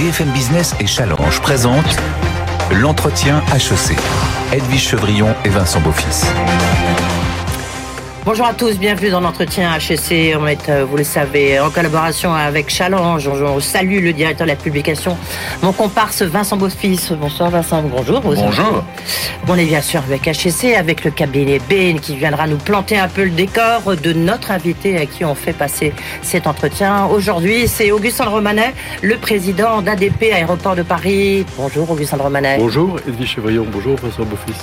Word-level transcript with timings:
BFM 0.00 0.30
Business 0.30 0.74
et 0.80 0.86
Challenge 0.86 1.40
présentent 1.42 1.98
l'entretien 2.72 3.42
HEC. 3.52 3.98
Edwige 4.50 4.88
Chevrillon 4.88 5.34
et 5.44 5.50
Vincent 5.50 5.82
Beaufils. 5.82 6.24
Bonjour 8.30 8.46
à 8.46 8.54
tous, 8.54 8.78
bienvenue 8.78 9.10
dans 9.10 9.20
l'entretien 9.20 9.76
HEC. 9.76 10.36
On 10.40 10.46
est, 10.46 10.68
euh, 10.68 10.84
vous 10.88 10.96
le 10.96 11.02
savez, 11.02 11.58
en 11.58 11.68
collaboration 11.68 12.32
avec 12.32 12.70
Challenge. 12.70 13.26
On 13.26 13.58
salue 13.58 14.00
le 14.00 14.12
directeur 14.12 14.46
de 14.46 14.52
la 14.52 14.56
publication, 14.56 15.18
mon 15.62 15.72
comparse 15.72 16.22
Vincent 16.22 16.56
Beaufils. 16.56 17.12
Bonsoir 17.20 17.50
Vincent, 17.50 17.82
bonjour. 17.82 18.20
Bonjour. 18.20 18.84
On 19.48 19.56
est 19.56 19.64
bien 19.64 19.80
sûr 19.80 20.00
avec 20.06 20.28
HEC, 20.28 20.76
avec 20.76 21.02
le 21.02 21.10
cabinet 21.10 21.58
Bain 21.68 21.96
qui 22.00 22.14
viendra 22.14 22.46
nous 22.46 22.58
planter 22.58 22.96
un 22.98 23.08
peu 23.08 23.24
le 23.24 23.30
décor 23.30 23.96
de 24.00 24.12
notre 24.12 24.52
invité 24.52 24.96
à 24.96 25.06
qui 25.06 25.24
on 25.24 25.34
fait 25.34 25.52
passer 25.52 25.92
cet 26.22 26.46
entretien. 26.46 27.06
Aujourd'hui, 27.06 27.66
c'est 27.66 27.90
Augustin 27.90 28.26
Romanet, 28.26 28.74
le 29.02 29.16
président 29.16 29.82
d'ADP 29.82 30.32
Aéroport 30.32 30.76
de 30.76 30.82
Paris. 30.82 31.44
Bonjour 31.56 31.90
Augustin 31.90 32.18
Romanet. 32.18 32.58
Bonjour 32.60 32.96
Edwige 33.08 33.30
Chevrillon, 33.30 33.66
bonjour 33.72 33.96
Vincent 33.96 34.22
Beaufils. 34.22 34.54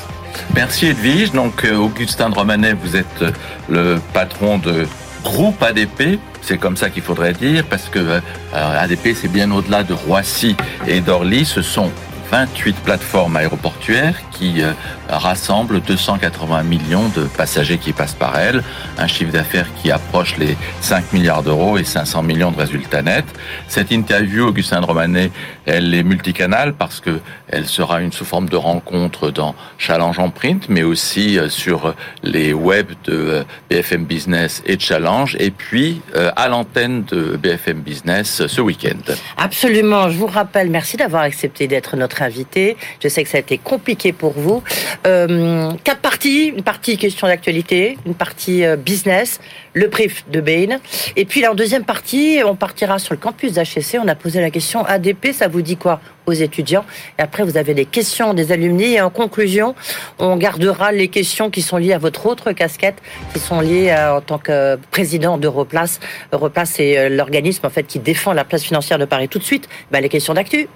Merci 0.54 0.88
Edwige. 0.88 1.32
Donc 1.32 1.64
euh, 1.64 1.76
Augustin 1.76 2.30
de 2.30 2.36
Romanet, 2.36 2.74
vous 2.74 2.96
êtes 2.96 3.22
euh, 3.22 3.32
le 3.70 3.98
patron 4.14 4.58
de 4.58 4.86
groupe 5.24 5.62
ADP. 5.62 6.20
C'est 6.42 6.58
comme 6.58 6.78
ça 6.78 6.90
qu'il 6.90 7.04
faudrait 7.04 7.34
dire, 7.34 7.66
parce 7.70 7.90
que 7.90 8.00
euh, 8.00 8.20
ADP, 8.54 9.10
c'est 9.16 9.32
bien 9.32 9.52
au-delà 9.52 9.84
de 9.84 9.94
Roissy 9.94 10.56
et 10.88 11.02
d'Orly. 11.02 11.46
Ce 11.46 11.62
sont 11.62 11.92
28 12.32 12.76
plateformes 12.78 13.36
aéroportuaires 13.38 14.22
qui 14.38 14.62
euh, 14.62 14.74
rassemblent 15.10 15.82
280 15.82 16.64
millions 16.64 17.10
de 17.10 17.24
passagers 17.24 17.78
qui 17.78 17.94
passent 17.94 18.14
par 18.14 18.38
elles, 18.38 18.64
un 18.98 19.08
chiffre 19.08 19.32
d'affaires 19.32 19.68
qui 19.82 19.92
approche 19.92 20.38
les 20.38 20.58
5 20.82 21.14
milliards 21.14 21.44
d'euros 21.44 21.78
et 21.78 21.84
500 21.84 22.24
millions 22.24 22.52
de 22.52 22.58
résultats 22.58 23.02
nets. 23.02 23.26
Cette 23.68 23.92
interview, 23.92 24.48
Augustin 24.48 24.82
de 24.82 24.86
Romanet, 24.86 25.32
elle 25.66 25.94
est 25.94 26.04
multicanale 26.04 26.74
parce 26.74 27.00
que 27.00 27.20
elle 27.50 27.66
sera 27.66 28.02
une 28.02 28.12
sous 28.12 28.26
forme 28.26 28.50
de 28.50 28.58
rencontre 28.58 29.32
dans 29.32 29.56
Challenge 29.78 30.20
en 30.20 30.30
print, 30.30 30.68
mais 30.70 30.84
aussi 30.84 31.40
euh, 31.40 31.50
sur 31.50 31.96
les 32.24 32.54
webs 32.54 32.92
de 33.06 33.14
euh, 33.14 33.44
BFM 33.70 34.06
Business 34.06 34.62
et 34.66 34.78
Challenge, 34.78 35.36
et 35.40 35.52
puis 35.52 36.02
à 36.36 36.48
l'antenne 36.48 37.04
de 37.04 37.38
BFM 37.38 37.80
Business 37.80 38.46
ce 38.48 38.62
week-end. 38.62 39.14
Absolument. 39.38 40.10
Je 40.10 40.18
vous 40.18 40.28
rappelle, 40.28 40.70
merci 40.70 40.98
d'avoir 40.98 41.24
accepté 41.24 41.68
d'être 41.68 41.96
notre 41.96 42.22
invité. 42.22 42.78
Je 43.02 43.08
sais 43.08 43.24
que 43.24 43.30
ça 43.30 43.38
a 43.38 43.42
été 43.42 43.58
compliqué 43.58 44.14
pour 44.14 44.27
vous. 44.34 44.64
Euh, 45.06 45.72
quatre 45.84 46.02
parties, 46.02 46.48
une 46.56 46.64
partie 46.64 46.98
question 46.98 47.28
d'actualité, 47.28 47.98
une 48.06 48.16
partie 48.16 48.66
euh, 48.66 48.76
business, 48.76 49.40
le 49.74 49.88
brief 49.88 50.26
de 50.30 50.42
Bain, 50.42 50.80
et 51.16 51.26
puis 51.26 51.42
là, 51.42 51.52
en 51.52 51.56
deuxième 51.56 51.84
partie, 51.84 52.42
on 52.46 52.56
partira 52.56 53.00
sur 53.00 53.14
le 53.14 53.20
campus 53.20 53.54
d'HEC. 53.54 54.00
On 54.04 54.08
a 54.08 54.16
posé 54.16 54.42
la 54.42 54.50
question 54.50 54.84
ADP, 54.86 55.34
ça 55.34 55.48
vous 55.48 55.62
dit 55.62 55.78
quoi 55.78 56.00
aux 56.26 56.34
étudiants? 56.34 56.84
Et 57.20 57.22
après, 57.22 57.44
vous 57.44 57.58
avez 57.58 57.74
des 57.74 57.86
questions 57.86 58.34
des 58.34 58.52
alumni. 58.52 58.96
Et 58.96 59.02
en 59.02 59.10
conclusion, 59.10 59.76
on 60.20 60.36
gardera 60.36 60.92
les 60.92 61.08
questions 61.08 61.50
qui 61.50 61.62
sont 61.62 61.78
liées 61.78 61.94
à 61.94 62.00
votre 62.00 62.26
autre 62.26 62.52
casquette, 62.52 63.02
qui 63.34 63.40
sont 63.40 63.62
liées 63.62 63.94
en 63.94 64.22
tant 64.22 64.38
que 64.38 64.78
président 64.92 65.38
d'Europlace. 65.38 66.00
Europlace, 66.32 66.72
c'est 66.76 66.98
euh, 66.98 67.10
l'organisme 67.10 67.66
en 67.66 67.70
fait 67.70 67.84
qui 67.84 68.00
défend 68.00 68.34
la 68.34 68.44
place 68.44 68.64
financière 68.64 69.00
de 69.00 69.06
Paris. 69.06 69.28
Tout 69.28 69.40
de 69.40 69.44
suite, 69.44 69.68
bah, 69.92 70.02
les 70.02 70.10
questions 70.10 70.34
d'actu. 70.34 70.68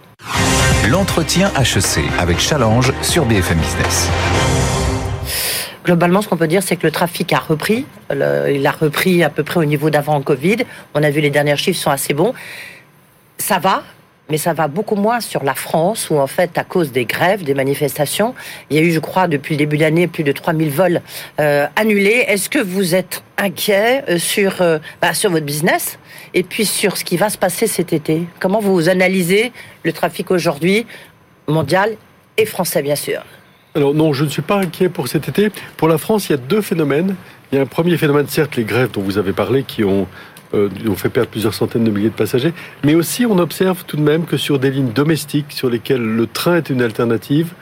L'entretien 0.90 1.52
HEC 1.60 2.04
avec 2.18 2.40
Challenge 2.40 2.92
sur 3.04 3.26
BFM 3.26 3.60
Business. 3.60 4.10
Globalement, 5.86 6.24
ce 6.24 6.28
qu'on 6.28 6.38
peut 6.38 6.48
dire, 6.48 6.64
c'est 6.64 6.76
que 6.76 6.88
le 6.88 6.92
trafic 6.92 7.32
a 7.34 7.38
repris. 7.38 7.86
il 8.10 8.66
a 8.66 8.72
repris 8.72 9.24
à 9.24 9.30
peu 9.30 9.44
près 9.44 9.60
au 9.60 9.66
niveau 9.66 9.92
d'avant 9.92 10.20
Covid. 10.22 10.58
On 10.96 11.04
a 11.04 11.12
vu 11.12 11.22
les 11.22 11.30
derniers 11.30 11.56
chiffres 11.56 11.80
sont 11.80 11.92
assez 11.92 12.16
bons. 12.16 12.34
Ça 13.38 13.60
va, 13.60 13.84
mais 14.30 14.38
ça 14.38 14.54
va 14.54 14.68
beaucoup 14.68 14.96
moins 14.96 15.20
sur 15.20 15.44
la 15.44 15.54
France, 15.54 16.10
où 16.10 16.18
en 16.18 16.28
fait, 16.28 16.58
à 16.58 16.64
cause 16.64 16.92
des 16.92 17.06
grèves, 17.06 17.44
des 17.44 17.54
manifestations, 17.54 18.34
il 18.70 18.78
y 18.78 18.80
a 18.80 18.84
eu, 18.84 18.92
je 18.92 19.00
crois, 19.00 19.28
depuis 19.28 19.56
le 19.56 19.60
début 19.60 19.78
de 19.78 19.82
l'année, 19.82 20.08
plus 20.08 20.24
de 20.24 20.32
3000 20.32 20.70
vols 20.70 21.02
euh, 21.40 21.68
annulés. 21.76 22.26
Est-ce 22.28 22.50
que 22.50 22.60
vous 22.60 22.96
êtes 22.96 23.24
inquiet 23.38 24.04
euh, 24.08 24.18
sur, 24.18 24.62
euh, 24.62 24.80
bah, 25.02 25.14
sur 25.14 25.32
votre 25.32 25.46
business 25.46 26.00
et 26.34 26.44
puis 26.44 26.66
sur 26.66 26.98
ce 26.98 27.04
qui 27.04 27.18
va 27.18 27.30
se 27.30 27.38
passer 27.38 27.68
cet 27.68 27.92
été? 27.92 28.24
Comment 28.40 28.60
vous 28.60 28.88
analysez 28.88 29.52
le 29.84 29.92
trafic 29.92 30.32
aujourd'hui, 30.32 30.86
mondial 31.48 31.98
et 32.38 32.46
français, 32.46 32.82
bien 32.82 32.96
sûr? 32.96 33.22
Alors 33.74 33.94
non, 33.94 34.12
je 34.14 34.26
ne 34.26 34.30
suis 34.30 34.42
pas 34.42 34.58
inquiet 34.58 34.90
pour 34.90 35.08
cet 35.08 35.30
été. 35.30 35.50
Pour 35.78 35.88
la 35.88 35.98
France, 35.98 36.30
il 36.30 36.34
y 36.34 36.36
a 36.36 36.38
deux 36.38 36.62
phénomènes. 36.62 37.16
Il 37.52 37.56
y 37.56 37.60
a 37.60 37.62
un 37.62 37.66
premier 37.66 37.98
phénomène, 37.98 38.28
certes, 38.28 38.56
les 38.56 38.64
grèves 38.64 38.92
dont 38.92 39.02
vous 39.02 39.18
avez 39.18 39.34
parlé, 39.34 39.64
qui 39.64 39.84
ont 39.84 40.08
euh, 40.54 40.70
on 40.88 40.96
fait 40.96 41.10
perdre 41.10 41.30
plusieurs 41.30 41.54
centaines 41.54 41.84
de 41.84 41.92
milliers 41.92 42.10
de 42.10 42.16
passagers. 42.16 42.54
Mais 42.84 42.96
aussi, 42.96 43.26
on 43.26 43.38
observe 43.40 43.84
tout 43.86 43.98
de 43.98 44.02
même 44.02 44.26
que 44.26 44.38
sur 44.38 44.60
des 44.60 44.72
lignes 44.72 44.92
domestiques 44.92 45.52
sur 45.52 45.70
lesquelles 45.70 46.04
le 46.04 46.28
train 46.28 46.58
est 46.58 46.70
une 46.70 46.82
alternative, 46.82 47.54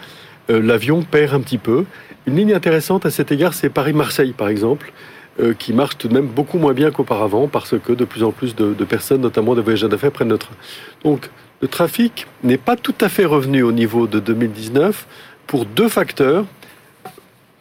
euh, 0.50 0.62
l'avion 0.62 1.04
perd 1.04 1.34
un 1.34 1.42
petit 1.42 1.58
peu. 1.58 1.86
Une 2.26 2.36
ligne 2.36 2.54
intéressante 2.54 3.06
à 3.06 3.12
cet 3.12 3.32
égard, 3.32 3.54
c'est 3.54 3.70
Paris-Marseille, 3.70 4.34
par 4.34 4.50
exemple, 4.50 4.92
euh, 5.40 5.54
qui 5.58 5.74
marche 5.74 5.98
tout 5.98 6.08
de 6.08 6.14
même 6.14 6.28
beaucoup 6.28 6.58
moins 6.58 6.74
bien 6.74 6.92
qu'auparavant 6.92 7.48
parce 7.48 7.76
que 7.80 7.94
de 7.94 8.06
plus 8.06 8.24
en 8.24 8.32
plus 8.32 8.56
de, 8.56 8.74
de 8.74 8.86
personnes, 8.86 9.22
notamment 9.22 9.56
des 9.56 9.62
voyageurs 9.62 9.90
d'affaires, 9.90 10.12
prennent 10.12 10.30
le 10.30 10.38
train. 10.38 10.56
Donc, 11.04 11.30
le 11.62 11.68
trafic 11.68 12.26
n'est 12.44 12.58
pas 12.58 12.76
tout 12.76 12.96
à 13.02 13.10
fait 13.10 13.26
revenu 13.26 13.64
au 13.64 13.72
niveau 13.72 14.08
de 14.08 14.20
2019 14.20 15.06
pour 15.46 15.66
deux 15.66 15.90
facteurs. 15.90 16.46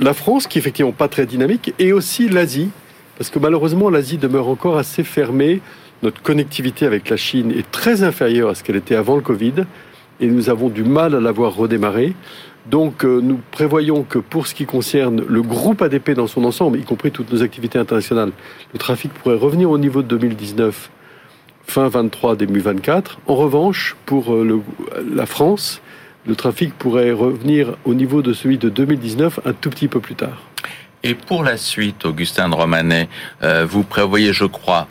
La 0.00 0.14
France, 0.14 0.46
qui 0.46 0.58
est 0.58 0.60
effectivement 0.60 0.92
pas 0.92 1.08
très 1.08 1.26
dynamique, 1.26 1.74
et 1.78 1.92
aussi 1.92 2.28
l'Asie, 2.28 2.70
parce 3.18 3.30
que 3.30 3.40
malheureusement, 3.40 3.90
l'Asie 3.90 4.16
demeure 4.16 4.48
encore 4.48 4.78
assez 4.78 5.02
fermée. 5.02 5.60
Notre 6.04 6.22
connectivité 6.22 6.86
avec 6.86 7.10
la 7.10 7.16
Chine 7.16 7.50
est 7.50 7.68
très 7.68 8.04
inférieure 8.04 8.48
à 8.48 8.54
ce 8.54 8.62
qu'elle 8.62 8.76
était 8.76 8.94
avant 8.94 9.16
le 9.16 9.22
Covid, 9.22 9.54
et 10.20 10.28
nous 10.28 10.48
avons 10.48 10.68
du 10.68 10.84
mal 10.84 11.16
à 11.16 11.20
l'avoir 11.20 11.56
redémarré. 11.56 12.14
Donc 12.70 13.04
euh, 13.04 13.20
nous 13.20 13.40
prévoyons 13.50 14.04
que 14.04 14.18
pour 14.18 14.46
ce 14.46 14.54
qui 14.54 14.66
concerne 14.66 15.24
le 15.26 15.42
groupe 15.42 15.82
ADP 15.82 16.12
dans 16.12 16.28
son 16.28 16.44
ensemble, 16.44 16.78
y 16.78 16.84
compris 16.84 17.10
toutes 17.10 17.32
nos 17.32 17.42
activités 17.42 17.78
internationales, 17.78 18.30
le 18.72 18.78
trafic 18.78 19.12
pourrait 19.12 19.36
revenir 19.36 19.70
au 19.70 19.78
niveau 19.78 20.02
de 20.02 20.08
2019, 20.08 20.90
fin 21.66 21.88
23, 21.88 22.36
début 22.36 22.60
24. 22.60 23.18
En 23.26 23.34
revanche, 23.34 23.96
pour 24.06 24.32
euh, 24.32 24.62
la 25.12 25.26
France, 25.26 25.80
le 26.24 26.36
trafic 26.36 26.72
pourrait 26.74 27.10
revenir 27.10 27.76
au 27.84 27.94
niveau 27.94 28.22
de 28.22 28.32
celui 28.32 28.58
de 28.58 28.68
2019 28.68 29.40
un 29.44 29.52
tout 29.54 29.70
petit 29.70 29.88
peu 29.88 29.98
plus 29.98 30.14
tard. 30.14 30.47
Et 31.02 31.14
pour 31.14 31.44
la 31.44 31.56
suite, 31.56 32.04
Augustin 32.04 32.48
de 32.48 32.54
Romanet, 32.54 33.08
euh, 33.42 33.64
vous 33.68 33.84
prévoyez, 33.84 34.32
je 34.32 34.44
crois, 34.44 34.88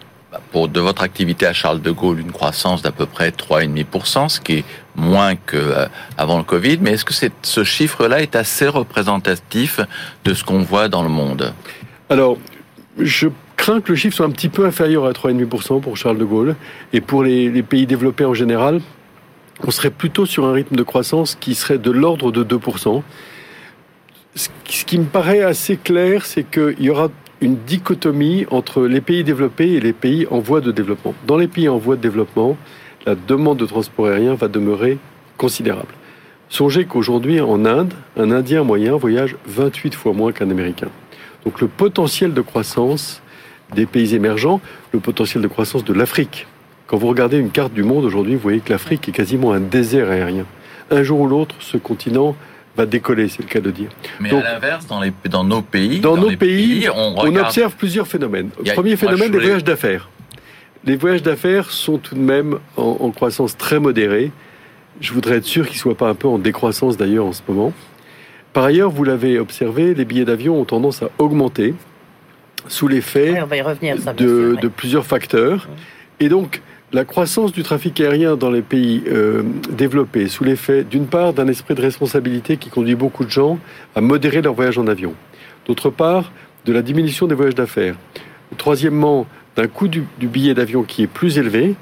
pour 0.51 0.67
de 0.67 0.79
votre 0.79 1.03
activité 1.03 1.45
à 1.45 1.53
Charles 1.53 1.81
de 1.81 1.91
Gaulle, 1.91 2.19
une 2.19 2.31
croissance 2.31 2.81
d'à 2.81 2.91
peu 2.91 3.05
près 3.05 3.29
3,5%, 3.29 4.29
ce 4.29 4.39
qui 4.39 4.53
est 4.53 4.65
moins 4.95 5.35
qu'avant 5.35 6.35
euh, 6.35 6.37
le 6.37 6.43
Covid. 6.43 6.77
Mais 6.81 6.91
est-ce 6.91 7.05
que 7.05 7.13
ce 7.41 7.63
chiffre-là 7.63 8.21
est 8.21 8.35
assez 8.35 8.67
représentatif 8.67 9.79
de 10.23 10.33
ce 10.33 10.43
qu'on 10.43 10.63
voit 10.63 10.87
dans 10.87 11.03
le 11.03 11.09
monde? 11.09 11.53
Alors, 12.09 12.37
je 12.99 13.27
crains 13.57 13.81
que 13.81 13.91
le 13.91 13.97
chiffre 13.97 14.15
soit 14.15 14.25
un 14.25 14.31
petit 14.31 14.49
peu 14.49 14.65
inférieur 14.65 15.05
à 15.05 15.11
3,5% 15.11 15.81
pour 15.81 15.97
Charles 15.97 16.17
de 16.17 16.25
Gaulle. 16.25 16.55
Et 16.93 17.01
pour 17.01 17.23
les 17.23 17.63
pays 17.63 17.85
développés 17.85 18.25
en 18.25 18.33
général, 18.33 18.81
on 19.65 19.71
serait 19.71 19.89
plutôt 19.89 20.25
sur 20.25 20.45
un 20.45 20.53
rythme 20.53 20.75
de 20.75 20.83
croissance 20.83 21.35
qui 21.39 21.55
serait 21.55 21.79
de 21.79 21.91
l'ordre 21.91 22.31
de 22.31 22.43
2% 22.43 23.01
ce 24.37 24.85
qui 24.85 24.99
me 24.99 25.05
paraît 25.05 25.41
assez 25.41 25.77
clair, 25.77 26.25
c'est 26.25 26.43
qu'il 26.43 26.81
y 26.81 26.89
aura 26.89 27.09
une 27.41 27.55
dichotomie 27.55 28.45
entre 28.49 28.83
les 28.83 29.01
pays 29.01 29.23
développés 29.23 29.73
et 29.73 29.79
les 29.79 29.93
pays 29.93 30.27
en 30.31 30.39
voie 30.39 30.61
de 30.61 30.71
développement. 30.71 31.13
Dans 31.25 31.37
les 31.37 31.47
pays 31.47 31.69
en 31.69 31.77
voie 31.77 31.95
de 31.95 32.01
développement, 32.01 32.57
la 33.05 33.15
demande 33.15 33.57
de 33.57 33.65
transport 33.65 34.07
aérien 34.07 34.35
va 34.35 34.47
demeurer 34.47 34.97
considérable. 35.37 35.93
Songez 36.49 36.85
qu'aujourd'hui, 36.85 37.41
en 37.41 37.65
Inde, 37.65 37.93
un 38.15 38.31
Indien 38.31 38.63
moyen 38.63 38.95
voyage 38.95 39.35
28 39.47 39.95
fois 39.95 40.13
moins 40.13 40.31
qu'un 40.31 40.49
Américain. 40.49 40.89
Donc 41.45 41.61
le 41.61 41.67
potentiel 41.67 42.33
de 42.33 42.41
croissance 42.41 43.21
des 43.75 43.85
pays 43.85 44.15
émergents, 44.15 44.61
le 44.93 44.99
potentiel 44.99 45.43
de 45.43 45.47
croissance 45.47 45.83
de 45.83 45.93
l'Afrique. 45.93 46.47
Quand 46.87 46.97
vous 46.97 47.07
regardez 47.07 47.37
une 47.37 47.51
carte 47.51 47.73
du 47.73 47.83
monde 47.83 48.05
aujourd'hui, 48.05 48.35
vous 48.35 48.41
voyez 48.41 48.61
que 48.61 48.71
l'Afrique 48.71 49.09
est 49.09 49.11
quasiment 49.11 49.51
un 49.51 49.59
désert 49.59 50.09
aérien. 50.09 50.45
Un 50.89 51.03
jour 51.03 51.19
ou 51.19 51.27
l'autre, 51.27 51.55
ce 51.59 51.77
continent 51.77 52.35
va 52.77 52.85
décoller, 52.85 53.27
c'est 53.27 53.41
le 53.41 53.47
cas 53.47 53.59
de 53.59 53.71
dire. 53.71 53.89
Mais 54.19 54.31
à 54.31 54.53
l'inverse, 54.53 54.85
dans, 54.85 55.01
dans 55.29 55.43
nos 55.43 55.61
pays, 55.61 55.99
dans, 55.99 56.15
nos 56.15 56.35
pays, 56.37 56.87
on, 56.93 57.35
observe 57.35 57.75
plusieurs 57.75 58.07
phénomènes. 58.07 58.49
Le 58.63 58.73
premier 58.73 58.95
phénomène, 58.95 59.31
les 59.31 59.39
voyages 59.39 59.63
d'affaires. 59.63 60.09
Les 60.85 60.95
voyages 60.95 61.23
d'affaires 61.23 61.71
sont 61.71 61.97
tout 61.97 62.15
de 62.15 62.21
même 62.21 62.59
en, 62.77 63.09
croissance 63.11 63.57
très 63.57 63.79
modérée. 63.79 64.31
Je 65.01 65.11
voudrais 65.11 65.37
être 65.37 65.45
sûr 65.45 65.65
qu'ils 65.65 65.75
ne 65.75 65.81
soient 65.81 65.97
pas 65.97 66.07
un 66.07 66.15
peu 66.15 66.27
en 66.27 66.37
décroissance 66.37 66.97
d'ailleurs 66.97 67.25
en 67.25 67.33
ce 67.33 67.41
moment. 67.47 67.73
Par 68.53 68.63
ailleurs, 68.63 68.89
vous 68.89 69.03
l'avez 69.03 69.39
observé, 69.39 69.93
les 69.93 70.05
billets 70.05 70.25
d'avion 70.25 70.59
ont 70.59 70.65
tendance 70.65 71.03
à 71.03 71.09
augmenter 71.17 71.73
sous 72.67 72.87
l'effet 72.87 73.33
de, 74.17 74.55
de, 74.59 74.67
plusieurs 74.67 75.05
facteurs. 75.05 75.67
Et 76.19 76.29
donc, 76.29 76.61
la 76.93 77.03
croissance 77.03 77.51
du 77.51 77.63
trafic 77.63 77.99
aérien 77.99 78.37
dans 78.37 78.49
les 78.49 78.61
pays 78.61 79.03
euh, 79.07 79.43
développés, 79.69 80.27
sous 80.29 80.43
l'effet 80.43 80.83
d'une 80.83 81.07
part 81.07 81.33
d'un 81.33 81.47
esprit 81.47 81.75
de 81.75 81.81
responsabilité 81.81 82.57
qui 82.57 82.69
conduit 82.69 82.95
beaucoup 82.95 83.25
de 83.25 83.29
gens 83.29 83.59
à 83.95 84.01
modérer 84.01 84.41
leur 84.41 84.53
voyage 84.53 84.77
en 84.77 84.87
avion, 84.87 85.13
d'autre 85.65 85.89
part 85.89 86.31
de 86.65 86.71
la 86.71 86.81
diminution 86.81 87.27
des 87.27 87.35
voyages 87.35 87.55
d'affaires, 87.55 87.95
troisièmement 88.57 89.27
d'un 89.57 89.67
coût 89.67 89.87
du, 89.87 90.05
billet 90.21 90.53
d'avion 90.53 90.83
qui 90.83 91.03
est 91.03 91.07
plus 91.07 91.37
élevé, 91.37 91.75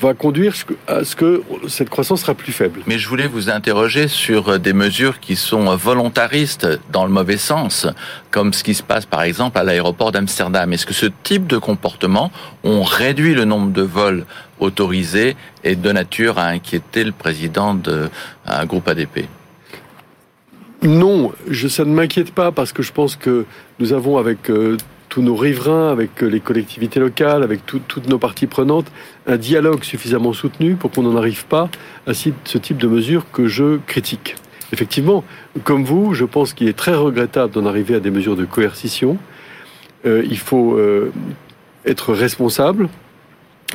va 0.00 0.14
conduire 0.14 0.54
à 0.86 1.04
ce 1.04 1.16
que 1.16 1.42
cette 1.68 1.90
croissance 1.90 2.20
sera 2.20 2.34
plus 2.34 2.52
faible. 2.52 2.80
Mais 2.86 2.98
je 2.98 3.08
voulais 3.08 3.26
vous 3.26 3.50
interroger 3.50 4.08
sur 4.08 4.58
des 4.58 4.72
mesures 4.72 5.18
qui 5.20 5.36
sont 5.36 5.74
volontaristes 5.76 6.68
dans 6.92 7.04
le 7.04 7.10
mauvais 7.10 7.36
sens, 7.36 7.86
comme 8.30 8.52
ce 8.52 8.62
qui 8.62 8.74
se 8.74 8.82
passe 8.82 9.06
par 9.06 9.22
exemple 9.22 9.58
à 9.58 9.64
l'aéroport 9.64 10.12
d'Amsterdam. 10.12 10.72
Est-ce 10.72 10.86
que 10.86 10.94
ce 10.94 11.06
type 11.22 11.46
de 11.46 11.58
comportement 11.58 12.30
ont 12.64 12.82
réduit 12.82 13.34
le 13.34 13.44
nombre 13.44 13.72
de 13.72 13.82
vols 13.82 14.24
autorisés 14.60 15.36
et 15.64 15.76
de 15.76 15.92
nature 15.92 16.38
à 16.38 16.46
inquiéter 16.46 17.04
le 17.04 17.12
président 17.12 17.74
d'un 17.74 18.64
groupe 18.66 18.88
ADP 18.88 19.26
non, 20.82 21.32
je, 21.48 21.68
ça 21.68 21.84
ne 21.84 21.92
m'inquiète 21.92 22.32
pas 22.32 22.52
parce 22.52 22.72
que 22.72 22.82
je 22.82 22.92
pense 22.92 23.16
que 23.16 23.46
nous 23.80 23.92
avons 23.92 24.18
avec 24.18 24.50
euh, 24.50 24.76
tous 25.16 25.22
nos 25.22 25.34
riverains, 25.34 25.90
avec 25.90 26.22
euh, 26.22 26.26
les 26.26 26.40
collectivités 26.40 27.00
locales, 27.00 27.42
avec 27.42 27.64
toutes 27.64 28.06
nos 28.06 28.18
parties 28.18 28.46
prenantes, 28.46 28.92
un 29.26 29.38
dialogue 29.38 29.82
suffisamment 29.82 30.34
soutenu 30.34 30.74
pour 30.74 30.90
qu'on 30.90 31.04
n'en 31.04 31.16
arrive 31.16 31.46
pas 31.46 31.70
à 32.06 32.12
ce 32.12 32.58
type 32.58 32.76
de 32.76 32.86
mesures 32.86 33.24
que 33.32 33.48
je 33.48 33.78
critique. 33.86 34.36
Effectivement, 34.74 35.24
comme 35.64 35.84
vous, 35.84 36.12
je 36.12 36.26
pense 36.26 36.52
qu'il 36.52 36.68
est 36.68 36.76
très 36.76 36.94
regrettable 36.94 37.54
d'en 37.54 37.64
arriver 37.64 37.94
à 37.94 38.00
des 38.00 38.10
mesures 38.10 38.36
de 38.36 38.44
coercition. 38.44 39.16
Euh, 40.04 40.22
il 40.28 40.36
faut 40.36 40.78
être 41.86 42.12
responsable, 42.12 42.90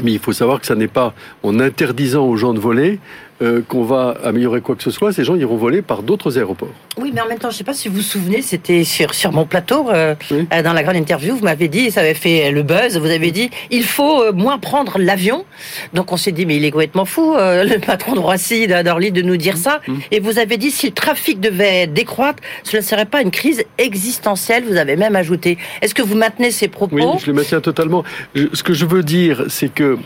mais 0.03 0.11
il 0.11 0.19
faut 0.19 0.33
savoir 0.33 0.59
que 0.59 0.67
ça 0.67 0.75
n'est 0.75 0.87
pas 0.87 1.15
en 1.41 1.59
interdisant 1.59 2.27
aux 2.27 2.37
gens 2.37 2.53
de 2.53 2.59
voler 2.59 2.99
euh, 3.41 3.61
qu'on 3.67 3.83
va 3.83 4.15
améliorer 4.23 4.61
quoi 4.61 4.75
que 4.75 4.83
ce 4.83 4.91
soit, 4.91 5.11
ces 5.13 5.23
gens 5.23 5.35
iront 5.35 5.57
voler 5.57 5.81
par 5.81 6.03
d'autres 6.03 6.37
aéroports. 6.37 6.69
Oui, 6.97 7.11
mais 7.11 7.21
en 7.21 7.27
même 7.27 7.39
temps, 7.39 7.49
je 7.49 7.55
ne 7.55 7.57
sais 7.57 7.63
pas 7.63 7.73
si 7.73 7.87
vous 7.87 7.95
vous 7.95 8.01
souvenez, 8.01 8.43
c'était 8.43 8.83
sur, 8.83 9.15
sur 9.15 9.31
mon 9.31 9.45
plateau, 9.45 9.89
euh, 9.89 10.13
euh, 10.31 10.61
dans 10.61 10.73
la 10.73 10.83
grande 10.83 10.95
interview, 10.95 11.35
vous 11.35 11.43
m'avez 11.43 11.67
dit, 11.67 11.89
ça 11.89 12.01
avait 12.01 12.13
fait 12.13 12.51
le 12.51 12.61
buzz, 12.61 12.99
vous 12.99 13.09
avez 13.09 13.31
dit, 13.31 13.49
il 13.71 13.83
faut 13.83 14.31
moins 14.33 14.59
prendre 14.59 14.99
l'avion. 14.99 15.45
Donc 15.93 16.11
on 16.11 16.17
s'est 16.17 16.31
dit, 16.31 16.45
mais 16.45 16.57
il 16.57 16.65
est 16.65 16.69
complètement 16.69 17.05
fou, 17.05 17.33
le 17.35 17.79
patron 17.79 18.13
de 18.13 18.19
Roissy, 18.19 18.67
d'Orly, 18.67 19.11
de 19.11 19.23
nous 19.23 19.37
dire 19.37 19.57
ça. 19.57 19.81
Mm. 19.87 19.93
Et 20.11 20.19
vous 20.19 20.37
avez 20.37 20.57
dit, 20.57 20.69
si 20.69 20.87
le 20.87 20.93
trafic 20.93 21.39
devait 21.39 21.87
décroître, 21.87 22.43
ce 22.61 22.77
ne 22.77 22.81
serait 22.81 23.05
pas 23.05 23.23
une 23.23 23.31
crise 23.31 23.63
existentielle, 23.79 24.65
vous 24.69 24.77
avez 24.77 24.95
même 24.95 25.15
ajouté. 25.15 25.57
Est-ce 25.81 25.95
que 25.95 26.03
vous 26.03 26.15
maintenez 26.15 26.51
ces 26.51 26.67
propos? 26.67 26.95
Oui, 26.95 27.05
je 27.19 27.25
les 27.25 27.33
maintiens 27.33 27.59
totalement. 27.59 28.03
ce 28.35 28.61
que 28.61 28.73
je 28.73 28.85
veux 28.85 29.01
dire, 29.01 29.45
c'est 29.49 29.73
que 29.73 29.97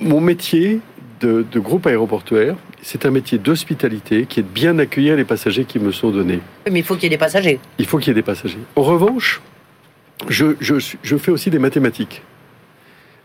mon 0.00 0.20
métier, 0.20 0.80
de, 1.24 1.58
groupe 1.58 1.86
aéroportuaire. 1.86 2.56
C'est 2.82 3.06
un 3.06 3.10
métier 3.10 3.38
d'hospitalité 3.38 4.26
qui 4.26 4.40
est 4.40 4.42
de 4.42 4.48
bien 4.48 4.78
accueillir 4.78 5.16
les 5.16 5.24
passagers 5.24 5.64
qui 5.64 5.78
me 5.78 5.92
sont 5.92 6.10
donnés. 6.10 6.40
Mais 6.70 6.80
il 6.80 6.84
faut 6.84 6.94
qu'il 6.94 7.04
y 7.04 7.06
ait 7.06 7.10
des 7.10 7.18
passagers. 7.18 7.60
Il 7.78 7.86
faut 7.86 7.98
qu'il 7.98 8.08
y 8.08 8.10
ait 8.10 8.14
des 8.14 8.22
passagers. 8.22 8.58
En 8.76 8.82
revanche, 8.82 9.40
je, 10.28 10.54
je 10.60 11.16
fais 11.16 11.30
aussi 11.30 11.50
des 11.50 11.58
mathématiques. 11.58 12.22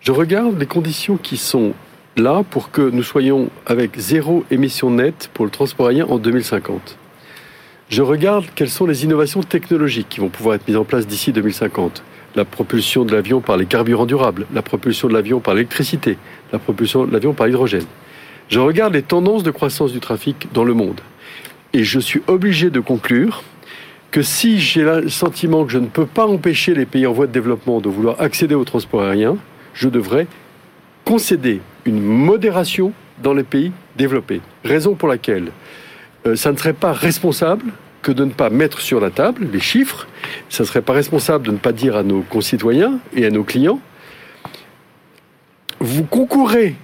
Je 0.01 0.11
regarde 0.11 0.57
les 0.57 0.65
conditions 0.65 1.17
qui 1.17 1.37
sont 1.37 1.73
là 2.15 2.43
pour 2.49 2.71
que 2.71 2.81
nous 2.81 3.03
soyons 3.03 3.49
avec 3.65 3.97
zéro 3.97 4.45
émission 4.51 4.89
nette 4.89 5.29
pour 5.33 5.45
le 5.45 5.51
transport 5.51 5.87
aérien 5.87 6.05
en 6.07 6.17
2050. 6.17 6.97
Je 7.89 8.01
regarde 8.01 8.45
quelles 8.55 8.69
sont 8.69 8.85
les 8.85 9.03
innovations 9.03 9.41
technologiques 9.41 10.09
qui 10.09 10.19
vont 10.19 10.29
pouvoir 10.29 10.55
être 10.55 10.67
mises 10.67 10.77
en 10.77 10.85
place 10.85 11.07
d'ici 11.07 11.33
2050 11.33 12.03
la 12.35 12.45
propulsion 12.45 13.05
de 13.05 13.11
l'avion 13.13 13.41
par 13.41 13.57
les 13.57 13.65
carburants 13.65 14.05
durables, 14.05 14.45
la 14.53 14.61
propulsion 14.61 15.07
de 15.07 15.13
l'avion 15.13 15.39
par 15.39 15.53
l'électricité, 15.53 16.17
la 16.51 16.59
propulsion 16.59 17.05
de 17.05 17.11
l'avion 17.11 17.33
par 17.33 17.47
l'hydrogène. 17.47 17.85
Je 18.49 18.59
regarde 18.59 18.93
les 18.93 19.03
tendances 19.03 19.43
de 19.43 19.51
croissance 19.51 19.91
du 19.91 19.99
trafic 19.99 20.47
dans 20.53 20.63
le 20.63 20.73
monde. 20.73 21.01
Et 21.73 21.83
je 21.83 21.99
suis 21.99 22.21
obligé 22.27 22.69
de 22.69 22.79
conclure 22.79 23.43
que 24.11 24.21
si 24.23 24.59
j'ai 24.59 24.83
le 24.83 25.09
sentiment 25.09 25.65
que 25.65 25.71
je 25.71 25.77
ne 25.77 25.85
peux 25.85 26.07
pas 26.07 26.25
empêcher 26.25 26.73
les 26.73 26.85
pays 26.85 27.05
en 27.05 27.13
voie 27.13 27.27
de 27.27 27.31
développement 27.31 27.79
de 27.79 27.89
vouloir 27.89 28.19
accéder 28.19 28.55
au 28.55 28.65
transport 28.65 29.03
aérien, 29.03 29.37
je 29.73 29.87
devrais 29.87 30.25
concéder 31.05 31.61
une 31.85 32.01
modération 32.01 32.91
dans 33.21 33.33
les 33.33 33.43
pays 33.43 33.71
développés. 33.97 34.41
Raison 34.63 34.95
pour 34.95 35.07
laquelle 35.07 35.51
euh, 36.25 36.35
ça 36.35 36.51
ne 36.51 36.57
serait 36.57 36.73
pas 36.73 36.91
responsable 36.91 37.65
que 38.01 38.11
de 38.11 38.25
ne 38.25 38.31
pas 38.31 38.49
mettre 38.49 38.79
sur 38.79 38.99
la 38.99 39.09
table 39.09 39.47
les 39.51 39.59
chiffres. 39.59 40.07
Ça 40.49 40.63
ne 40.63 40.67
serait 40.67 40.81
pas 40.81 40.93
responsable 40.93 41.45
de 41.47 41.51
ne 41.51 41.57
pas 41.57 41.71
dire 41.71 41.95
à 41.95 42.03
nos 42.03 42.21
concitoyens 42.21 42.99
et 43.15 43.25
à 43.25 43.29
nos 43.29 43.43
clients, 43.43 43.79
vous 45.79 46.03
concourez 46.03 46.75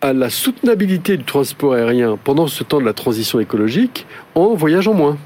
à 0.00 0.12
la 0.12 0.30
soutenabilité 0.30 1.16
du 1.16 1.24
transport 1.24 1.74
aérien 1.74 2.18
pendant 2.22 2.46
ce 2.46 2.64
temps 2.64 2.80
de 2.80 2.86
la 2.86 2.92
transition 2.94 3.38
écologique 3.40 4.06
en 4.34 4.54
voyageant 4.54 4.94
moins. 4.94 5.18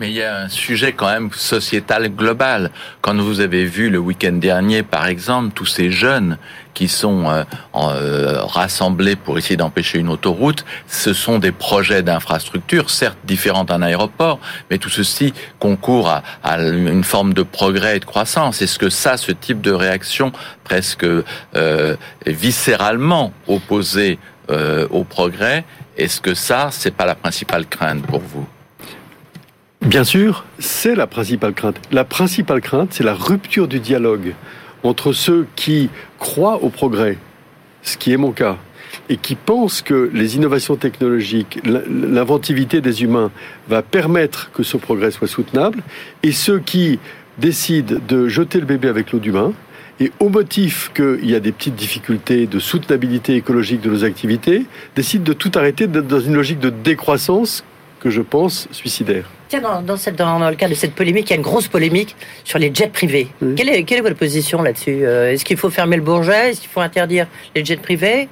Mais 0.00 0.08
il 0.08 0.14
y 0.14 0.22
a 0.22 0.38
un 0.38 0.48
sujet 0.48 0.94
quand 0.94 1.10
même 1.10 1.30
sociétal 1.30 2.08
global. 2.08 2.70
Quand 3.02 3.14
vous 3.16 3.40
avez 3.40 3.66
vu 3.66 3.90
le 3.90 3.98
week-end 3.98 4.32
dernier, 4.32 4.82
par 4.82 5.06
exemple, 5.06 5.52
tous 5.54 5.66
ces 5.66 5.90
jeunes 5.90 6.38
qui 6.72 6.88
sont 6.88 7.28
euh, 7.28 7.44
euh, 7.74 8.42
rassemblés 8.42 9.14
pour 9.14 9.36
essayer 9.36 9.58
d'empêcher 9.58 9.98
une 9.98 10.08
autoroute, 10.08 10.64
ce 10.86 11.12
sont 11.12 11.38
des 11.38 11.52
projets 11.52 12.02
d'infrastructure, 12.02 12.88
certes 12.88 13.18
différents 13.24 13.64
d'un 13.64 13.82
aéroport, 13.82 14.40
mais 14.70 14.78
tout 14.78 14.88
ceci 14.88 15.34
concourt 15.58 16.08
à, 16.08 16.22
une 16.62 17.04
forme 17.04 17.34
de 17.34 17.42
progrès 17.42 17.98
et 17.98 18.00
de 18.00 18.06
croissance. 18.06 18.62
Est-ce 18.62 18.78
que 18.78 18.88
ça, 18.88 19.18
ce 19.18 19.32
type 19.32 19.60
de 19.60 19.72
réaction 19.72 20.32
presque 20.64 21.04
euh, 21.04 21.96
viscéralement 22.24 23.34
opposée 23.46 24.18
au 24.90 25.04
progrès, 25.04 25.64
est-ce 25.96 26.20
que 26.20 26.34
ça, 26.34 26.70
c'est 26.72 26.90
pas 26.92 27.06
la 27.06 27.14
principale 27.14 27.66
crainte 27.66 28.04
pour 28.04 28.18
vous? 28.18 28.48
Bien 29.82 30.04
sûr, 30.04 30.44
c'est 30.58 30.94
la 30.94 31.06
principale 31.06 31.54
crainte. 31.54 31.76
La 31.90 32.04
principale 32.04 32.60
crainte, 32.60 32.92
c'est 32.92 33.02
la 33.02 33.14
rupture 33.14 33.66
du 33.66 33.80
dialogue 33.80 34.34
entre 34.82 35.12
ceux 35.12 35.46
qui 35.56 35.88
croient 36.18 36.62
au 36.62 36.68
progrès, 36.68 37.16
ce 37.82 37.96
qui 37.96 38.12
est 38.12 38.18
mon 38.18 38.32
cas, 38.32 38.58
et 39.08 39.16
qui 39.16 39.36
pensent 39.36 39.80
que 39.80 40.10
les 40.12 40.36
innovations 40.36 40.76
technologiques, 40.76 41.60
l'inventivité 41.64 42.80
des 42.80 43.02
humains 43.02 43.30
va 43.68 43.82
permettre 43.82 44.52
que 44.52 44.62
ce 44.62 44.76
progrès 44.76 45.10
soit 45.10 45.28
soutenable, 45.28 45.82
et 46.22 46.32
ceux 46.32 46.58
qui 46.58 46.98
décident 47.38 47.96
de 48.06 48.28
jeter 48.28 48.60
le 48.60 48.66
bébé 48.66 48.88
avec 48.88 49.12
l'eau 49.12 49.18
du 49.18 49.32
bain, 49.32 49.54
et 49.98 50.12
au 50.20 50.28
motif 50.28 50.92
qu'il 50.94 51.28
y 51.28 51.34
a 51.34 51.40
des 51.40 51.52
petites 51.52 51.74
difficultés 51.74 52.46
de 52.46 52.58
soutenabilité 52.58 53.34
écologique 53.34 53.80
de 53.80 53.90
nos 53.90 54.04
activités, 54.04 54.66
décident 54.94 55.24
de 55.24 55.32
tout 55.32 55.52
arrêter 55.54 55.86
dans 55.86 56.20
une 56.20 56.34
logique 56.34 56.60
de 56.60 56.70
décroissance 56.70 57.64
que 58.00 58.10
je 58.10 58.22
pense 58.22 58.68
suicidaire. 58.72 59.30
Tiens, 59.48 59.60
dans, 59.60 59.82
dans, 59.82 60.48
le 60.48 60.56
cas 60.56 60.68
de 60.68 60.74
cette 60.74 60.94
polémique, 60.94 61.28
il 61.28 61.30
y 61.30 61.32
a 61.34 61.36
une 61.36 61.42
grosse 61.42 61.68
polémique 61.68 62.16
sur 62.44 62.58
les 62.58 62.72
jets 62.74 62.88
privés. 62.88 63.28
Quelle, 63.56 63.68
est, 63.68 63.84
quelle, 63.84 63.98
est, 63.98 64.02
votre 64.02 64.16
position 64.16 64.62
là-dessus 64.62 65.04
euh, 65.04 65.32
Est-ce 65.32 65.44
qu'il 65.44 65.56
faut 65.56 65.70
fermer 65.70 65.96
le 65.96 66.02
Bourget 66.02 66.50
Est-ce 66.50 66.60
qu'il 66.60 66.70
faut 66.70 66.80
interdire 66.80 67.26
les 67.54 67.64
jets 67.64 67.76
privés? 67.76 68.28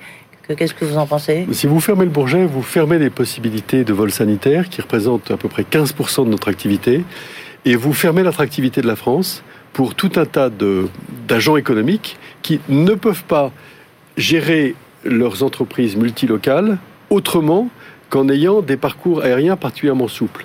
Qu'est-ce 0.56 0.72
que 0.72 0.86
vous 0.86 0.96
en 0.96 1.06
pensez? 1.06 1.46
Si 1.52 1.66
vous 1.66 1.80
fermez 1.80 2.04
le 2.04 2.10
Bourget, 2.10 2.46
vous 2.46 2.62
fermez 2.62 2.98
les 2.98 3.10
possibilités 3.10 3.84
de 3.84 3.92
vol 3.92 4.10
sanitaire 4.10 4.70
qui 4.70 4.80
représentent 4.80 5.30
à 5.30 5.36
peu 5.36 5.48
près 5.48 5.62
15% 5.62 6.24
de 6.24 6.30
notre 6.30 6.48
activité 6.48 7.04
et 7.66 7.76
vous 7.76 7.92
fermez 7.92 8.22
l'attractivité 8.22 8.80
de 8.80 8.86
la 8.86 8.96
France 8.96 9.42
pour 9.74 9.94
tout 9.94 10.12
un 10.16 10.24
tas 10.24 10.48
d'agents 10.48 11.58
économiques 11.58 12.16
qui 12.40 12.60
ne 12.70 12.94
peuvent 12.94 13.24
pas 13.24 13.52
gérer 14.16 14.74
leurs 15.04 15.42
entreprises 15.42 15.96
multilocales 15.96 16.78
autrement 17.10 17.68
qu'en 18.08 18.28
ayant 18.28 18.60
des 18.60 18.76
parcours 18.76 19.22
aériens 19.22 19.56
particulièrement 19.56 20.08
souples. 20.08 20.44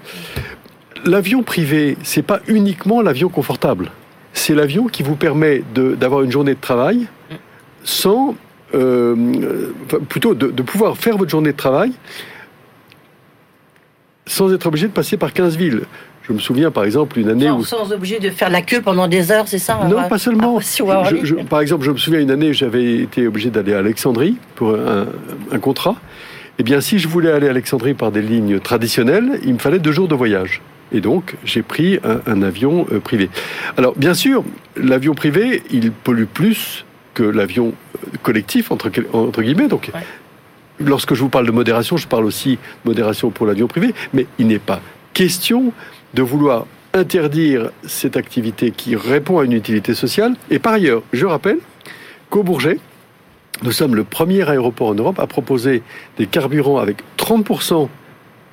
L'avion 1.06 1.44
privé, 1.44 1.98
c'est 2.04 2.22
pas 2.22 2.40
uniquement 2.48 3.02
l'avion 3.02 3.30
confortable. 3.30 3.92
C'est 4.34 4.56
l'avion 4.56 4.88
qui 4.88 5.04
vous 5.04 5.16
permet 5.16 5.64
d'avoir 5.76 6.24
une 6.24 6.32
journée 6.32 6.56
de 6.56 6.62
travail 6.62 7.08
sans, 7.84 8.36
euh, 8.74 9.16
plutôt 10.10 10.34
de, 10.34 10.62
pouvoir 10.62 10.98
faire 10.98 11.18
votre 11.18 11.30
journée 11.30 11.52
de 11.52 11.58
travail 11.58 11.92
sans 14.26 14.54
être 14.54 14.66
obligé 14.68 14.88
de 14.88 14.94
passer 14.94 15.18
par 15.18 15.34
15 15.34 15.58
villes. 15.58 15.82
Je 16.22 16.32
me 16.32 16.40
souviens 16.40 16.72
par 16.72 16.86
exemple 16.86 17.20
une 17.20 17.28
année 17.28 17.52
où... 17.52 17.66
Sans 17.66 17.92
obligé 17.92 18.20
de 18.20 18.30
faire 18.30 18.50
la 18.50 18.62
queue 18.62 18.82
pendant 18.82 19.10
des 19.10 19.34
heures, 19.34 19.50
c'est 19.50 19.60
ça 19.60 19.82
Non, 19.90 20.08
pas 20.08 20.18
seulement. 20.18 20.60
Ah, 20.90 21.04
par 21.50 21.60
exemple, 21.60 21.84
je 21.84 21.92
me 21.92 21.98
souviens 21.98 22.22
une 22.22 22.32
année 22.32 22.50
où 22.50 22.54
j'avais 22.54 23.00
été 23.00 23.28
obligé 23.28 23.50
d'aller 23.50 23.74
à 23.74 23.80
Alexandrie 23.80 24.38
pour 24.56 24.74
un 24.74 25.60
contrat. 25.60 25.98
Eh 26.60 26.64
bien, 26.64 26.82
si 26.82 27.00
je 27.00 27.08
voulais 27.08 27.32
aller 27.32 27.48
à 27.48 27.50
Alexandrie 27.50 27.96
par 27.96 28.12
des 28.12 28.22
lignes 28.22 28.60
traditionnelles, 28.60 29.40
il 29.44 29.54
me 29.54 29.60
fallait 29.60 29.80
deux 29.80 29.92
jours 29.92 30.08
de 30.08 30.14
voyage. 30.14 30.62
Et 30.92 31.02
donc, 31.02 31.36
j'ai 31.44 31.64
pris 31.64 32.00
un, 32.04 32.44
avion 32.44 32.86
euh, 32.92 33.00
privé. 33.00 33.30
Alors, 33.78 33.96
bien 33.96 34.14
sûr, 34.14 34.44
l'avion 34.78 35.16
privé, 35.16 35.64
il 35.72 35.92
pollue 35.92 36.26
plus 36.26 36.86
que 37.16 37.24
l'avion 37.24 37.74
euh, 37.96 38.18
collectif, 38.22 38.72
entre, 38.72 38.92
entre 39.14 39.42
guillemets. 39.42 39.68
Donc, 39.68 39.90
lorsque 40.80 41.16
je 41.16 41.22
vous 41.22 41.30
parle 41.30 41.48
de 41.48 41.52
modération, 41.52 41.98
je 41.98 42.08
parle 42.08 42.26
aussi 42.26 42.52
de 42.52 42.90
modération 42.90 43.32
pour 43.32 43.48
l'avion 43.48 43.68
privé. 43.68 43.96
Mais 44.14 44.28
il 44.38 44.46
n'est 44.46 44.60
pas 44.60 44.82
question 45.16 45.74
de 46.14 46.22
vouloir 46.22 46.68
interdire 46.94 47.72
cette 47.88 48.16
activité 48.16 48.70
qui 48.70 48.96
répond 48.96 49.40
à 49.40 49.46
une 49.46 49.54
utilité 49.54 49.96
sociale. 49.96 50.36
Et 50.52 50.60
par 50.60 50.74
ailleurs, 50.74 51.02
je 51.12 51.26
rappelle 51.26 51.58
qu'au 52.30 52.44
Bourget, 52.44 52.78
nous 53.64 53.72
sommes 53.72 53.96
le 53.96 54.04
premier 54.04 54.48
aéroport 54.48 54.90
en 54.90 54.96
Europe 54.96 55.20
à 55.20 55.28
proposer 55.28 55.82
des 56.18 56.28
carburants 56.28 56.78
avec 56.78 56.98
30% 57.18 57.88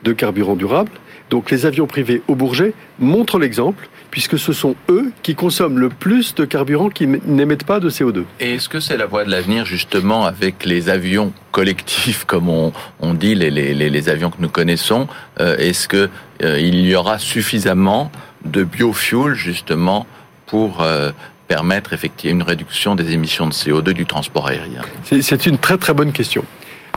de 0.05 0.13
carburant 0.13 0.57
durable, 0.57 0.91
Donc 1.31 1.51
les 1.51 1.65
avions 1.65 1.87
privés 1.87 2.23
au 2.27 2.35
Bourget 2.35 2.75
montrent 2.99 3.39
l'exemple 3.39 3.89
puisque 4.11 4.39
ce 4.39 4.53
sont 4.53 4.75
eux 4.89 5.13
qui 5.23 5.37
consomment 5.37 5.79
le 5.79 5.89
plus 5.89 6.35
de 6.35 6.45
carburant 6.45 6.89
qui 6.89 7.07
n'émettent 7.07 7.65
pas 7.65 7.79
de 7.79 7.89
CO2. 7.89 8.25
Et 8.41 8.55
est-ce 8.55 8.69
que 8.69 8.81
c'est 8.81 8.97
la 8.97 9.07
voie 9.07 9.25
de 9.25 9.31
l'avenir 9.31 9.65
justement 9.65 10.25
avec 10.25 10.65
les 10.65 10.89
avions 10.89 11.33
collectifs, 11.53 12.25
comme 12.25 12.49
on, 12.49 13.15
dit, 13.15 13.37
les, 13.37 14.09
avions 14.09 14.31
que 14.31 14.41
nous 14.41 14.49
connaissons 14.49 15.07
euh, 15.39 15.57
Est-ce 15.59 15.87
qu'il 15.87 16.09
euh, 16.43 16.59
y 16.59 16.95
aura 16.97 17.21
suffisamment 17.21 18.11
de 18.45 18.65
biofuel 18.65 19.35
justement 19.35 20.07
pour 20.47 20.83
euh, 20.83 21.13
permettre 21.51 21.93
effectivement 21.93 22.41
une 22.41 22.47
réduction 22.47 22.95
des 22.95 23.13
émissions 23.13 23.49
de 23.49 23.53
CO2 23.53 23.91
du 23.93 24.07
transport 24.07 24.47
aérien 24.47 24.83
C'est 25.05 25.47
une 25.47 25.59
très 25.59 25.79
très 25.79 25.95
bonne 25.95 26.13
question. 26.13 26.45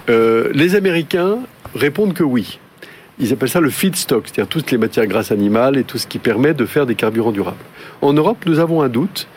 les 0.08 0.76
Américains 0.76 1.40
répondent 1.76 2.14
que 2.14 2.24
oui 2.24 2.60
ils 3.20 3.32
appellent 3.32 3.50
ça 3.50 3.60
le 3.62 3.70
feedstock, 3.70 4.24
c'est-à-dire 4.26 4.50
toutes 4.50 4.72
les 4.72 4.78
matières 4.78 5.06
grasses 5.06 5.32
animales 5.32 5.78
et 5.78 5.84
tout 5.84 5.98
ce 5.98 6.08
qui 6.08 6.20
permet 6.20 6.54
de 6.54 6.66
faire 6.66 6.86
des 6.86 6.96
carburants 6.96 7.32
durables. 7.32 7.64
En 8.02 8.14
Europe, 8.14 8.38
nous 8.46 8.60
avons 8.60 8.82
un 8.82 8.90
doute 8.90 9.28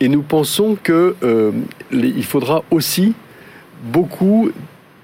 et 0.00 0.08
nous 0.08 0.22
pensons 0.22 0.76
qu'il 0.76 0.94
euh, 1.22 1.52
faudra 2.22 2.62
aussi 2.70 3.14
beaucoup 3.82 4.50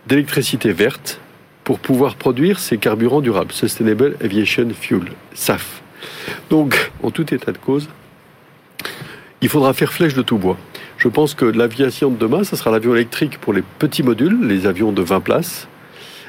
d'électricité 0.07 0.73
verte 0.73 1.21
pour 1.65 1.79
pouvoir 1.79 2.15
produire 2.17 2.59
ces 2.59 2.79
carburants 2.79 3.21
durables, 3.21 3.53
Sustainable 3.53 4.17
Aviation 4.23 4.69
Fuel, 4.79 5.13
SAF. 5.35 5.83
Donc, 6.49 6.91
en 7.03 7.11
tout 7.11 7.35
état 7.35 7.53
de 7.53 7.59
cause, 7.59 7.89
il 9.43 9.49
faudra 9.49 9.73
faire 9.73 9.93
flèche 9.93 10.15
de 10.15 10.23
tout 10.23 10.39
bois. 10.39 10.57
Je 10.99 11.09
pense 11.09 11.35
que 11.35 11.45
l'aviation 11.45 12.11
de 12.11 12.17
demain, 12.17 12.45
ce 12.45 12.57
sera 12.57 12.71
l'avion 12.71 12.95
électrique 12.95 13.39
pour 13.39 13.53
les 13.53 13.63
petits 13.63 14.03
modules, 14.03 14.47
les 14.47 14.67
avions 14.67 14.93
de 14.93 15.03
20 15.03 15.21
places, 15.21 15.69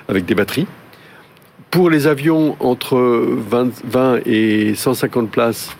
avec 0.07 0.25
des 0.25 0.35
batteries. 0.35 0.67
Pour 1.69 1.89
les 1.89 2.07
avions 2.07 2.55
entre 2.59 2.97
20, 2.97 4.21
et 4.25 4.75
150 4.75 5.29
places, 5.29 5.75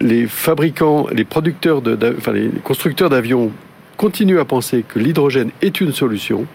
les 0.00 0.26
fabricants, 0.26 1.06
les 1.12 1.24
producteurs, 1.24 1.80
de, 1.82 2.14
enfin 2.18 2.32
les 2.32 2.50
constructeurs 2.62 3.08
d'avions 3.08 3.52
continuent 3.96 4.40
à 4.40 4.44
penser 4.44 4.84
que 4.86 4.98
l'hydrogène 4.98 5.50
est 5.62 5.80
une 5.80 5.92
solution, 5.92 6.46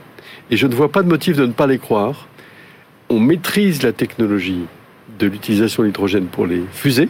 et 0.52 0.58
je 0.58 0.68
ne 0.68 0.76
vois 0.76 0.92
pas 0.92 1.02
de 1.02 1.08
motif 1.08 1.38
de 1.38 1.46
ne 1.46 1.52
pas 1.52 1.68
les 1.68 1.80
croire. 1.80 2.28
On 3.10 3.20
maîtrise 3.20 3.82
la 3.84 3.92
technologie 3.92 4.66
de 5.18 5.28
l'utilisation 5.28 5.84
de 5.84 5.88
l'hydrogène 5.88 6.26
pour 6.26 6.46
les 6.46 6.64
fusées. 6.72 7.10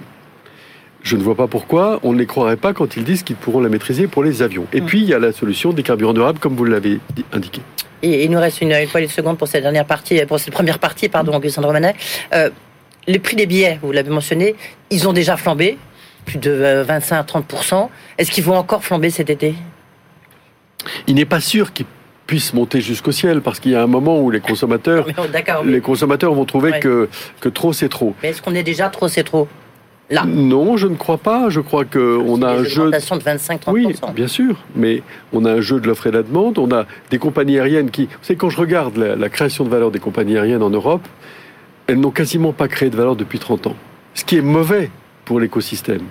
Je 1.03 1.15
ne 1.15 1.23
vois 1.23 1.35
pas 1.35 1.47
pourquoi 1.47 1.99
on 2.03 2.13
ne 2.13 2.19
les 2.19 2.25
croirait 2.25 2.57
pas 2.57 2.73
quand 2.73 2.95
ils 2.95 3.03
disent 3.03 3.23
qu'ils 3.23 3.35
pourront 3.35 3.59
la 3.59 3.69
maîtriser 3.69 4.07
pour 4.07 4.23
les 4.23 4.41
avions. 4.41 4.67
Et 4.73 4.81
mm. 4.81 4.85
puis, 4.85 5.01
il 5.01 5.07
y 5.07 5.13
a 5.13 5.19
la 5.19 5.31
solution 5.31 5.73
des 5.73 5.83
carburants 5.83 6.13
durables, 6.13 6.39
comme 6.39 6.55
vous 6.55 6.65
l'avez 6.65 6.99
indiqué 7.33 7.61
il 8.03 8.29
nous 8.31 8.39
reste 8.39 8.61
une, 8.61 8.71
une 8.71 8.87
poignée 8.87 9.07
de 9.07 9.11
secondes 9.11 9.37
pour 9.37 9.47
cette 9.47 9.63
dernière 9.63 9.85
partie, 9.85 10.23
pour 10.25 10.39
cette 10.39 10.53
première 10.53 10.79
partie, 10.79 11.09
pardon, 11.09 11.35
Augustin 11.35 11.61
Romanet. 11.61 11.95
Euh, 12.33 12.49
les 13.07 13.19
prix 13.19 13.35
des 13.35 13.45
billets, 13.45 13.79
vous 13.81 13.91
l'avez 13.91 14.09
mentionné, 14.09 14.55
ils 14.89 15.07
ont 15.07 15.13
déjà 15.13 15.37
flambé, 15.37 15.77
plus 16.25 16.37
de 16.37 16.83
25 16.85 17.15
à 17.17 17.23
30% 17.23 17.89
Est-ce 18.17 18.31
qu'ils 18.31 18.43
vont 18.43 18.55
encore 18.55 18.83
flamber 18.83 19.09
cet 19.09 19.29
été? 19.29 19.55
Il 21.07 21.15
n'est 21.15 21.25
pas 21.25 21.41
sûr 21.41 21.73
qu'ils 21.73 21.87
puissent 22.27 22.53
monter 22.53 22.81
jusqu'au 22.81 23.11
ciel 23.11 23.41
parce 23.41 23.59
qu'il 23.59 23.71
y 23.71 23.75
a 23.75 23.81
un 23.81 23.87
moment 23.87 24.19
où 24.19 24.29
les 24.29 24.39
consommateurs, 24.39 25.07
les 25.65 25.81
consommateurs 25.81 26.33
vont 26.33 26.45
trouver 26.45 26.79
que, 26.79 27.09
que 27.39 27.49
trop 27.49 27.73
c'est 27.73 27.89
trop. 27.89 28.15
Mais 28.21 28.29
est-ce 28.29 28.41
qu'on 28.41 28.55
est 28.55 28.63
déjà 28.63 28.89
trop 28.89 29.07
c'est 29.07 29.23
trop? 29.23 29.47
Non, 30.25 30.77
je 30.77 30.87
ne 30.87 30.95
crois 30.95 31.17
pas. 31.17 31.49
Je 31.49 31.59
crois 31.59 31.85
qu'on 31.85 32.41
a 32.41 32.51
un 32.51 32.63
jeu. 32.63 32.91
de 32.91 32.97
25-30%. 32.97 33.59
Oui, 33.71 33.87
bien 34.15 34.27
sûr. 34.27 34.57
Mais 34.75 35.03
on 35.33 35.45
a 35.45 35.53
un 35.53 35.61
jeu 35.61 35.79
de 35.79 35.87
l'offre 35.87 36.07
et 36.07 36.11
de 36.11 36.17
la 36.17 36.23
demande. 36.23 36.57
On 36.57 36.71
a 36.71 36.85
des 37.09 37.17
compagnies 37.17 37.59
aériennes 37.59 37.91
qui. 37.91 38.05
Vous 38.05 38.11
savez, 38.21 38.37
quand 38.37 38.49
je 38.49 38.57
regarde 38.57 38.97
la, 38.97 39.29
création 39.29 39.63
de 39.63 39.69
valeur 39.69 39.91
des 39.91 39.99
compagnies 39.99 40.37
aériennes 40.37 40.63
en 40.63 40.69
Europe, 40.69 41.07
elles 41.87 41.99
n'ont 41.99 42.11
quasiment 42.11 42.53
pas 42.53 42.67
créé 42.67 42.89
de 42.89 42.95
valeur 42.95 43.15
depuis 43.15 43.39
30 43.39 43.67
ans. 43.67 43.75
Ce 44.13 44.25
qui 44.25 44.37
est 44.37 44.41
mauvais 44.41 44.89
pour 45.25 45.39
l'écosystème. 45.39 46.03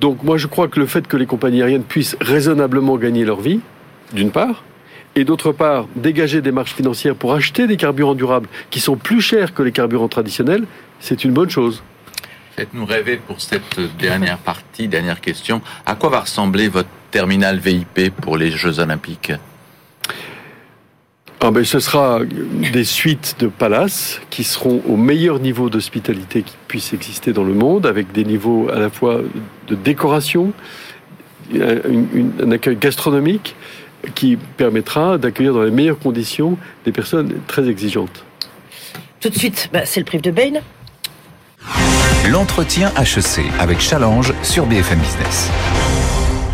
Donc, 0.00 0.22
moi, 0.22 0.36
je 0.36 0.46
crois 0.46 0.68
que 0.68 0.78
le 0.78 0.86
fait 0.86 1.06
que 1.06 1.16
les 1.16 1.26
compagnies 1.26 1.62
aériennes 1.62 1.84
puissent 1.84 2.16
raisonnablement 2.20 2.96
gagner 2.96 3.24
leur 3.24 3.40
vie, 3.40 3.60
d'une 4.12 4.30
part, 4.30 4.62
et 5.14 5.24
d'autre 5.24 5.52
part, 5.52 5.86
dégager 5.96 6.42
des 6.42 6.52
marges 6.52 6.74
financières 6.74 7.14
pour 7.14 7.32
acheter 7.32 7.66
des 7.66 7.78
carburants 7.78 8.14
durables 8.14 8.48
qui 8.70 8.80
sont 8.80 8.96
plus 8.96 9.22
chers 9.22 9.54
que 9.54 9.62
les 9.62 9.72
carburants 9.72 10.08
traditionnels, 10.08 10.64
c'est 11.00 11.24
une 11.24 11.32
bonne 11.32 11.48
chose. 11.48 11.82
Faites-nous 12.56 12.86
rêver 12.86 13.18
pour 13.18 13.42
cette 13.42 13.78
dernière 13.98 14.38
partie, 14.38 14.88
dernière 14.88 15.20
question. 15.20 15.60
À 15.84 15.94
quoi 15.94 16.08
va 16.08 16.20
ressembler 16.20 16.68
votre 16.68 16.88
terminal 17.10 17.58
VIP 17.58 18.10
pour 18.22 18.38
les 18.38 18.50
Jeux 18.50 18.78
Olympiques? 18.78 19.32
Ah 21.42 21.50
ben, 21.50 21.62
ce 21.66 21.80
sera 21.80 22.20
des 22.24 22.84
suites 22.84 23.36
de 23.40 23.48
palaces 23.48 24.22
qui 24.30 24.42
seront 24.42 24.80
au 24.88 24.96
meilleur 24.96 25.38
niveau 25.38 25.68
d'hospitalité 25.68 26.42
qui 26.42 26.54
puisse 26.66 26.94
exister 26.94 27.34
dans 27.34 27.44
le 27.44 27.52
monde, 27.52 27.84
avec 27.84 28.10
des 28.12 28.24
niveaux 28.24 28.70
à 28.70 28.78
la 28.78 28.88
fois 28.88 29.20
de 29.68 29.74
décoration, 29.74 30.54
un 31.54 32.50
accueil 32.52 32.76
gastronomique 32.76 33.54
qui 34.14 34.36
permettra 34.36 35.18
d'accueillir 35.18 35.52
dans 35.52 35.62
les 35.62 35.70
meilleures 35.70 35.98
conditions 35.98 36.56
des 36.86 36.92
personnes 36.92 37.34
très 37.46 37.68
exigeantes. 37.68 38.24
Tout 39.20 39.28
de 39.28 39.36
suite, 39.36 39.68
bah, 39.74 39.84
c'est 39.84 40.00
le 40.00 40.06
prix 40.06 40.22
de 40.22 40.30
Bain. 40.30 40.62
L'entretien 42.24 42.92
HEC 42.96 43.44
avec 43.60 43.80
Challenge 43.80 44.32
sur 44.42 44.66
BFM 44.66 44.98
Business. 44.98 45.50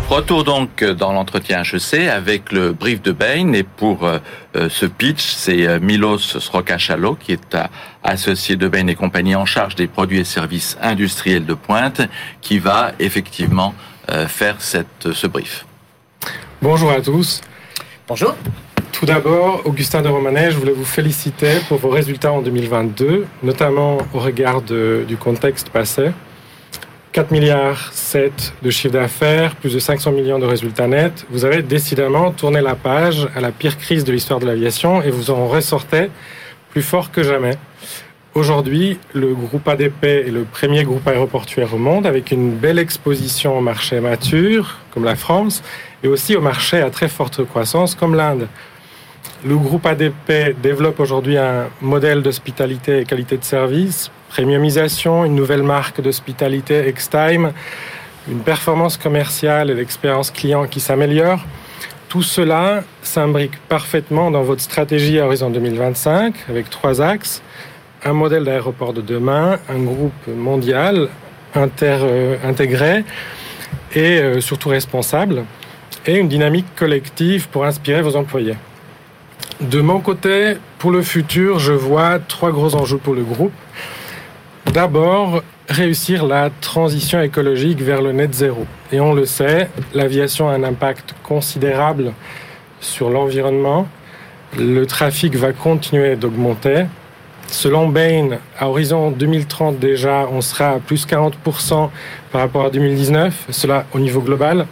Retour 0.09 0.43
donc 0.43 0.83
dans 0.83 1.11
l'entretien 1.13 1.63
HEC 1.63 2.07
avec 2.07 2.51
le 2.51 2.73
brief 2.73 3.01
de 3.01 3.11
Bain 3.11 3.53
et 3.53 3.63
pour 3.63 4.03
euh, 4.05 4.19
euh, 4.55 4.69
ce 4.69 4.85
pitch, 4.85 5.23
c'est 5.23 5.65
euh, 5.65 5.79
Milos 5.79 6.19
Srokachalo 6.39 7.15
qui 7.15 7.31
est 7.31 7.57
associé 8.03 8.55
de 8.55 8.67
Bain 8.67 8.85
et 8.87 8.95
compagnie 8.95 9.35
en 9.35 9.45
charge 9.45 9.75
des 9.75 9.87
produits 9.87 10.19
et 10.19 10.23
services 10.23 10.77
industriels 10.81 11.45
de 11.45 11.55
pointe 11.55 12.01
qui 12.41 12.59
va 12.59 12.91
effectivement 12.99 13.73
faire 14.27 14.57
cette, 14.59 15.13
ce 15.13 15.27
brief. 15.27 15.65
Bonjour 16.61 16.91
à 16.91 16.99
tous. 17.01 17.41
Bonjour. 18.07 18.35
Tout 18.93 19.07
d'abord, 19.07 19.63
Augustin 19.65 20.01
de 20.01 20.07
Romanet, 20.07 20.51
je 20.51 20.57
voulais 20.57 20.71
vous 20.71 20.85
féliciter 20.85 21.57
pour 21.67 21.79
vos 21.79 21.89
résultats 21.89 22.31
en 22.31 22.41
2022, 22.41 23.25
notamment 23.41 23.97
au 24.13 24.19
regard 24.19 24.61
du 24.61 25.17
contexte 25.17 25.69
passé. 25.69 26.11
4 27.11 27.31
milliards 27.31 27.91
7 27.91 28.53
de 28.61 28.69
chiffre 28.69 28.93
d'affaires, 28.93 29.55
plus 29.55 29.73
de 29.73 29.79
500 29.79 30.11
millions 30.11 30.39
de 30.39 30.45
résultats 30.45 30.87
nets. 30.87 31.25
Vous 31.31 31.43
avez 31.43 31.63
décidément 31.63 32.31
tourné 32.31 32.61
la 32.61 32.75
page 32.75 33.27
à 33.35 33.41
la 33.41 33.51
pire 33.51 33.77
crise 33.77 34.03
de 34.03 34.11
l'histoire 34.13 34.39
de 34.39 34.45
l'aviation 34.45 35.01
et 35.01 35.09
vous 35.09 35.31
en 35.31 35.47
ressortez 35.47 36.09
plus 36.69 36.83
fort 36.83 37.11
que 37.11 37.23
jamais. 37.23 37.57
Aujourd'hui, 38.35 38.99
le 39.13 39.33
groupe 39.33 39.67
ADP 39.67 40.03
est 40.05 40.31
le 40.31 40.43
premier 40.43 40.83
groupe 40.83 41.07
aéroportuaire 41.07 41.73
au 41.73 41.77
monde 41.77 42.07
avec 42.07 42.31
une 42.31 42.51
belle 42.51 42.79
exposition 42.79 43.57
au 43.57 43.61
marché 43.61 43.99
mature, 43.99 44.77
comme 44.91 45.03
la 45.03 45.15
France, 45.15 45.61
et 46.03 46.07
aussi 46.07 46.35
au 46.35 46.41
marché 46.41 46.77
à 46.77 46.89
très 46.89 47.09
forte 47.09 47.43
croissance, 47.43 47.95
comme 47.95 48.15
l'Inde. 48.15 48.47
Le 49.45 49.57
groupe 49.57 49.85
ADP 49.85 50.55
développe 50.61 51.01
aujourd'hui 51.01 51.37
un 51.37 51.67
modèle 51.81 52.21
d'hospitalité 52.21 53.01
et 53.01 53.03
qualité 53.03 53.35
de 53.37 53.43
service, 53.43 54.09
premiumisation, 54.29 55.25
une 55.25 55.35
nouvelle 55.35 55.63
marque 55.63 55.99
d'hospitalité 55.99 56.87
X-Time, 56.87 57.51
une 58.29 58.39
performance 58.39 58.95
commerciale 58.95 59.69
et 59.69 59.73
l'expérience 59.73 60.31
client 60.31 60.65
qui 60.65 60.79
s'améliore. 60.79 61.41
Tout 62.07 62.21
cela 62.21 62.85
s'imbrique 63.01 63.57
parfaitement 63.67 64.31
dans 64.31 64.43
votre 64.43 64.61
stratégie 64.61 65.19
à 65.19 65.25
horizon 65.25 65.49
2025 65.49 66.33
avec 66.47 66.69
trois 66.69 67.01
axes. 67.01 67.41
Un 68.05 68.13
modèle 68.13 68.45
d'aéroport 68.45 68.93
de 68.93 69.01
demain, 69.01 69.59
un 69.67 69.83
groupe 69.83 70.27
mondial 70.27 71.09
euh, 71.57 72.37
intégré 72.45 73.03
et 73.93 74.19
euh, 74.19 74.39
surtout 74.39 74.69
responsable, 74.69 75.43
et 76.07 76.15
une 76.15 76.29
dynamique 76.29 76.73
collective 76.77 77.49
pour 77.49 77.65
inspirer 77.65 78.01
vos 78.01 78.15
employés. 78.15 78.55
De 79.61 79.81
mon 79.81 79.99
côté, 79.99 80.57
pour 80.79 80.91
le 80.91 81.01
futur, 81.01 81.59
je 81.59 81.73
vois 81.73 82.19
trois 82.19 82.51
gros 82.51 82.75
enjeux 82.75 82.97
pour 82.97 83.13
le 83.13 83.23
groupe. 83.23 83.53
D'abord, 84.71 85.43
réussir 85.69 86.25
la 86.25 86.49
transition 86.49 87.21
écologique 87.21 87.81
vers 87.81 88.01
le 88.01 88.11
net 88.11 88.33
zéro. 88.33 88.65
Et 88.91 88.99
on 88.99 89.13
le 89.13 89.25
sait, 89.25 89.69
l'aviation 89.93 90.49
a 90.49 90.53
un 90.53 90.63
impact 90.63 91.13
considérable 91.23 92.13
sur 92.79 93.09
l'environnement. 93.09 93.87
Le 94.57 94.85
trafic 94.85 95.35
va 95.35 95.53
continuer 95.53 96.15
d'augmenter. 96.15 96.85
Selon 97.47 97.87
Bain, 97.87 98.39
à 98.57 98.67
horizon 98.67 99.11
2030 99.11 99.77
déjà, 99.79 100.27
on 100.31 100.41
sera 100.41 100.71
à 100.71 100.79
plus 100.79 101.05
40% 101.05 101.89
par 102.31 102.41
rapport 102.41 102.65
à 102.65 102.69
2019, 102.69 103.47
cela 103.51 103.85
au 103.93 103.99
niveau 103.99 104.21
global. 104.21 104.65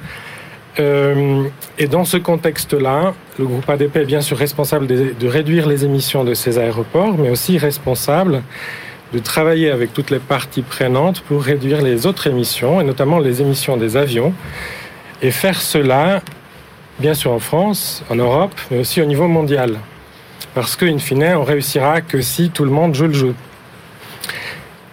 Euh, 0.80 1.44
et 1.78 1.88
dans 1.88 2.06
ce 2.06 2.18
contexte-là, 2.18 3.14
le 3.40 3.46
groupe 3.46 3.70
ADP 3.70 3.98
est 3.98 4.06
bien 4.06 4.22
sûr 4.22 4.38
responsable 4.38 4.88
de, 4.88 5.28
réduire 5.28 5.68
les 5.68 5.86
émissions 5.86 6.24
de 6.24 6.34
ces 6.34 6.58
aéroports, 6.58 7.18
mais 7.18 7.30
aussi 7.30 7.58
responsable 7.58 8.44
de 9.14 9.20
travailler 9.20 9.72
avec 9.72 9.94
toutes 9.94 10.10
les 10.10 10.20
parties 10.20 10.62
prenantes 10.62 11.22
pour 11.22 11.44
réduire 11.44 11.82
les 11.82 12.06
autres 12.06 12.28
émissions, 12.28 12.82
et 12.82 12.84
notamment 12.84 13.20
les 13.20 13.42
émissions 13.42 13.78
des 13.78 13.98
avions, 13.98 14.34
et 15.22 15.32
faire 15.32 15.62
cela, 15.62 16.22
bien 17.00 17.14
sûr 17.14 17.32
en 17.32 17.40
France, 17.40 18.04
en 18.10 18.16
Europe, 18.16 18.54
mais 18.70 18.80
aussi 18.80 19.02
au 19.02 19.06
niveau 19.06 19.28
mondial. 19.28 19.78
Parce 20.54 20.76
qu'in 20.76 20.98
fine, 20.98 21.36
on 21.36 21.44
réussira 21.44 22.02
que 22.02 22.22
si 22.22 22.50
tout 22.50 22.66
le 22.66 22.72
monde 22.72 22.94
joue 22.94 23.08
le 23.08 23.14
jeu. 23.14 23.36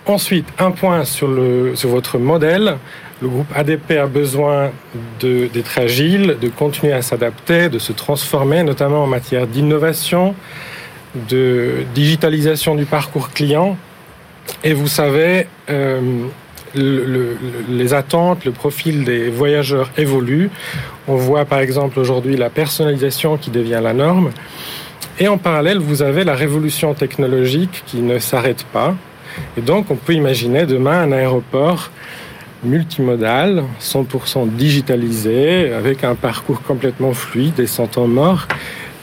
Ensuite, 0.06 0.46
un 0.58 0.70
point 0.70 1.04
sur, 1.04 1.28
le, 1.28 1.74
sur 1.74 1.90
votre 1.90 2.18
modèle. 2.18 2.76
Le 3.20 3.28
groupe 3.28 3.48
ADP 3.54 3.92
a 3.92 4.06
besoin 4.06 4.70
d'être 5.20 5.78
agile, 5.78 6.36
de 6.40 6.48
continuer 6.48 6.92
à 6.92 7.02
s'adapter, 7.02 7.68
de 7.68 7.80
se 7.80 7.92
transformer, 7.92 8.62
notamment 8.62 9.02
en 9.02 9.06
matière 9.08 9.48
d'innovation, 9.48 10.36
de 11.28 11.84
digitalisation 11.94 12.76
du 12.76 12.84
parcours 12.84 13.30
client. 13.30 13.76
Et 14.62 14.72
vous 14.72 14.86
savez, 14.86 15.48
euh, 15.68 16.00
les 16.74 17.92
attentes, 17.92 18.44
le 18.44 18.52
profil 18.52 19.02
des 19.02 19.30
voyageurs 19.30 19.90
évoluent. 19.96 20.50
On 21.08 21.16
voit 21.16 21.44
par 21.44 21.58
exemple 21.58 21.98
aujourd'hui 21.98 22.36
la 22.36 22.50
personnalisation 22.50 23.36
qui 23.36 23.50
devient 23.50 23.80
la 23.82 23.94
norme. 23.94 24.30
Et 25.18 25.26
en 25.26 25.38
parallèle, 25.38 25.78
vous 25.78 26.02
avez 26.02 26.22
la 26.22 26.36
révolution 26.36 26.94
technologique 26.94 27.82
qui 27.86 27.96
ne 27.96 28.20
s'arrête 28.20 28.64
pas. 28.72 28.94
Et 29.56 29.60
donc, 29.60 29.90
on 29.90 29.96
peut 29.96 30.14
imaginer 30.14 30.66
demain 30.66 31.02
un 31.02 31.10
aéroport 31.10 31.90
multimodal, 32.64 33.64
100% 33.80 34.48
digitalisé, 34.50 35.72
avec 35.72 36.04
un 36.04 36.14
parcours 36.14 36.62
complètement 36.62 37.12
fluide 37.12 37.58
et 37.60 37.66
sans 37.66 37.86
temps 37.86 38.08
mort, 38.08 38.46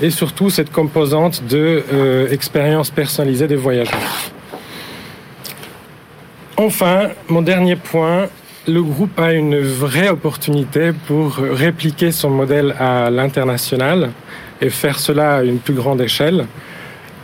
et 0.01 0.09
surtout 0.09 0.49
cette 0.49 0.71
composante 0.71 1.43
de 1.47 1.83
euh, 1.93 2.29
expérience 2.29 2.89
personnalisée 2.89 3.47
des 3.47 3.55
voyageurs. 3.55 4.31
Enfin, 6.57 7.09
mon 7.27 7.41
dernier 7.41 7.75
point, 7.75 8.27
le 8.67 8.81
groupe 8.81 9.19
a 9.19 9.33
une 9.33 9.59
vraie 9.59 10.09
opportunité 10.09 10.91
pour 11.07 11.35
répliquer 11.35 12.11
son 12.11 12.29
modèle 12.29 12.75
à 12.79 13.09
l'international 13.09 14.11
et 14.61 14.69
faire 14.69 14.99
cela 14.99 15.35
à 15.35 15.43
une 15.43 15.59
plus 15.59 15.73
grande 15.73 16.01
échelle. 16.01 16.47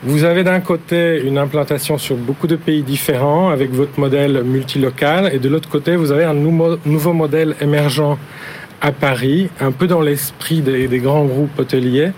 Vous 0.04 0.24
avez 0.24 0.44
d'un 0.44 0.62
côté 0.62 1.22
une 1.24 1.38
implantation 1.38 2.00
sur 2.00 2.16
beaucoup 2.16 2.48
de 2.48 2.56
pays 2.56 2.82
différents 2.82 3.52
avec 3.52 3.70
votre 3.72 4.00
modèle 4.00 4.42
multilocal 4.44 5.30
et 5.32 5.38
de 5.38 5.48
l'autre 5.48 5.70
côté 5.70 5.96
vous 5.96 6.12
avez 6.12 6.24
un 6.24 6.34
nouveau 6.34 7.14
modèle 7.14 7.56
émergent 7.62 8.18
à 8.82 8.92
Paris, 8.92 9.50
un 9.60 9.72
peu 9.72 9.86
dans 9.86 10.02
l'esprit 10.02 10.62
des, 10.62 10.88
grands 10.98 11.26
groupes 11.26 11.60
hôteliers 11.60 12.14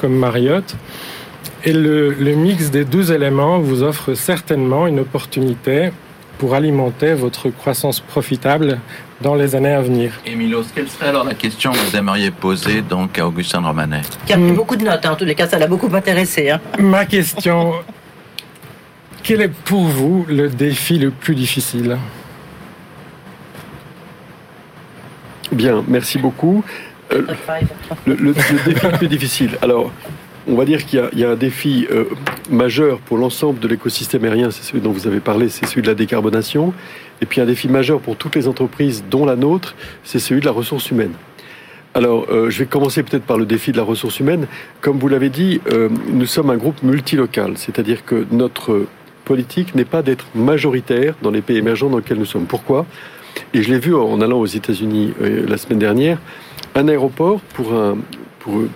comme 0.00 0.16
Marriott. 0.16 0.76
Et 1.66 1.74
le 1.74 2.34
mix 2.34 2.70
des 2.70 2.86
deux 2.86 3.12
éléments 3.12 3.58
vous 3.58 3.82
offre 3.82 4.14
certainement 4.14 4.86
une 4.86 5.00
opportunité 5.00 5.90
pour 6.38 6.54
alimenter 6.54 7.12
votre 7.12 7.50
croissance 7.50 8.00
profitable 8.00 8.78
dans 9.20 9.34
les 9.34 9.54
années 9.54 9.72
à 9.72 9.80
venir. 9.80 10.12
Emilos, 10.26 10.64
quelle 10.74 10.88
serait 10.88 11.08
alors 11.08 11.24
la 11.24 11.34
question 11.34 11.72
que 11.72 11.78
vous 11.78 11.96
aimeriez 11.96 12.30
poser 12.30 12.82
donc 12.82 13.18
à 13.18 13.26
Augustin 13.26 13.60
Romanet 13.60 14.02
Qui 14.26 14.32
a 14.32 14.38
pris 14.38 14.52
beaucoup 14.52 14.76
de 14.76 14.84
notes, 14.84 15.04
hein. 15.04 15.12
en 15.12 15.16
tous 15.16 15.24
les 15.24 15.34
cas, 15.34 15.46
ça 15.46 15.58
l'a 15.58 15.66
beaucoup 15.66 15.94
intéressé. 15.94 16.50
Hein. 16.50 16.60
Ma 16.78 17.06
question, 17.06 17.72
quel 19.22 19.40
est 19.40 19.52
pour 19.52 19.84
vous 19.84 20.26
le 20.28 20.48
défi 20.48 20.98
le 20.98 21.10
plus 21.10 21.34
difficile? 21.34 21.96
Bien, 25.52 25.84
merci 25.88 26.18
beaucoup. 26.18 26.64
Euh, 27.12 27.22
le, 28.04 28.14
le, 28.14 28.34
défi 28.34 28.86
le 28.86 28.98
plus 28.98 29.08
difficile. 29.08 29.58
Alors, 29.62 29.92
on 30.48 30.54
va 30.54 30.64
dire 30.64 30.84
qu'il 30.84 31.02
y, 31.14 31.24
a 31.24 31.30
un 31.30 31.34
défi 31.34 31.86
euh, 31.90 32.04
majeur 32.50 32.98
pour 32.98 33.18
l'ensemble 33.18 33.58
de 33.58 33.68
l'écosystème 33.68 34.24
aérien, 34.24 34.50
c'est 34.50 34.62
celui 34.62 34.80
dont 34.80 34.92
vous 34.92 35.06
avez 35.06 35.20
parlé, 35.20 35.48
c'est 35.48 35.66
celui 35.66 35.82
de 35.82 35.88
la 35.88 35.94
décarbonation. 35.94 36.72
Et 37.20 37.26
puis 37.26 37.40
un 37.40 37.46
défi 37.46 37.68
majeur 37.68 38.00
pour 38.00 38.16
toutes 38.16 38.36
les 38.36 38.48
entreprises, 38.48 39.04
dont 39.10 39.24
la 39.24 39.36
nôtre, 39.36 39.74
c'est 40.04 40.18
celui 40.18 40.40
de 40.40 40.46
la 40.46 40.52
ressource 40.52 40.90
humaine. 40.90 41.12
Alors, 41.94 42.26
euh, 42.30 42.50
je 42.50 42.58
vais 42.58 42.66
commencer 42.66 43.02
peut-être 43.02 43.24
par 43.24 43.38
le 43.38 43.46
défi 43.46 43.72
de 43.72 43.78
la 43.78 43.82
ressource 43.82 44.20
humaine. 44.20 44.46
Comme 44.82 44.98
vous 44.98 45.08
l'avez 45.08 45.30
dit, 45.30 45.60
euh, 45.72 45.88
nous 46.12 46.26
sommes 46.26 46.50
un 46.50 46.56
groupe 46.56 46.82
multilocal, 46.82 47.56
c'est-à-dire 47.56 48.04
que 48.04 48.26
notre 48.30 48.86
politique 49.24 49.74
n'est 49.74 49.86
pas 49.86 50.02
d'être 50.02 50.26
majoritaire 50.34 51.14
dans 51.22 51.30
les 51.30 51.40
pays 51.40 51.56
émergents 51.56 51.88
dans 51.88 51.96
lesquels 51.96 52.18
nous 52.18 52.26
sommes. 52.26 52.44
Pourquoi? 52.44 52.84
Et 53.54 53.62
je 53.62 53.70
l'ai 53.70 53.78
vu 53.78 53.94
en 53.94 54.20
allant 54.20 54.38
aux 54.38 54.46
États-Unis 54.46 55.14
la 55.20 55.56
semaine 55.56 55.78
dernière. 55.78 56.18
Un 56.74 56.88
aéroport 56.88 57.40
pour 57.40 57.72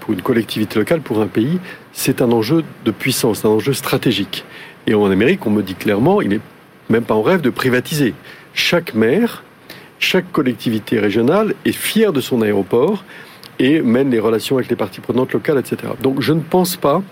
pour, 0.01 0.13
une 0.13 0.23
collectivité 0.23 0.79
locale, 0.79 1.01
pour 1.01 1.21
un 1.21 1.27
pays, 1.27 1.59
c'est 1.93 2.23
un 2.23 2.33
enjeu 2.33 2.65
de 2.85 2.91
puissance, 2.91 3.45
un 3.45 3.51
enjeu 3.51 3.73
stratégique. 3.73 4.45
Et 4.87 4.95
en 4.95 5.11
Amérique, 5.11 5.47
on 5.47 5.51
me 5.51 5.63
dit 5.63 5.75
clairement, 5.75 6.21
il 6.21 6.31
n'est 6.31 6.41
même 6.91 7.05
pas 7.05 7.15
en 7.15 7.23
rêve 7.23 7.41
de 7.41 7.51
privatiser. 7.51 8.15
Chaque 8.53 8.95
maire, 8.95 9.43
chaque 9.99 10.31
collectivité 10.33 10.99
régionale 10.99 11.55
est 11.65 11.73
fière 11.73 12.13
de 12.13 12.21
son 12.21 12.43
aéroport 12.43 13.05
et 13.59 13.81
mène 13.81 14.11
les 14.11 14.19
relations 14.19 14.57
avec 14.57 14.69
les 14.69 14.77
parties 14.77 15.01
prenantes 15.01 15.33
locales, 15.33 15.59
etc. 15.59 15.93
Donc 16.03 16.21
je 16.21 16.33
ne 16.33 16.41
pense 16.41 16.77
pas 16.77 17.03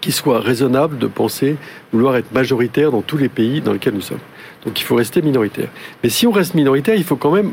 qu'il 0.00 0.12
soit 0.12 0.40
raisonnable 0.40 0.98
de 0.98 1.06
penser 1.06 1.56
vouloir 1.92 2.16
être 2.16 2.32
majoritaire 2.32 2.90
dans 2.90 3.02
tous 3.02 3.16
les 3.16 3.28
pays 3.28 3.60
dans 3.60 3.72
lesquels 3.72 3.94
nous 3.94 4.00
sommes. 4.00 4.20
Donc 4.64 4.80
il 4.80 4.84
faut 4.84 4.94
rester 4.94 5.22
minoritaire. 5.22 5.68
Mais 6.02 6.08
si 6.08 6.26
on 6.26 6.32
reste 6.32 6.54
minoritaire, 6.54 6.94
il 6.94 7.04
faut 7.04 7.16
quand 7.16 7.32
même 7.32 7.52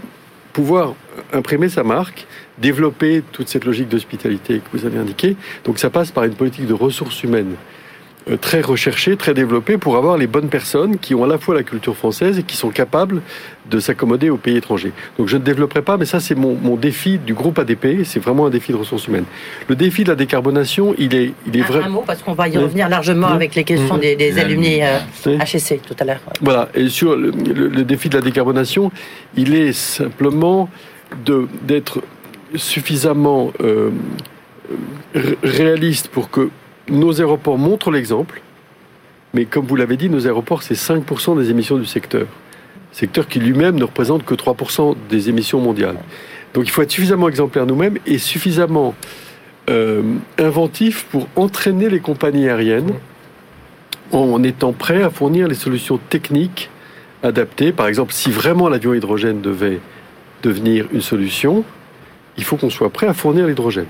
pouvoir 0.53 0.95
imprimer 1.33 1.69
sa 1.69 1.83
marque, 1.83 2.25
développer 2.57 3.21
toute 3.31 3.47
cette 3.47 3.65
logique 3.65 3.89
d'hospitalité 3.89 4.59
que 4.59 4.77
vous 4.77 4.85
avez 4.85 4.97
indiquée. 4.97 5.35
Donc 5.65 5.77
ça 5.77 5.89
passe 5.89 6.11
par 6.11 6.23
une 6.23 6.33
politique 6.33 6.65
de 6.65 6.73
ressources 6.73 7.21
humaines 7.23 7.55
très 8.35 8.61
recherchée, 8.61 9.15
très 9.15 9.33
développée 9.33 9.77
pour 9.77 9.95
avoir 9.95 10.17
les 10.17 10.27
bonnes 10.27 10.49
personnes 10.49 10.97
qui 10.97 11.15
ont 11.15 11.23
à 11.23 11.27
la 11.27 11.37
fois 11.37 11.55
la 11.55 11.63
culture 11.63 11.95
française 11.95 12.39
et 12.39 12.43
qui 12.43 12.57
sont 12.57 12.69
capables 12.69 13.21
de 13.69 13.79
s'accommoder 13.79 14.29
aux 14.29 14.37
pays 14.37 14.57
étrangers. 14.57 14.91
Donc 15.17 15.27
je 15.27 15.37
ne 15.37 15.41
développerai 15.43 15.81
pas, 15.81 15.97
mais 15.97 16.05
ça 16.05 16.19
c'est 16.19 16.35
mon, 16.35 16.75
défi 16.75 17.17
du 17.17 17.33
groupe 17.33 17.59
ADP, 17.59 18.03
c'est 18.03 18.19
vraiment 18.19 18.47
un 18.47 18.49
défi 18.49 18.71
de 18.71 18.77
ressources 18.77 19.07
humaines. 19.07 19.25
Le 19.67 19.75
défi 19.75 20.03
de 20.03 20.09
la 20.09 20.15
décarbonation, 20.15 20.93
il 20.97 21.15
est, 21.15 21.33
il 21.47 21.57
est 21.57 21.61
vrai. 21.61 21.83
Un 21.83 21.89
mot, 21.89 22.03
parce 22.05 22.21
qu'on 22.21 22.33
va 22.33 22.47
y 22.47 22.57
revenir 22.57 22.89
largement 22.89 23.27
avec 23.27 23.55
les 23.55 23.63
questions 23.63 23.97
des, 23.97 24.15
des 24.15 24.37
alumni 24.39 24.79
HEC 24.79 25.71
euh, 25.71 25.75
tout 25.87 25.95
à 25.99 26.05
l'heure. 26.05 26.19
Voilà, 26.41 26.69
et 26.75 26.89
sur 26.89 27.15
le, 27.15 27.31
défi 27.83 28.09
de 28.09 28.15
la 28.15 28.21
décarbonation, 28.21 28.91
il 29.35 29.55
est 29.55 29.73
simplement 29.73 30.69
d'être 31.63 32.01
suffisamment 32.55 33.51
euh, 33.61 33.89
réaliste 35.43 36.09
pour 36.09 36.29
que 36.29 36.49
nos 36.89 37.19
aéroports 37.19 37.57
montrent 37.57 37.91
l'exemple. 37.91 38.41
Mais 39.33 39.45
comme 39.45 39.65
vous 39.65 39.75
l'avez 39.75 39.97
dit, 39.97 40.09
nos 40.09 40.25
aéroports, 40.25 40.63
c'est 40.63 40.75
5% 40.75 41.37
des 41.37 41.49
émissions 41.49 41.77
du 41.77 41.85
secteur. 41.85 42.27
Secteur 42.91 43.27
qui 43.27 43.39
lui-même 43.39 43.75
ne 43.75 43.83
représente 43.83 44.25
que 44.25 44.33
3% 44.33 44.95
des 45.09 45.29
émissions 45.29 45.59
mondiales. 45.59 45.97
Donc 46.53 46.65
il 46.65 46.71
faut 46.71 46.81
être 46.81 46.91
suffisamment 46.91 47.29
exemplaire 47.29 47.65
nous-mêmes 47.65 47.97
et 48.05 48.17
suffisamment 48.17 48.95
euh, 49.69 50.01
inventif 50.39 51.05
pour 51.11 51.27
entraîner 51.35 51.89
les 51.89 51.99
compagnies 51.99 52.47
aériennes 52.47 52.93
en 54.11 54.41
étant 54.43 54.71
prêt 54.71 55.03
à 55.03 55.09
fournir 55.09 55.47
les 55.47 55.55
solutions 55.55 55.99
techniques 56.09 56.69
adaptées. 57.21 57.71
Par 57.71 57.87
exemple, 57.87 58.13
si 58.13 58.31
vraiment 58.31 58.69
l'avion 58.69 58.93
hydrogène 58.93 59.41
devait 59.41 59.79
devenir 60.41 60.87
une 60.93 61.01
solution, 61.01 61.63
il 62.37 62.43
faut 62.43 62.55
qu'on 62.55 62.69
soit 62.69 62.89
prêt 62.89 63.07
à 63.07 63.13
fournir 63.13 63.45
l'hydrogène. 63.47 63.87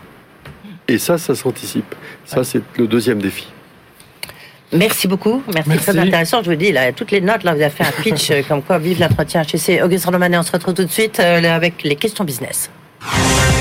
Et 0.88 0.98
ça, 0.98 1.18
ça 1.18 1.36
s'anticipe. 1.36 1.96
Ça, 2.26 2.44
c'est 2.44 2.62
le 2.78 2.88
deuxième 2.88 3.22
défi. 3.22 3.48
Merci 4.74 5.08
beaucoup. 5.08 5.42
Merci, 5.54 5.70
Merci. 5.70 5.86
très 5.86 5.98
intéressant. 5.98 6.44
Je 6.44 6.50
vous 6.50 6.56
dis, 6.56 6.72
là, 6.72 6.92
toutes 6.92 7.12
les 7.12 7.22
notes, 7.22 7.44
là, 7.44 7.54
vous 7.54 7.62
avez 7.62 7.70
fait 7.70 7.86
un 7.86 8.02
pitch 8.04 8.32
euh, 8.32 8.42
comme 8.48 8.62
quoi 8.62 8.78
vive 8.78 9.00
l'entretien 9.00 9.42
HEC. 9.42 9.82
Augustin 9.84 10.12
Romanet, 10.12 10.38
on 10.38 10.44
se 10.44 10.52
retrouve 10.52 10.74
tout 10.74 10.84
de 10.84 10.92
suite 10.92 11.20
euh, 11.20 11.56
avec 11.56 11.84
les 11.84 11.96
questions 11.96 12.26
business. 12.26 12.70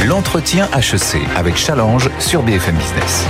L'entretien 0.06 0.68
HEC 0.76 1.20
avec 1.36 1.56
Challenge 1.56 2.10
sur 2.18 2.42
BFM 2.42 2.74
Business. 2.76 3.24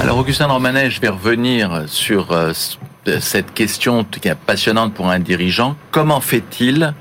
Alors, 0.00 0.18
Augustin 0.18 0.46
Romanet, 0.46 0.90
je 0.90 1.00
vais 1.00 1.08
revenir 1.08 1.84
sur 1.86 2.32
euh, 2.32 2.52
cette 3.20 3.52
question 3.52 4.04
qui 4.04 4.28
est 4.28 4.34
passionnante 4.34 4.94
pour 4.94 5.10
un 5.10 5.18
dirigeant. 5.18 5.76
Comment 5.90 6.20
fait-il 6.20 6.94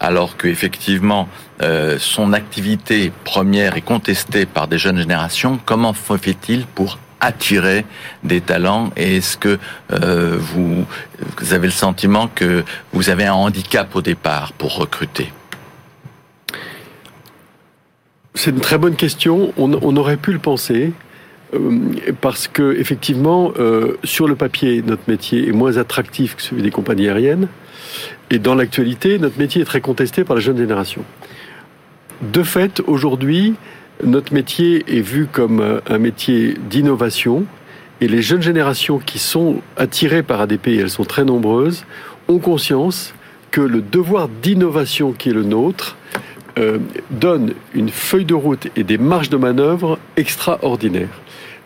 alors 0.00 0.36
qu'effectivement 0.36 1.28
euh, 1.62 1.98
son 1.98 2.32
activité 2.32 3.12
première 3.24 3.76
est 3.76 3.82
contestée 3.82 4.46
par 4.46 4.66
des 4.66 4.78
jeunes 4.78 4.98
générations, 4.98 5.60
comment 5.64 5.92
fait-il 5.92 6.66
pour 6.66 6.98
attirer 7.20 7.84
des 8.24 8.40
talents? 8.40 8.90
Est-ce 8.96 9.36
que 9.36 9.58
euh, 9.92 10.38
vous, 10.38 10.86
avez 11.52 11.66
le 11.66 11.72
sentiment 11.72 12.28
que 12.34 12.64
vous 12.92 13.10
avez 13.10 13.26
un 13.26 13.34
handicap 13.34 13.94
au 13.94 14.00
départ 14.00 14.52
pour 14.54 14.76
recruter? 14.76 15.32
C'est 18.34 18.50
une 18.50 18.60
très 18.60 18.78
bonne 18.78 18.96
question. 18.96 19.52
On, 19.58 19.72
on 19.82 19.96
aurait 19.96 20.16
pu 20.16 20.32
le 20.32 20.38
penser 20.38 20.92
euh, 21.54 22.12
parce 22.20 22.48
que 22.48 22.76
effectivement, 22.78 23.52
euh, 23.58 23.96
sur 24.04 24.28
le 24.28 24.36
papier, 24.36 24.82
notre 24.82 25.02
métier 25.08 25.48
est 25.48 25.52
moins 25.52 25.76
attractif 25.76 26.36
que 26.36 26.42
celui 26.42 26.62
des 26.62 26.70
compagnies 26.70 27.08
aériennes. 27.08 27.48
Et 28.30 28.38
dans 28.38 28.54
l'actualité, 28.54 29.18
notre 29.18 29.38
métier 29.38 29.62
est 29.62 29.66
très 29.66 29.80
contesté 29.80 30.24
par 30.24 30.36
la 30.36 30.42
jeune 30.42 30.58
génération. 30.58 31.04
De 32.22 32.42
fait, 32.42 32.80
aujourd'hui, 32.86 33.54
notre 34.04 34.32
métier 34.32 34.84
est 34.88 35.00
vu 35.00 35.26
comme 35.30 35.60
euh, 35.60 35.80
un 35.88 35.98
métier 35.98 36.54
d'innovation 36.68 37.44
et 38.00 38.08
les 38.08 38.22
jeunes 38.22 38.42
générations 38.42 38.98
qui 38.98 39.18
sont 39.18 39.60
attirées 39.76 40.22
par 40.22 40.40
ADP, 40.40 40.68
elles 40.68 40.90
sont 40.90 41.04
très 41.04 41.24
nombreuses, 41.24 41.84
ont 42.28 42.38
conscience 42.38 43.14
que 43.50 43.60
le 43.60 43.82
devoir 43.82 44.28
d'innovation 44.28 45.12
qui 45.12 45.30
est 45.30 45.34
le 45.34 45.42
nôtre 45.42 45.96
euh, 46.58 46.78
donne 47.10 47.52
une 47.74 47.90
feuille 47.90 48.24
de 48.24 48.34
route 48.34 48.68
et 48.76 48.84
des 48.84 48.98
marges 48.98 49.28
de 49.28 49.36
manœuvre 49.36 49.98
extraordinaires. 50.16 51.20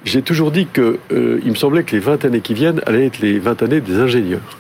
J'ai 0.04 0.22
toujours 0.22 0.50
dit 0.50 0.66
que 0.72 0.98
euh, 1.12 1.40
me 1.44 1.54
semblait 1.54 1.82
que 1.82 1.92
les 1.92 2.00
20 2.00 2.24
années 2.24 2.40
qui 2.40 2.54
viennent 2.54 2.80
allaient 2.86 3.06
être 3.06 3.20
les 3.20 3.38
20 3.38 3.62
années 3.62 3.80
des 3.80 4.00
ingénieurs 4.00 4.58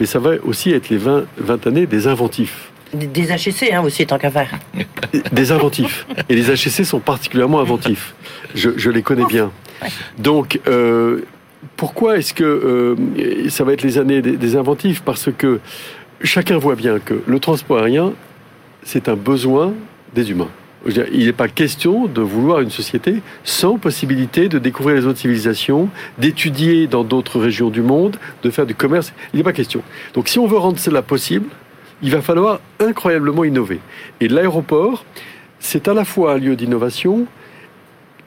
mais 0.00 0.06
ça 0.06 0.18
va 0.18 0.32
aussi 0.44 0.72
être 0.72 0.88
les 0.88 0.96
20, 0.98 1.24
20 1.38 1.66
années 1.66 1.86
des 1.86 2.06
inventifs. 2.06 2.70
Des 2.94 3.32
HEC 3.32 3.72
hein, 3.72 3.82
aussi, 3.82 4.06
tant 4.06 4.18
qu'à 4.18 4.30
faire. 4.30 4.50
Des 5.32 5.52
inventifs. 5.52 6.06
Et 6.28 6.34
les 6.34 6.50
HEC 6.50 6.84
sont 6.84 7.00
particulièrement 7.00 7.60
inventifs. 7.60 8.14
Je, 8.54 8.70
je 8.76 8.90
les 8.90 9.02
connais 9.02 9.26
bien. 9.26 9.50
Donc, 10.18 10.60
euh, 10.66 11.22
pourquoi 11.76 12.18
est-ce 12.18 12.32
que 12.32 12.44
euh, 12.44 13.48
ça 13.48 13.64
va 13.64 13.72
être 13.72 13.82
les 13.82 13.98
années 13.98 14.22
des, 14.22 14.36
des 14.36 14.56
inventifs? 14.56 15.02
Parce 15.02 15.30
que 15.36 15.60
chacun 16.22 16.58
voit 16.58 16.76
bien 16.76 16.98
que 16.98 17.22
le 17.26 17.40
transport 17.40 17.78
aérien, 17.78 18.12
c'est 18.84 19.08
un 19.08 19.16
besoin 19.16 19.74
des 20.14 20.30
humains. 20.30 20.50
Il 20.88 21.26
n'est 21.26 21.32
pas 21.32 21.48
question 21.48 22.06
de 22.06 22.20
vouloir 22.20 22.60
une 22.60 22.70
société 22.70 23.22
sans 23.44 23.78
possibilité 23.78 24.48
de 24.48 24.58
découvrir 24.58 24.96
les 24.96 25.06
autres 25.06 25.18
civilisations, 25.18 25.88
d'étudier 26.18 26.86
dans 26.86 27.02
d'autres 27.02 27.40
régions 27.40 27.70
du 27.70 27.82
monde, 27.82 28.16
de 28.42 28.50
faire 28.50 28.66
du 28.66 28.74
commerce. 28.74 29.12
Il 29.32 29.38
n'est 29.38 29.44
pas 29.44 29.52
question. 29.52 29.82
Donc 30.14 30.28
si 30.28 30.38
on 30.38 30.46
veut 30.46 30.58
rendre 30.58 30.78
cela 30.78 31.02
possible, 31.02 31.48
il 32.02 32.10
va 32.10 32.22
falloir 32.22 32.60
incroyablement 32.78 33.44
innover. 33.44 33.80
Et 34.20 34.28
l'aéroport, 34.28 35.04
c'est 35.58 35.88
à 35.88 35.94
la 35.94 36.04
fois 36.04 36.34
un 36.34 36.38
lieu 36.38 36.54
d'innovation 36.54 37.26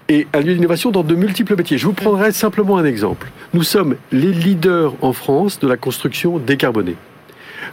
et 0.09 0.27
un 0.33 0.41
lieu 0.41 0.55
d'innovation 0.55 0.91
dans 0.91 1.03
de 1.03 1.15
multiples 1.15 1.55
métiers. 1.55 1.77
Je 1.77 1.85
vous 1.85 1.93
prendrai 1.93 2.31
simplement 2.31 2.77
un 2.77 2.85
exemple. 2.85 3.31
Nous 3.53 3.63
sommes 3.63 3.95
les 4.11 4.33
leaders 4.33 4.93
en 5.01 5.13
France 5.13 5.59
de 5.59 5.67
la 5.67 5.77
construction 5.77 6.39
décarbonée. 6.39 6.95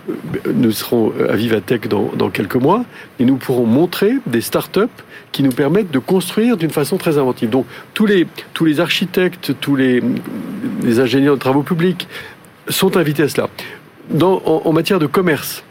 Euh, 0.09 0.53
Nous 0.55 0.73
serons 0.73 1.13
à 1.29 1.37
Vivatech 1.37 1.89
dans, 1.89 2.31
quelques 2.31 2.57
mois 2.57 2.85
et 3.19 3.25
nous 3.25 3.37
pourrons 3.37 3.67
montrer 3.67 4.15
des 4.27 4.41
start-up 4.41 4.91
qui 5.33 5.43
nous 5.43 5.53
permettent 5.53 5.91
de 5.91 5.99
construire 5.99 6.57
d'une 6.57 6.71
façon 6.71 6.97
très 6.97 7.19
inventive. 7.19 7.51
Donc 7.51 7.67
tous 7.95 8.07
les, 8.07 8.27
tous 8.53 8.65
les 8.65 8.81
architectes, 8.81 9.55
tous 9.61 9.77
les, 9.77 10.03
ingénieurs 10.99 11.35
de 11.35 11.41
travaux 11.41 11.63
publics 11.63 12.09
sont 12.69 12.97
invités 12.97 13.25
à 13.25 13.29
cela. 13.29 13.49
En 14.23 14.73
matière 14.73 14.99
de 14.99 15.07
commerce, 15.07 15.65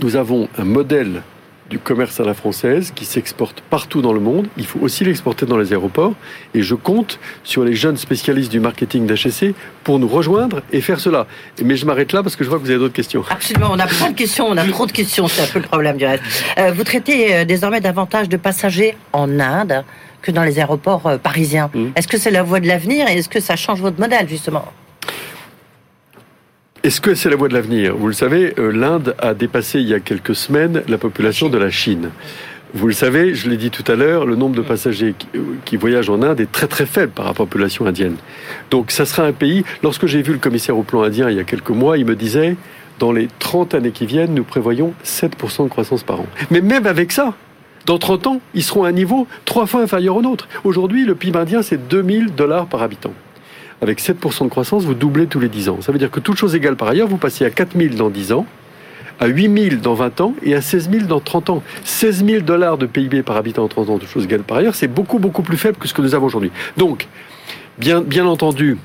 nous 0.00 0.16
avons 0.16 0.48
un 0.56 0.64
modèle 0.64 1.22
du 1.70 1.78
commerce 1.78 2.18
à 2.18 2.24
la 2.24 2.34
française 2.34 2.92
qui 2.94 3.04
s'exporte 3.04 3.62
partout 3.70 4.02
dans 4.02 4.12
le 4.12 4.18
monde. 4.18 4.48
Il 4.56 4.66
faut 4.66 4.80
aussi 4.80 5.04
l'exporter 5.04 5.46
dans 5.46 5.56
les 5.56 5.72
aéroports. 5.72 6.14
Et 6.52 6.62
je 6.62 6.74
compte 6.74 7.20
sur 7.44 7.64
les 7.64 7.74
jeunes 7.74 7.96
spécialistes 7.96 8.50
du 8.50 8.58
marketing 8.58 9.06
d'HSC 9.06 9.54
pour 9.84 10.00
nous 10.00 10.08
rejoindre 10.08 10.62
et 10.72 10.80
faire 10.80 10.98
cela. 10.98 11.28
Mais 11.64 11.76
je 11.76 11.86
m'arrête 11.86 12.12
là 12.12 12.24
parce 12.24 12.34
que 12.34 12.42
je 12.42 12.50
vois 12.50 12.58
que 12.58 12.64
vous 12.64 12.70
avez 12.70 12.80
d'autres 12.80 12.92
questions. 12.92 13.24
Absolument, 13.30 13.68
on 13.70 13.78
a 13.78 13.86
plein 13.86 14.10
de 14.10 14.16
questions, 14.16 14.46
on 14.48 14.56
a 14.56 14.64
trop 14.64 14.86
de 14.86 14.92
questions, 14.92 15.28
c'est 15.28 15.42
un 15.42 15.46
peu 15.46 15.60
le 15.60 15.66
problème 15.66 15.96
du 15.96 16.04
reste. 16.04 16.24
Euh, 16.58 16.72
vous 16.72 16.82
traitez 16.82 17.34
euh, 17.34 17.44
désormais 17.44 17.80
davantage 17.80 18.28
de 18.28 18.36
passagers 18.36 18.96
en 19.12 19.38
Inde 19.38 19.84
que 20.22 20.32
dans 20.32 20.42
les 20.42 20.58
aéroports 20.58 21.06
euh, 21.06 21.18
parisiens. 21.18 21.70
Mm. 21.72 21.90
Est-ce 21.94 22.08
que 22.08 22.18
c'est 22.18 22.32
la 22.32 22.42
voie 22.42 22.58
de 22.58 22.66
l'avenir 22.66 23.08
et 23.08 23.18
est-ce 23.18 23.28
que 23.28 23.40
ça 23.40 23.54
change 23.54 23.80
votre 23.80 24.00
modèle 24.00 24.28
justement? 24.28 24.64
Est-ce 26.82 27.02
que 27.02 27.14
c'est 27.14 27.28
la 27.28 27.36
voie 27.36 27.48
de 27.48 27.52
l'avenir? 27.52 27.94
Vous 27.94 28.06
le 28.06 28.14
savez, 28.14 28.54
euh, 28.58 28.72
l'Inde 28.72 29.14
a 29.18 29.34
dépassé 29.34 29.80
il 29.80 29.88
y 29.88 29.92
a 29.92 30.00
quelques 30.00 30.34
semaines 30.34 30.82
la 30.88 30.96
population 30.96 31.50
de 31.50 31.58
la 31.58 31.68
Chine. 31.68 32.08
Vous 32.72 32.86
le 32.86 32.94
savez, 32.94 33.34
je 33.34 33.50
l'ai 33.50 33.58
dit 33.58 33.70
tout 33.70 33.84
à 33.86 33.96
l'heure, 33.96 34.24
le 34.24 34.34
nombre 34.34 34.56
de 34.56 34.62
passagers 34.62 35.14
qui, 35.18 35.26
euh, 35.34 35.42
qui 35.66 35.76
voyagent 35.76 36.08
en 36.08 36.22
Inde 36.22 36.40
est 36.40 36.50
très 36.50 36.68
très 36.68 36.86
faible 36.86 37.12
par 37.12 37.26
rapport 37.26 37.42
à 37.42 37.44
la 37.44 37.50
population 37.50 37.84
indienne. 37.84 38.16
Donc 38.70 38.92
ça 38.92 39.04
sera 39.04 39.24
un 39.24 39.32
pays, 39.32 39.62
lorsque 39.82 40.06
j'ai 40.06 40.22
vu 40.22 40.32
le 40.32 40.38
commissaire 40.38 40.78
au 40.78 40.82
plan 40.82 41.02
indien 41.02 41.28
il 41.28 41.36
y 41.36 41.40
a 41.40 41.44
quelques 41.44 41.68
mois, 41.68 41.98
il 41.98 42.06
me 42.06 42.16
disait, 42.16 42.56
dans 42.98 43.12
les 43.12 43.28
30 43.40 43.74
années 43.74 43.90
qui 43.90 44.06
viennent, 44.06 44.32
nous 44.32 44.44
prévoyons 44.44 44.94
7% 45.04 45.64
de 45.64 45.68
croissance 45.68 46.02
par 46.02 46.20
an. 46.20 46.26
Mais 46.50 46.62
même 46.62 46.86
avec 46.86 47.12
ça, 47.12 47.34
dans 47.84 47.98
30 47.98 48.26
ans, 48.26 48.40
ils 48.54 48.64
seront 48.64 48.84
à 48.84 48.88
un 48.88 48.92
niveau 48.92 49.26
trois 49.44 49.66
fois 49.66 49.82
inférieur 49.82 50.16
au 50.16 50.22
nôtre. 50.22 50.48
Aujourd'hui, 50.64 51.04
le 51.04 51.14
PIB 51.14 51.38
indien, 51.38 51.60
c'est 51.60 51.88
2000 51.88 52.34
dollars 52.34 52.64
par 52.64 52.82
habitant. 52.82 53.12
Avec 53.82 54.00
7% 54.00 54.44
de 54.44 54.48
croissance, 54.48 54.84
vous 54.84 54.94
doublez 54.94 55.26
tous 55.26 55.40
les 55.40 55.48
10 55.48 55.70
ans. 55.70 55.78
Ça 55.80 55.92
veut 55.92 55.98
dire 55.98 56.10
que 56.10 56.20
toutes 56.20 56.36
choses 56.36 56.54
égales 56.54 56.76
par 56.76 56.88
ailleurs, 56.88 57.08
vous 57.08 57.16
passez 57.16 57.44
à 57.44 57.50
4000 57.50 57.96
dans 57.96 58.10
10 58.10 58.32
ans, 58.32 58.46
à 59.20 59.26
8000 59.26 59.80
dans 59.80 59.94
20 59.94 60.20
ans 60.20 60.34
et 60.42 60.54
à 60.54 60.60
16 60.60 60.90
000 60.90 61.04
dans 61.06 61.20
30 61.20 61.50
ans. 61.50 61.62
16 61.84 62.24
000 62.24 62.40
dollars 62.42 62.78
de 62.78 62.86
PIB 62.86 63.22
par 63.22 63.36
habitant 63.36 63.64
en 63.64 63.68
30 63.68 63.90
ans, 63.90 63.98
toutes 63.98 64.08
choses 64.08 64.24
égales 64.24 64.42
par 64.42 64.58
ailleurs, 64.58 64.74
c'est 64.74 64.88
beaucoup, 64.88 65.18
beaucoup 65.18 65.42
plus 65.42 65.56
faible 65.56 65.76
que 65.78 65.88
ce 65.88 65.94
que 65.94 66.02
nous 66.02 66.14
avons 66.14 66.26
aujourd'hui. 66.26 66.50
Donc, 66.76 67.08
bien, 67.78 68.00
bien 68.00 68.26
entendu, 68.26 68.76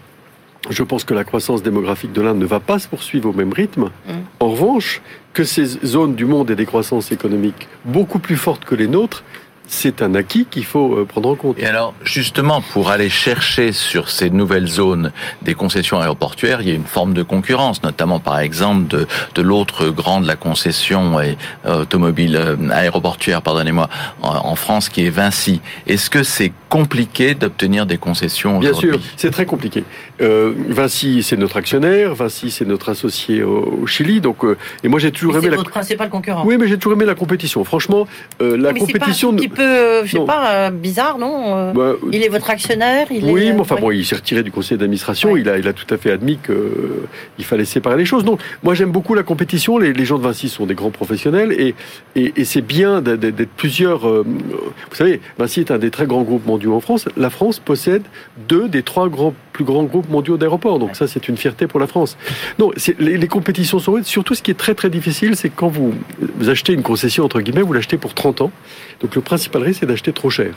je 0.70 0.84
pense 0.84 1.04
que 1.04 1.14
la 1.14 1.24
croissance 1.24 1.62
démographique 1.62 2.12
de 2.12 2.22
l'Inde 2.22 2.40
ne 2.40 2.46
va 2.46 2.60
pas 2.60 2.80
se 2.80 2.88
poursuivre 2.88 3.30
au 3.30 3.34
même 3.34 3.54
rythme. 3.54 3.92
Mm. 4.08 4.12
En 4.40 4.50
revanche, 4.50 5.02
que 5.34 5.44
ces 5.44 5.66
zones 5.66 6.16
du 6.16 6.26
monde 6.26 6.50
aient 6.50 6.56
des 6.56 6.66
croissances 6.66 7.12
économiques 7.12 7.68
beaucoup 7.84 8.20
plus 8.20 8.38
fortes 8.38 8.66
que 8.66 8.76
les 8.76 8.88
nôtres, 8.88 9.24
c'est 9.67 10.01
un 10.01 10.15
acquis 10.15 10.45
qu'il 10.49 10.65
faut 10.65 10.93
euh, 10.95 11.06
prendre 11.06 11.30
en 11.30 11.36
compte. 11.36 11.58
Et 11.60 11.65
alors, 11.65 11.93
justement, 12.04 12.62
pour 12.62 12.89
aller 12.89 13.10
chercher 13.10 13.71
sur 13.71 14.10
ces 14.10 14.30
nouvelles 14.30 14.67
zones 14.67 15.12
des 15.41 15.54
concessions 15.54 15.99
aéroportuaires, 15.99 16.62
il 16.62 16.67
y 16.67 16.71
a 16.71 16.75
une 16.75 16.86
forme 16.86 17.13
de 17.13 17.23
concurrence, 17.23 17.84
notamment 17.84 18.19
par 18.19 18.39
exemple 18.39 18.88
de, 18.88 19.08
de 19.36 19.41
l'autre 19.41 19.89
grand 19.89 20.21
de 20.21 20.28
la 20.28 20.36
concession 20.36 21.19
et, 21.19 21.38
euh, 21.65 21.82
automobile 21.82 22.36
euh, 22.36 22.56
aéroportuaire, 22.71 23.41
pardonnez-moi, 23.41 23.89
en, 24.21 24.30
en 24.30 24.56
France, 24.56 24.89
qui 24.89 25.06
est 25.06 25.10
Vinci. 25.10 25.62
Est-ce 25.88 26.10
que 26.10 26.23
c'est 26.23 26.51
compliqué 26.69 27.36
d'obtenir 27.36 27.86
des 27.86 27.97
concessions 27.97 28.60
Bien 28.60 28.73
sûr, 28.73 28.99
c'est 29.15 29.32
très 29.32 29.45
compliqué. 29.45 29.84
Euh, 30.21 30.54
Vinci, 30.69 31.23
c'est 31.23 31.38
notre 31.38 31.58
actionnaire. 31.58 32.13
Vinci, 32.15 32.51
c'est 32.51 32.65
notre 32.65 32.89
associé 32.89 33.43
au, 33.43 33.80
au 33.84 33.88
Chili. 33.88 34.21
Donc, 34.21 34.43
euh, 34.43 34.58
et 34.84 34.88
moi, 34.88 34.99
j'ai 34.99 35.12
toujours 35.12 35.34
C'est 35.34 35.39
aimé 35.39 35.49
la. 35.51 35.58
votre 35.58 35.69
principal 35.69 36.10
concurrent. 36.10 36.43
Oui, 36.45 36.58
mais 36.60 36.67
j'ai 36.67 36.78
toujours 36.78 36.93
aimé 36.93 37.06
la 37.06 37.15
compétition. 37.15 37.63
Franchement, 37.63 38.08
euh, 38.41 38.58
la 38.58 38.73
Mais 38.73 38.80
c'est 38.80 38.86
compétition. 38.93 39.32
Peu, 39.56 39.63
euh, 39.63 40.06
je 40.06 40.12
sais 40.12 40.20
Non. 40.20 40.26
pas, 40.26 40.52
euh, 40.68 40.70
bizarre, 40.70 41.18
non 41.18 41.56
euh, 41.56 41.72
Bah, 41.74 41.94
Il 42.12 42.24
est 42.24 42.30
votre 42.30 42.50
actionnaire 42.50 43.08
il 43.12 43.26
oui, 43.26 43.48
est, 43.48 43.54
mais 43.54 43.60
enfin 43.62 43.78
bon, 43.80 43.89
il 43.91 44.06
s'est 44.06 44.15
retiré 44.15 44.44
du 44.44 44.52
conseil 44.52 44.78
d'administration. 44.78 45.32
Ouais. 45.32 45.41
Il 45.41 45.50
a, 45.50 45.58
il 45.58 45.68
a 45.68 45.74
tout 45.74 45.91
à 45.94 45.98
fait 45.98 46.12
admis 46.12 46.38
que 46.38 46.52
euh, 46.54 47.08
il 47.39 47.46
fallait 47.46 47.65
séparer 47.65 47.98
les 47.98 48.06
choses. 48.06 48.24
Donc, 48.24 48.39
moi, 48.63 48.74
j'aime 48.76 48.91
beaucoup 48.91 49.15
la 49.15 49.24
compétition. 49.24 49.78
Les, 49.78 49.94
les 49.94 50.06
gens 50.06 50.18
de 50.20 50.24
Vinci 50.24 50.50
sont 50.50 50.65
des 50.65 50.76
grands 50.76 50.91
professionnels 50.91 51.52
et 51.54 51.74
et, 52.15 52.34
et 52.38 52.46
c'est 52.46 52.62
bien 52.62 53.02
d'être 53.02 53.20
d'être 53.20 53.50
plusieurs. 53.58 54.08
euh, 54.08 54.24
vous 54.26 54.96
savez, 54.96 55.22
Vinci 55.39 55.62
est 55.62 55.72
un 55.72 55.78
des 55.80 55.89
très 55.91 56.06
grands 56.06 56.24
groupes 56.24 56.46
mondiaux 56.46 56.74
en 56.76 56.80
France. 56.82 57.08
La 57.18 57.30
France 57.30 57.60
possède 57.60 58.04
deux 58.48 58.68
des 58.68 58.84
trois 58.84 59.10
grands 59.10 59.34
plus 59.56 59.63
grands 59.63 59.86
groupes 59.86 60.10
mondiaux 60.10 60.36
d'aéroports. 60.36 60.80
Donc 60.80 60.98
ça, 60.98 61.08
c'est 61.08 61.30
une 61.30 61.38
fierté 61.38 61.65
pour 61.65 61.80
la 61.80 61.88
France. 61.88 62.18
Non, 62.60 62.72
les, 63.00 63.18
les 63.18 63.28
compétitions 63.28 63.80
sont. 63.80 64.04
Surtout, 64.04 64.36
ce 64.36 64.41
qui 64.41 64.52
est 64.52 64.60
très 64.65 64.76
très 64.76 64.89
difficile, 64.89 65.38
c'est 65.38 65.50
quand 65.50 65.70
vous, 65.70 65.94
vous 66.20 66.50
achetez 66.50 66.74
une 66.74 66.84
concession 66.84 67.24
entre 67.24 67.39
guillemets, 67.39 67.62
vous 67.62 67.72
l'achetez 67.72 67.98
pour 67.98 68.13
30 68.13 68.41
ans. 68.41 68.52
Donc 69.00 69.15
le 69.15 69.22
principal 69.22 69.63
risque, 69.63 69.80
c'est 69.80 69.86
d'acheter 69.86 70.12
trop 70.12 70.30
cher. 70.30 70.54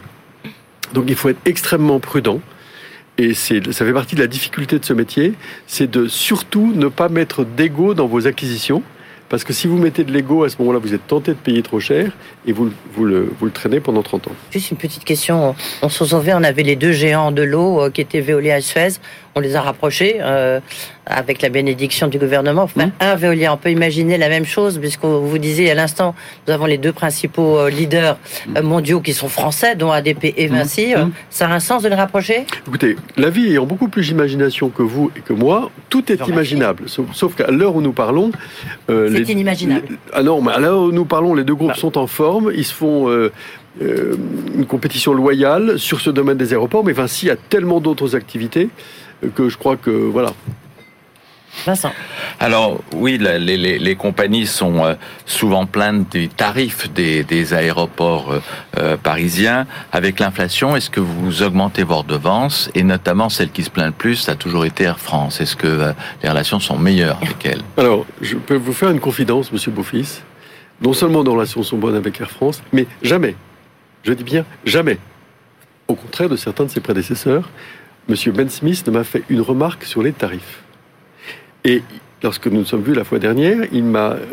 Donc 0.95 1.05
il 1.07 1.15
faut 1.15 1.29
être 1.29 1.39
extrêmement 1.45 2.01
prudent. 2.01 2.41
Et 3.19 3.35
c'est, 3.35 3.73
ça 3.73 3.85
fait 3.85 3.93
partie 3.93 4.17
de 4.17 4.21
la 4.21 4.27
difficulté 4.27 4.79
de 4.79 4.85
ce 4.85 4.93
métier, 4.93 5.35
c'est 5.67 5.91
de 5.91 6.09
surtout 6.09 6.73
ne 6.75 6.89
pas 6.89 7.09
mettre 7.09 7.45
d'ego 7.45 7.95
dans 7.95 8.07
vos 8.07 8.27
acquisitions. 8.27 8.83
Parce 9.29 9.45
que 9.45 9.53
si 9.53 9.67
vous 9.67 9.77
mettez 9.77 10.05
de 10.05 10.13
l'ego, 10.13 10.45
à 10.45 10.49
ce 10.49 10.57
moment-là, 10.61 10.79
vous 10.79 10.95
êtes 10.95 11.07
tenté 11.07 11.33
de 11.33 11.37
payer 11.37 11.63
trop 11.63 11.81
cher 11.81 12.13
et 12.47 12.53
vous, 12.53 12.71
le, 13.05 13.31
traînez 13.53 13.81
pendant 13.81 14.03
30 14.03 14.29
ans. 14.29 14.33
Juste 14.51 14.71
une 14.71 14.79
petite 14.79 15.05
question. 15.05 15.55
On 15.83 15.89
se 15.89 16.05
souvient, 16.05 16.41
on 16.41 16.45
avait 16.45 16.63
les 16.63 16.77
deux 16.77 16.93
géants 16.93 17.31
de 17.31 17.43
l'eau 17.43 17.83
euh, 17.83 17.91
qui 17.91 18.01
étaient 18.01 18.21
Veolia 18.21 18.59
et 18.59 18.63
Suez. 18.63 18.95
On 19.35 19.41
les 19.41 19.55
a 19.57 19.63
rapprochés 19.63 20.17
euh, 20.21 20.59
avec 21.07 21.43
la 21.43 21.49
bénédiction 21.49 22.09
du 22.09 22.19
gouvernement. 22.19 22.63
Enfin, 22.63 22.87
Mmh. 22.87 22.91
un 23.01 23.15
Veolia, 23.15 23.53
on 23.53 23.57
peut 23.57 23.71
imaginer 23.71 24.19
la 24.19 24.29
même 24.29 24.45
chose 24.45 24.79
puisque 24.79 25.05
vous 25.05 25.39
disiez 25.39 25.71
à 25.71 25.75
l'instant, 25.75 26.15
nous 26.47 26.53
avons 26.55 26.67
les 26.67 26.79
deux 26.79 26.93
principaux 26.93 27.59
euh, 27.59 27.71
leaders 27.71 28.17
euh, 28.57 28.63
mondiaux 28.63 29.01
qui 29.01 29.13
sont 29.13 29.29
français, 29.29 29.75
dont 29.77 29.91
ADP 29.93 30.35
et 30.37 30.47
Vinci. 30.49 30.95
Mmh. 30.95 31.11
Ça 31.31 31.47
a 31.49 31.53
un 31.53 31.61
sens 31.61 31.83
de 31.83 31.89
les 31.89 31.95
rapprocher? 31.95 32.47
Écoutez, 32.67 32.97
la 33.17 33.31
vie 33.31 33.47
ayant 33.51 33.65
beaucoup 33.67 33.89
plus 33.89 34.09
d'imagination 34.09 34.69
que 34.71 34.83
vous 34.83 35.11
et 35.17 35.21
que 35.21 35.33
moi, 35.33 35.71
tout 35.89 36.11
est 36.13 36.27
imaginable. 36.27 36.85
Sauf, 36.89 37.07
sauf 37.13 37.35
qu'à 37.37 37.51
l'heure 37.51 37.75
où 37.77 37.81
nous 37.83 37.93
parlons... 37.93 38.33
euh, 38.91 39.11
C'est 39.15 39.33
inimaginable. 39.33 39.83
les- 39.91 39.97
ah 40.13 40.23
non, 40.23 40.41
mais 40.43 40.53
à 40.53 40.59
l'heure 40.59 40.81
où 40.83 40.93
nous 40.93 41.05
parlons, 41.05 41.35
les 41.35 41.45
deux 41.45 41.55
groupes 41.55 41.69
Bah. 41.71 41.75
sont 41.77 41.97
en 41.99 42.07
forme. 42.07 42.51
Ils 42.55 42.65
se 42.65 42.75
font 42.75 43.09
euh, 43.09 43.31
une 43.81 44.67
compétition 44.67 45.13
loyale 45.13 45.79
sur 45.79 46.01
ce 46.01 46.11
domaine 46.11 46.37
des 46.37 46.53
aéroports. 46.53 46.85
Mais 46.85 46.93
Vinci 46.93 47.31
a 47.31 47.37
tellement 47.37 47.81
d'autres 47.81 48.17
activités 48.17 48.69
que 49.35 49.49
je 49.49 49.57
crois 49.57 49.77
que... 49.77 49.91
Voilà. 49.91 50.33
Vincent. 51.67 51.93
Alors 52.39 52.81
oui, 52.95 53.19
les, 53.19 53.39
les- 53.39 53.79
les 53.79 53.97
compagnies 53.97 54.47
sont 54.47 54.85
euh, 54.85 54.95
souvent 55.27 55.67
plaintes 55.67 56.13
des 56.13 56.29
tarifs 56.29 56.93
des, 56.93 57.25
des 57.25 57.53
aéroports 57.53 58.31
euh, 58.31 58.41
euh, 58.79 58.97
parisiens. 58.97 59.67
Avec 59.91 60.21
l'inflation, 60.21 60.77
est-ce 60.77 60.89
que 60.91 61.01
vous 61.01 61.43
augmentez 61.43 61.83
vos 61.83 61.97
redevances? 61.97 62.71
Et 62.75 62.85
notamment 62.85 63.29
celle 63.29 63.51
qui 63.51 63.65
se 63.65 63.71
plaint 63.71 63.87
le 63.87 63.93
plus, 63.93 64.17
ça 64.17 64.33
a 64.33 64.35
toujours 64.37 64.67
été 64.67 64.85
Air 64.85 65.01
France. 65.01 65.41
Est-ce 65.41 65.57
que 65.57 65.67
euh, 65.67 65.93
les 66.23 66.29
relations 66.29 66.61
sont 66.61 66.79
meilleures 66.79 67.17
avec 67.23 67.45
elle? 67.45 67.63
Alors, 67.77 68.07
je 68.21 68.37
peux 68.37 68.57
vous 68.57 68.75
faire 68.75 68.91
une 68.91 69.01
confidence, 69.01 69.51
Monsieur 69.51 69.73
Beaufils. 69.73 70.21
Non 70.81 70.93
seulement 70.93 71.25
nos 71.25 71.33
relations 71.33 71.65
sont 71.65 71.79
bonnes 71.79 71.97
avec 71.97 72.21
Air 72.21 72.31
France, 72.31 72.63
mais 72.73 72.87
jamais, 73.03 73.35
je 74.05 74.13
dis 74.13 74.23
bien 74.23 74.45
jamais, 74.65 74.99
au 75.89 75.95
contraire 75.97 76.29
de 76.29 76.37
certains 76.37 76.65
de 76.67 76.71
ses 76.71 76.81
prédécesseurs, 76.81 77.49
Monsieur 78.09 78.33
Ben 78.33 78.49
Smith 78.49 78.89
m'a 78.89 79.05
fait 79.05 79.23
une 79.29 79.43
remarque 79.43 79.85
sur 79.85 80.03
les 80.03 80.13
tarifs. 80.13 80.63
Et 81.65 81.83
lorsque 82.23 82.47
nous 82.47 82.61
nous 82.61 82.65
sommes 82.65 82.83
vus 82.83 82.95
la 82.95 83.05
fois 83.05 83.19
dernière, 83.19 83.67
il 83.71 83.85
m'a 83.85 84.13
euh, 84.13 84.25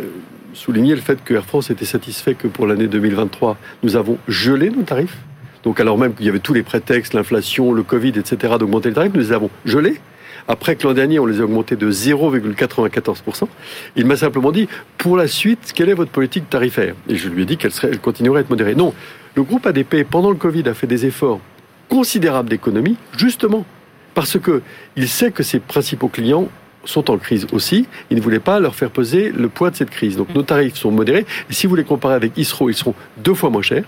souligné 0.54 0.96
le 0.96 1.02
fait 1.02 1.22
que 1.22 1.34
Air 1.34 1.44
France 1.44 1.70
était 1.70 1.84
satisfait 1.84 2.36
que 2.36 2.48
pour 2.48 2.68
l'année 2.68 2.88
2023, 2.88 3.58
nous 3.84 3.98
avons 3.98 4.18
gelé 4.30 4.70
nos 4.70 4.84
tarifs. 4.84 5.18
Donc 5.64 5.82
alors 5.82 5.98
même 5.98 6.14
qu'il 6.14 6.26
y 6.26 6.30
avait 6.30 6.40
tous 6.40 6.54
les 6.54 6.64
prétextes, 6.64 7.14
l'inflation, 7.14 7.74
le 7.74 7.84
Covid, 7.84 8.14
etc., 8.16 8.54
d'augmenter 8.58 8.90
les 8.90 8.96
tarifs, 8.96 9.14
nous 9.14 9.20
les 9.20 9.34
avons 9.34 9.50
gelés 9.66 10.00
après 10.48 10.76
que 10.76 10.88
l'an 10.88 10.94
dernier, 10.94 11.20
on 11.20 11.26
les 11.26 11.42
a 11.42 11.44
augmentés 11.44 11.76
de 11.76 11.92
0,94%. 11.92 13.48
Il 13.96 14.06
m'a 14.06 14.16
simplement 14.16 14.52
dit, 14.52 14.70
pour 14.98 15.18
la 15.18 15.28
suite, 15.28 15.74
quelle 15.74 15.90
est 15.90 15.96
votre 15.96 16.12
politique 16.12 16.50
tarifaire? 16.50 16.94
Et 17.10 17.16
je 17.16 17.30
lui 17.30 17.42
ai 17.42 17.46
dit 17.46 17.58
qu'elle 17.58 17.72
elle 17.84 18.00
continuerait 18.00 18.40
à 18.40 18.42
être 18.42 18.50
modérée. 18.52 18.76
Non, 18.76 18.94
le 19.34 19.44
groupe 19.44 19.66
ADP, 19.66 20.04
pendant 20.10 20.30
le 20.30 20.36
Covid, 20.36 20.70
a 20.70 20.76
fait 20.76 20.88
des 20.88 21.08
efforts 21.08 21.42
considérables 21.90 22.50
d'économie, 22.50 22.98
justement, 23.18 23.66
parce 24.14 24.40
que 24.40 24.62
il 24.96 25.08
sait 25.08 25.32
que 25.32 25.44
ses 25.44 25.60
principaux 25.60 26.08
clients 26.08 26.48
sont 26.86 27.10
en 27.12 27.18
crise 27.18 27.48
aussi. 27.52 27.88
Il 28.10 28.18
ne 28.18 28.22
voulait 28.22 28.40
pas 28.40 28.60
leur 28.60 28.76
faire 28.76 28.92
peser 28.92 29.32
le 29.32 29.50
poids 29.50 29.72
de 29.72 29.76
cette 29.76 29.90
crise. 29.90 30.18
Donc 30.18 30.34
nos 30.34 30.44
tarifs 30.44 30.76
sont 30.76 30.92
modérés. 30.92 31.26
Et 31.50 31.54
si 31.54 31.68
vous 31.68 31.76
les 31.76 31.84
comparez 31.84 32.16
avec 32.16 32.38
Isro, 32.38 32.70
ils 32.70 32.76
seront 32.76 32.94
deux 33.18 33.34
fois 33.34 33.50
moins 33.50 33.62
chers. 33.62 33.84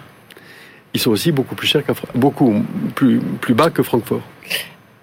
Ils 0.94 1.00
sont 1.00 1.12
aussi 1.12 1.32
beaucoup 1.32 1.56
plus 1.56 1.68
chers 1.68 1.84
beaucoup 2.16 2.64
plus, 2.96 3.20
plus 3.42 3.54
bas 3.54 3.70
que 3.70 3.84
Francfort. 3.84 4.22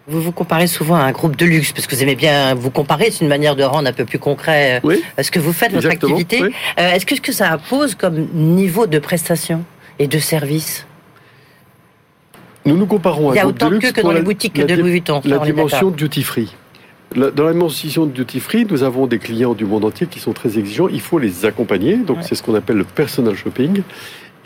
Vous 0.07 0.21
vous 0.21 0.33
comparez 0.33 0.67
souvent 0.67 0.97
à 0.97 1.05
un 1.05 1.13
groupe 1.13 1.37
de 1.37 1.47
luxe, 1.47 1.73
parce 1.73 1.87
que 1.87 1.95
vous 1.95 2.03
aimez 2.03 2.15
bien 2.15 2.55
vous 2.55 2.71
comparer, 2.71 3.11
c'est 3.11 3.21
une 3.21 3.29
manière 3.29 3.57
de 3.57 3.63
rendre 3.63 3.89
un 3.89 3.93
peu 3.93 4.05
plus 4.05 4.19
concret 4.19 4.83
euh, 4.85 4.97
ce 5.23 5.31
que 5.31 5.39
vous 5.39 5.55
faites, 5.55 5.73
votre 5.73 5.89
activité. 5.89 6.43
Euh, 6.43 6.49
est-ce 6.79 7.07
que, 7.07 7.17
ce 7.17 7.23
que 7.23 7.33
ça 7.33 7.53
impose 7.53 7.95
comme 7.95 8.27
niveau 8.35 8.87
de 8.87 8.99
prestation 8.99 9.65
et 9.99 10.07
de 10.07 10.19
service? 10.19 10.87
Nous 12.67 12.77
nous 12.77 12.87
comparons 12.87 13.31
à 13.31 13.35
Il 13.35 13.37
y 13.37 13.41
a 13.41 13.47
autant 13.47 13.71
que, 13.71 13.93
que 13.93 14.01
dans 14.01 14.13
les 14.13 14.23
boutiques 14.23 14.65
de 14.65 14.75
Louis 14.75 14.91
Vuitton. 14.93 15.21
La 15.25 15.39
dimension 15.39 15.91
duty-free. 15.91 16.55
Dans 17.15 17.45
la 17.45 17.53
dimension 17.53 18.07
duty 18.07 18.41
free, 18.41 18.67
nous 18.69 18.83
avons 18.83 19.07
des 19.07 19.19
clients 19.19 19.55
du 19.55 19.65
monde 19.65 19.85
entier 19.85 20.09
qui 20.09 20.19
sont 20.19 20.33
très 20.33 20.59
exigeants. 20.59 20.89
Il 20.89 21.01
faut 21.01 21.19
les 21.19 21.45
accompagner. 21.45 21.97
Donc, 21.97 22.19
c'est 22.23 22.35
ce 22.35 22.43
qu'on 22.43 22.55
appelle 22.55 22.77
le 22.77 22.85
personal 22.85 23.37
shopping. 23.37 23.83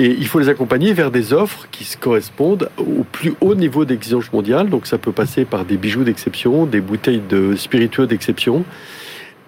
Et 0.00 0.06
il 0.06 0.26
faut 0.28 0.38
les 0.38 0.48
accompagner 0.48 0.92
vers 0.92 1.10
des 1.10 1.32
offres 1.32 1.66
qui 1.72 1.84
correspondent 1.96 2.70
au 2.76 3.04
plus 3.10 3.34
haut 3.40 3.56
niveau 3.56 3.84
d'exigence 3.84 4.32
mondiale. 4.32 4.68
Donc 4.68 4.86
ça 4.86 4.96
peut 4.96 5.10
passer 5.10 5.44
par 5.44 5.64
des 5.64 5.76
bijoux 5.76 6.04
d'exception, 6.04 6.66
des 6.66 6.80
bouteilles 6.80 7.22
de 7.28 7.56
spiritueux 7.56 8.06
d'exception. 8.06 8.64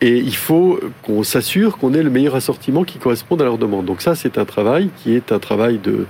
Et 0.00 0.16
il 0.16 0.34
faut 0.34 0.80
qu'on 1.02 1.22
s'assure 1.22 1.78
qu'on 1.78 1.94
ait 1.94 2.02
le 2.02 2.10
meilleur 2.10 2.34
assortiment 2.34 2.82
qui 2.82 2.98
corresponde 2.98 3.40
à 3.42 3.44
leurs 3.44 3.58
demandes. 3.58 3.84
Donc 3.84 4.02
ça, 4.02 4.16
c'est 4.16 4.38
un 4.38 4.44
travail 4.44 4.90
qui 4.96 5.14
est 5.14 5.30
un 5.30 5.38
travail 5.38 5.78
de, 5.78 6.06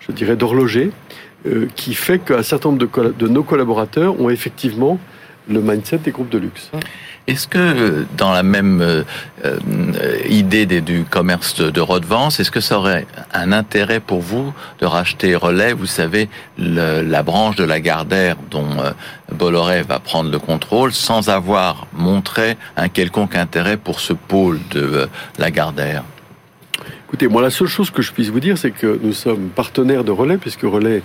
je 0.00 0.12
dirais, 0.12 0.36
d'horloger, 0.36 0.90
qui 1.76 1.94
fait 1.94 2.18
qu'un 2.18 2.42
certain 2.42 2.70
nombre 2.70 2.86
de, 2.86 3.12
de 3.12 3.28
nos 3.28 3.42
collaborateurs 3.42 4.20
ont 4.20 4.28
effectivement 4.28 4.98
le 5.48 5.60
mindset 5.60 5.98
des 5.98 6.10
groupes 6.10 6.28
de 6.28 6.38
luxe. 6.38 6.70
Est-ce 7.26 7.46
que 7.46 8.06
dans 8.16 8.32
la 8.32 8.42
même 8.42 8.80
euh, 8.80 9.02
euh, 9.44 9.58
idée 10.30 10.64
du 10.64 11.04
commerce 11.04 11.60
de, 11.60 11.80
redevance, 11.80 12.40
est-ce 12.40 12.50
que 12.50 12.60
ça 12.60 12.78
aurait 12.78 13.06
un 13.34 13.52
intérêt 13.52 14.00
pour 14.00 14.20
vous 14.20 14.54
de 14.80 14.86
racheter 14.86 15.34
Relais? 15.36 15.74
Vous 15.74 15.86
savez, 15.86 16.30
la 16.56 17.22
branche 17.22 17.56
de 17.56 17.64
la 17.64 17.80
Gardère 17.80 18.36
dont 18.50 18.70
euh, 18.80 18.92
Bolloré 19.30 19.82
va 19.82 19.98
prendre 19.98 20.30
le 20.30 20.38
contrôle 20.38 20.92
sans 20.92 21.28
avoir 21.28 21.86
montré 21.92 22.56
un 22.78 22.88
quelconque 22.88 23.36
intérêt 23.36 23.76
pour 23.76 24.00
ce 24.00 24.14
pôle 24.14 24.58
de 24.70 25.06
la 25.38 25.50
Gardère 25.50 26.04
Écoutez, 27.08 27.26
moi 27.26 27.40
la 27.40 27.50
seule 27.50 27.68
chose 27.68 27.90
que 27.90 28.02
je 28.02 28.12
puisse 28.12 28.28
vous 28.28 28.40
dire, 28.40 28.58
c'est 28.58 28.70
que 28.70 28.98
nous 29.02 29.14
sommes 29.14 29.48
partenaires 29.48 30.04
de 30.04 30.10
Relais, 30.10 30.36
puisque 30.36 30.62
Relais 30.62 31.02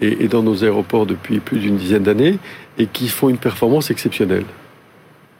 est 0.00 0.28
dans 0.28 0.42
nos 0.42 0.64
aéroports 0.64 1.06
depuis 1.06 1.40
plus 1.40 1.58
d'une 1.58 1.76
dizaine 1.76 2.04
d'années 2.04 2.38
et 2.78 2.86
qui 2.86 3.08
font 3.08 3.28
une 3.28 3.36
performance 3.36 3.90
exceptionnelle. 3.90 4.44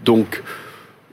Donc, 0.05 0.43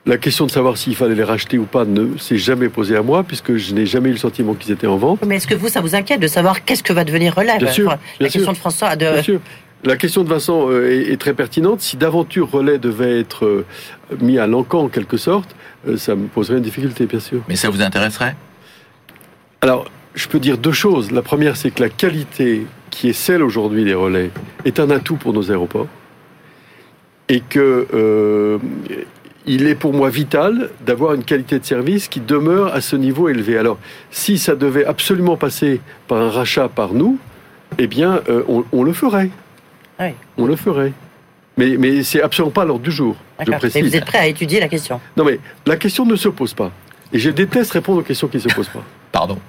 la 0.07 0.17
question 0.17 0.45
de 0.45 0.51
savoir 0.51 0.77
s'il 0.77 0.95
fallait 0.95 1.15
les 1.15 1.23
racheter 1.23 1.57
ou 1.57 1.65
pas 1.65 1.85
ne 1.85 2.17
s'est 2.17 2.37
jamais 2.37 2.69
posée 2.69 2.95
à 2.95 3.03
moi, 3.03 3.23
puisque 3.23 3.57
je 3.57 3.73
n'ai 3.73 3.85
jamais 3.85 4.09
eu 4.09 4.13
le 4.13 4.17
sentiment 4.17 4.53
qu'ils 4.53 4.71
étaient 4.71 4.87
en 4.87 4.97
vente. 4.97 5.19
Mais 5.25 5.35
est-ce 5.35 5.47
que 5.47 5.55
vous, 5.55 5.67
ça 5.67 5.81
vous 5.81 5.95
inquiète 5.95 6.19
de 6.19 6.27
savoir 6.27 6.65
qu'est-ce 6.65 6.83
que 6.83 6.93
va 6.93 7.03
devenir 7.03 7.35
Relais 7.35 7.57
Bien 7.57 7.71
sûr. 7.71 7.95
la 8.19 8.29
question 8.29 8.51
de 8.51 8.57
François. 8.57 8.95
De... 8.95 9.11
Bien 9.11 9.21
sûr. 9.21 9.39
La 9.83 9.95
question 9.95 10.23
de 10.23 10.29
Vincent 10.29 10.69
euh, 10.69 11.11
est, 11.11 11.19
très 11.19 11.33
pertinente. 11.33 11.81
Si 11.81 11.97
d'aventure 11.97 12.49
Relais 12.49 12.79
devait 12.79 13.19
être 13.19 13.45
euh, 13.45 13.65
mis 14.19 14.39
à 14.39 14.47
l'encan 14.47 14.85
en 14.85 14.87
quelque 14.87 15.17
sorte, 15.17 15.55
euh, 15.87 15.97
ça 15.97 16.15
me 16.15 16.27
poserait 16.27 16.57
une 16.57 16.63
difficulté, 16.63 17.05
bien 17.05 17.19
sûr. 17.19 17.41
Mais 17.47 17.55
ça 17.55 17.69
vous 17.69 17.81
intéresserait? 17.81 18.35
Alors, 19.61 19.85
je 20.15 20.27
peux 20.27 20.39
dire 20.39 20.57
deux 20.57 20.71
choses. 20.71 21.11
La 21.11 21.21
première, 21.21 21.57
c'est 21.57 21.71
que 21.71 21.81
la 21.81 21.89
qualité 21.89 22.65
qui 22.89 23.09
est 23.09 23.13
celle 23.13 23.43
aujourd'hui 23.43 23.83
des 23.83 23.93
relais 23.93 24.31
est 24.65 24.79
un 24.79 24.89
atout 24.89 25.15
pour 25.15 25.33
nos 25.33 25.51
aéroports 25.51 25.87
et 27.29 27.41
que 27.41 27.87
euh, 27.93 28.57
il 29.45 29.67
est 29.67 29.75
pour 29.75 29.93
moi 29.93 30.09
vital 30.09 30.69
d'avoir 30.85 31.13
une 31.13 31.23
qualité 31.23 31.59
de 31.59 31.65
service 31.65 32.07
qui 32.07 32.19
demeure 32.19 32.73
à 32.73 32.81
ce 32.81 32.95
niveau 32.95 33.29
élevé. 33.29 33.57
Alors, 33.57 33.77
si 34.11 34.37
ça 34.37 34.55
devait 34.55 34.85
absolument 34.85 35.37
passer 35.37 35.81
par 36.07 36.19
un 36.19 36.29
rachat 36.29 36.69
par 36.69 36.93
nous, 36.93 37.17
eh 37.77 37.87
bien, 37.87 38.21
euh, 38.29 38.43
on, 38.71 38.83
le 38.83 38.93
ferait. 38.93 39.29
Oui. 39.99 40.07
On 40.37 40.45
le 40.45 40.55
ferait. 40.55 40.93
Mais, 41.57 41.75
mais 41.77 42.03
c'est 42.03 42.21
absolument 42.21 42.51
pas 42.51 42.65
l'ordre 42.65 42.83
du 42.83 42.91
jour. 42.91 43.15
Je 43.45 43.51
précise. 43.51 43.83
vous 43.83 43.95
êtes 43.95 44.05
prêt 44.05 44.19
à 44.19 44.27
étudier 44.27 44.59
la 44.59 44.67
question? 44.67 44.99
Non, 45.15 45.23
mais 45.25 45.39
la 45.65 45.75
question 45.75 46.05
ne 46.05 46.15
se 46.15 46.29
pose 46.29 46.53
pas. 46.53 46.71
Et 47.11 47.19
je 47.19 47.29
déteste 47.29 47.71
répondre 47.71 47.99
aux 47.99 48.03
questions 48.03 48.27
qui 48.27 48.37
ne 48.37 48.41
se 48.41 48.49
posent 48.49 48.69
pas. 48.69 48.83
Pardon. 49.27 49.41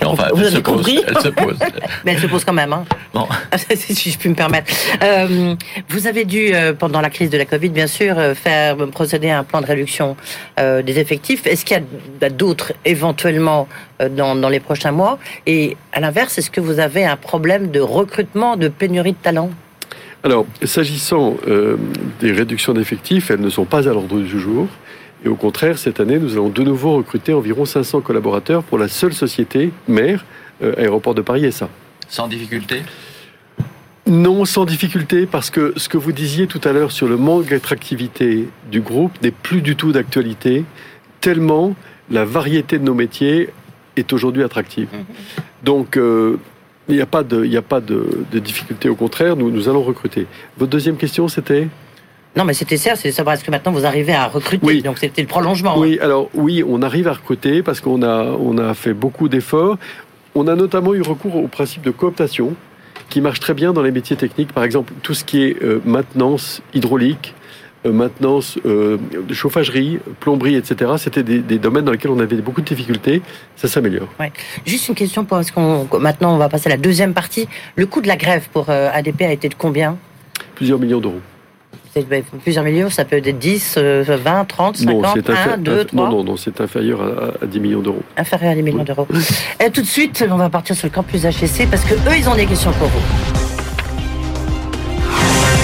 Mais 0.00 0.06
enfin, 0.06 0.28
Vous 0.34 0.42
elle, 0.42 0.50
se 0.50 0.58
pose, 0.58 0.88
elle 1.06 1.18
se 1.18 1.28
pose. 1.28 1.58
Mais 2.04 2.12
elle 2.12 2.20
se 2.20 2.26
pose 2.26 2.44
quand 2.44 2.52
même. 2.52 2.72
Hein. 2.72 2.84
Bon. 3.12 3.26
si 3.74 4.10
je 4.10 4.18
puis 4.18 4.30
me 4.30 4.34
permettre. 4.34 4.72
Euh, 5.02 5.54
vous 5.88 6.06
avez 6.06 6.24
dû, 6.24 6.50
euh, 6.54 6.72
pendant 6.72 7.00
la 7.00 7.10
crise 7.10 7.28
de 7.28 7.36
la 7.36 7.44
Covid, 7.44 7.68
bien 7.68 7.86
sûr, 7.86 8.18
euh, 8.18 8.34
faire 8.34 8.76
procéder 8.88 9.28
à 9.28 9.38
un 9.38 9.44
plan 9.44 9.60
de 9.60 9.66
réduction 9.66 10.16
euh, 10.58 10.82
des 10.82 10.98
effectifs. 10.98 11.46
Est-ce 11.46 11.64
qu'il 11.64 11.76
y 11.76 11.80
a 11.80 11.82
bah, 12.20 12.30
d'autres 12.30 12.72
éventuellement 12.84 13.68
dans, 14.10 14.34
dans, 14.34 14.48
les 14.48 14.60
prochains 14.60 14.92
mois? 14.92 15.18
Et 15.46 15.76
à 15.92 16.00
l'inverse, 16.00 16.38
est-ce 16.38 16.50
que 16.50 16.60
vous 16.60 16.80
avez 16.80 17.04
un 17.04 17.16
problème 17.16 17.70
de 17.70 17.80
recrutement, 17.80 18.56
de 18.56 18.68
pénurie 18.68 19.12
de 19.12 19.18
talents? 19.22 19.50
Alors, 20.22 20.46
s'agissant 20.64 21.36
des 22.20 22.32
réductions 22.32 22.74
d'effectifs, 22.74 23.30
elles 23.30 23.40
ne 23.40 23.48
sont 23.48 23.64
pas 23.64 23.88
à 23.88 23.92
l'ordre 23.92 24.18
du 24.18 24.38
jour. 24.38 24.68
Et 25.24 25.28
au 25.28 25.34
contraire, 25.34 25.78
cette 25.78 26.00
année, 26.00 26.18
nous 26.18 26.32
allons 26.32 26.48
de 26.48 26.62
nouveau 26.62 26.96
recruter 26.96 27.32
environ 27.32 27.64
500 27.64 28.00
collaborateurs 28.00 28.62
pour 28.62 28.78
la 28.78 28.88
seule 28.88 29.12
société 29.12 29.70
mère, 29.86 30.24
euh, 30.62 30.74
Aéroport 30.78 31.14
de 31.14 31.22
Paris 31.22 31.50
SA. 31.52 31.68
Sans 32.08 32.26
difficulté? 32.26 32.82
Non, 34.06 34.44
sans 34.44 34.64
difficulté, 34.64 35.26
parce 35.26 35.50
que 35.50 35.72
ce 35.76 35.88
que 35.88 35.98
vous 35.98 36.12
disiez 36.12 36.46
tout 36.46 36.60
à 36.64 36.72
l'heure 36.72 36.90
sur 36.90 37.06
le 37.06 37.16
manque 37.16 37.48
d'attractivité 37.48 38.48
du 38.70 38.80
groupe 38.80 39.12
n'est 39.22 39.30
plus 39.30 39.60
du 39.60 39.76
tout 39.76 39.92
d'actualité, 39.92 40.64
tellement 41.20 41.76
la 42.10 42.24
variété 42.24 42.78
de 42.78 42.84
nos 42.84 42.94
métiers 42.94 43.50
est 43.96 44.12
aujourd'hui 44.12 44.42
attractive. 44.42 44.88
Mhm. 44.92 45.04
Donc, 45.62 45.96
euh, 45.96 46.38
il 46.88 46.96
n'y 46.96 47.02
a 47.02 47.06
pas 47.06 47.22
de, 47.22 47.56
a 47.56 47.62
pas 47.62 47.80
de, 47.80 48.24
difficulté, 48.32 48.88
au 48.88 48.96
contraire, 48.96 49.36
nous, 49.36 49.50
nous 49.50 49.68
allons 49.68 49.82
recruter. 49.82 50.26
Votre 50.58 50.70
deuxième 50.70 50.96
question, 50.96 51.28
c'était? 51.28 51.68
Non, 52.36 52.44
mais 52.44 52.54
c'était 52.54 52.76
ça, 52.76 52.94
c'est 52.94 53.08
de 53.08 53.14
savoir 53.14 53.34
est-ce 53.34 53.44
que 53.44 53.50
maintenant 53.50 53.72
vous 53.72 53.84
arrivez 53.84 54.12
à 54.12 54.26
recruter. 54.26 54.64
Oui. 54.64 54.82
Donc 54.82 54.98
c'était 54.98 55.22
le 55.22 55.28
prolongement. 55.28 55.76
Oui, 55.76 55.98
alors 56.00 56.30
oui, 56.34 56.62
on 56.66 56.80
arrive 56.80 57.08
à 57.08 57.14
recruter 57.14 57.62
parce 57.62 57.80
qu'on 57.80 58.02
a, 58.02 58.24
on 58.24 58.56
a 58.58 58.74
fait 58.74 58.94
beaucoup 58.94 59.28
d'efforts. 59.28 59.78
On 60.36 60.46
a 60.46 60.54
notamment 60.54 60.94
eu 60.94 61.02
recours 61.02 61.34
au 61.36 61.48
principe 61.48 61.82
de 61.82 61.90
cooptation 61.90 62.54
qui 63.08 63.20
marche 63.20 63.40
très 63.40 63.54
bien 63.54 63.72
dans 63.72 63.82
les 63.82 63.90
métiers 63.90 64.14
techniques. 64.14 64.52
Par 64.52 64.62
exemple, 64.62 64.92
tout 65.02 65.14
ce 65.14 65.24
qui 65.24 65.42
est 65.42 65.60
euh, 65.62 65.80
maintenance 65.84 66.62
hydraulique, 66.72 67.34
euh, 67.84 67.92
maintenance 67.92 68.58
euh, 68.64 68.98
chauffagerie, 69.32 69.98
plomberie, 70.20 70.54
etc. 70.54 70.92
C'était 70.98 71.24
des, 71.24 71.40
des, 71.40 71.58
domaines 71.58 71.84
dans 71.84 71.90
lesquels 71.90 72.12
on 72.12 72.20
avait 72.20 72.36
beaucoup 72.36 72.60
de 72.60 72.66
difficultés. 72.66 73.22
Ça 73.56 73.66
s'améliore. 73.66 74.06
Ouais. 74.20 74.30
Juste 74.64 74.88
une 74.88 74.94
question 74.94 75.24
pour 75.24 75.38
parce 75.38 75.50
qu'on 75.50 75.88
maintenant 75.98 76.32
on 76.32 76.38
va 76.38 76.48
passer 76.48 76.68
à 76.68 76.70
la 76.70 76.76
deuxième 76.76 77.12
partie. 77.12 77.48
Le 77.74 77.86
coût 77.86 78.00
de 78.00 78.08
la 78.08 78.16
grève 78.16 78.48
pour 78.52 78.70
ADP 78.70 79.22
a 79.22 79.32
été 79.32 79.48
de 79.48 79.54
combien? 79.54 79.98
Plusieurs 80.54 80.78
millions 80.78 81.00
d'euros. 81.00 81.20
Ben, 81.94 82.22
plusieurs 82.42 82.64
millions, 82.64 82.88
ça 82.88 83.04
peut 83.04 83.16
être 83.16 83.38
10, 83.38 83.78
20, 83.78 84.44
30, 84.44 84.76
50, 84.76 85.30
1, 85.30 85.58
2, 85.58 85.84
3 85.86 86.04
Non, 86.04 86.16
non, 86.16 86.24
non 86.24 86.36
c'est 86.36 86.60
inférieur 86.60 87.34
à, 87.42 87.46
10 87.46 87.60
millions 87.60 87.80
d'euros. 87.80 88.02
Inférieur 88.16 88.52
à 88.52 88.54
10 88.54 88.62
millions 88.62 88.84
d'euros. 88.84 89.08
Et 89.64 89.70
tout 89.70 89.82
de 89.82 89.86
suite, 89.86 90.24
on 90.30 90.36
va 90.36 90.48
partir 90.50 90.76
sur 90.76 90.86
le 90.86 90.92
campus 90.92 91.24
HEC 91.24 91.68
parce 91.68 91.84
que 91.84 91.94
eux, 91.94 92.16
ils 92.16 92.28
ont 92.28 92.36
des 92.36 92.46
questions 92.46 92.70
pour 92.72 92.88
vous. 92.88 93.00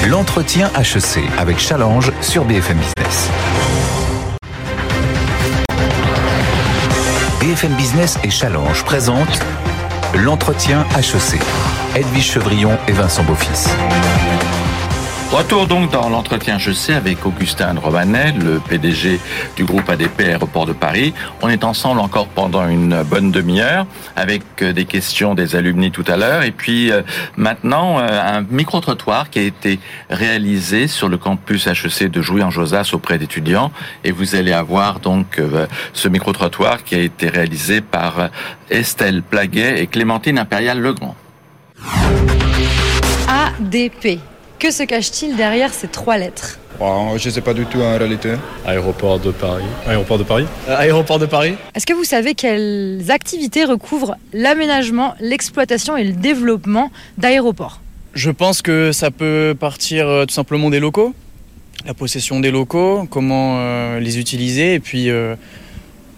L'entretien 0.08 0.68
HEC 0.76 1.22
avec 1.38 1.58
Challenge 1.58 2.12
sur 2.20 2.44
BFM 2.44 2.78
Business. 2.78 3.30
BFM 7.40 7.74
Business 7.74 8.18
et 8.24 8.30
Challenge 8.30 8.84
présentent 8.84 9.40
l'entretien 10.14 10.84
HEC. 10.96 11.40
Edwige 11.94 12.32
Chevrillon 12.32 12.76
et 12.88 12.92
Vincent 12.92 13.22
Beaufils. 13.22 13.68
Retour 15.32 15.66
donc 15.66 15.90
dans 15.90 16.08
l'entretien 16.08 16.56
je 16.58 16.70
sais 16.70 16.94
avec 16.94 17.26
Augustin 17.26 17.74
Romanet, 17.76 18.32
le 18.32 18.60
PDG 18.60 19.20
du 19.56 19.64
groupe 19.64 19.88
ADP 19.90 20.20
Aéroport 20.20 20.66
de 20.66 20.72
Paris. 20.72 21.12
On 21.42 21.48
est 21.48 21.64
ensemble 21.64 22.00
encore 22.00 22.28
pendant 22.28 22.66
une 22.68 23.02
bonne 23.02 23.32
demi-heure 23.32 23.86
avec 24.14 24.42
euh, 24.62 24.72
des 24.72 24.84
questions 24.84 25.34
des 25.34 25.56
alumni 25.56 25.90
tout 25.90 26.04
à 26.06 26.16
l'heure 26.16 26.42
et 26.42 26.52
puis 26.52 26.92
euh, 26.92 27.02
maintenant 27.36 27.98
euh, 27.98 28.06
un 28.08 28.42
micro-trottoir 28.48 29.28
qui 29.28 29.40
a 29.40 29.42
été 29.42 29.80
réalisé 30.08 30.86
sur 30.86 31.08
le 31.08 31.18
campus 31.18 31.66
HEC 31.66 32.08
de 32.08 32.22
Jouy-en-Josas 32.22 32.90
auprès 32.92 33.18
d'étudiants 33.18 33.72
et 34.04 34.12
vous 34.12 34.36
allez 34.36 34.52
avoir 34.52 35.00
donc 35.00 35.40
ce 35.92 36.08
micro-trottoir 36.08 36.84
qui 36.84 36.94
a 36.94 37.00
été 37.00 37.28
réalisé 37.28 37.80
par 37.80 38.30
Estelle 38.70 39.22
Plaguet 39.22 39.82
et 39.82 39.86
Clémentine 39.88 40.38
Impérial-Legrand. 40.38 41.16
ADP 43.28 44.20
Que 44.58 44.70
se 44.70 44.82
cache-t-il 44.84 45.36
derrière 45.36 45.74
ces 45.74 45.86
trois 45.86 46.16
lettres 46.16 46.58
Je 46.80 47.28
ne 47.28 47.30
sais 47.30 47.42
pas 47.42 47.52
du 47.52 47.66
tout 47.66 47.80
en 47.80 47.98
réalité. 47.98 48.32
Aéroport 48.66 49.18
de 49.20 49.30
Paris. 49.30 49.64
Aéroport 49.86 50.18
de 50.18 50.24
Paris 50.24 50.46
euh, 50.68 50.76
Aéroport 50.76 51.18
de 51.18 51.26
Paris. 51.26 51.54
Est-ce 51.74 51.84
que 51.84 51.92
vous 51.92 52.04
savez 52.04 52.34
quelles 52.34 53.10
activités 53.10 53.64
recouvrent 53.64 54.16
l'aménagement, 54.32 55.14
l'exploitation 55.20 55.96
et 55.98 56.04
le 56.04 56.12
développement 56.12 56.90
d'aéroports? 57.18 57.80
Je 58.14 58.30
pense 58.30 58.62
que 58.62 58.92
ça 58.92 59.10
peut 59.10 59.54
partir 59.58 60.08
euh, 60.08 60.24
tout 60.24 60.32
simplement 60.32 60.70
des 60.70 60.80
locaux, 60.80 61.14
la 61.84 61.92
possession 61.92 62.40
des 62.40 62.50
locaux, 62.50 63.06
comment 63.10 63.56
euh, 63.58 64.00
les 64.00 64.18
utiliser 64.18 64.72
et 64.74 64.80
puis 64.80 65.10
euh, 65.10 65.36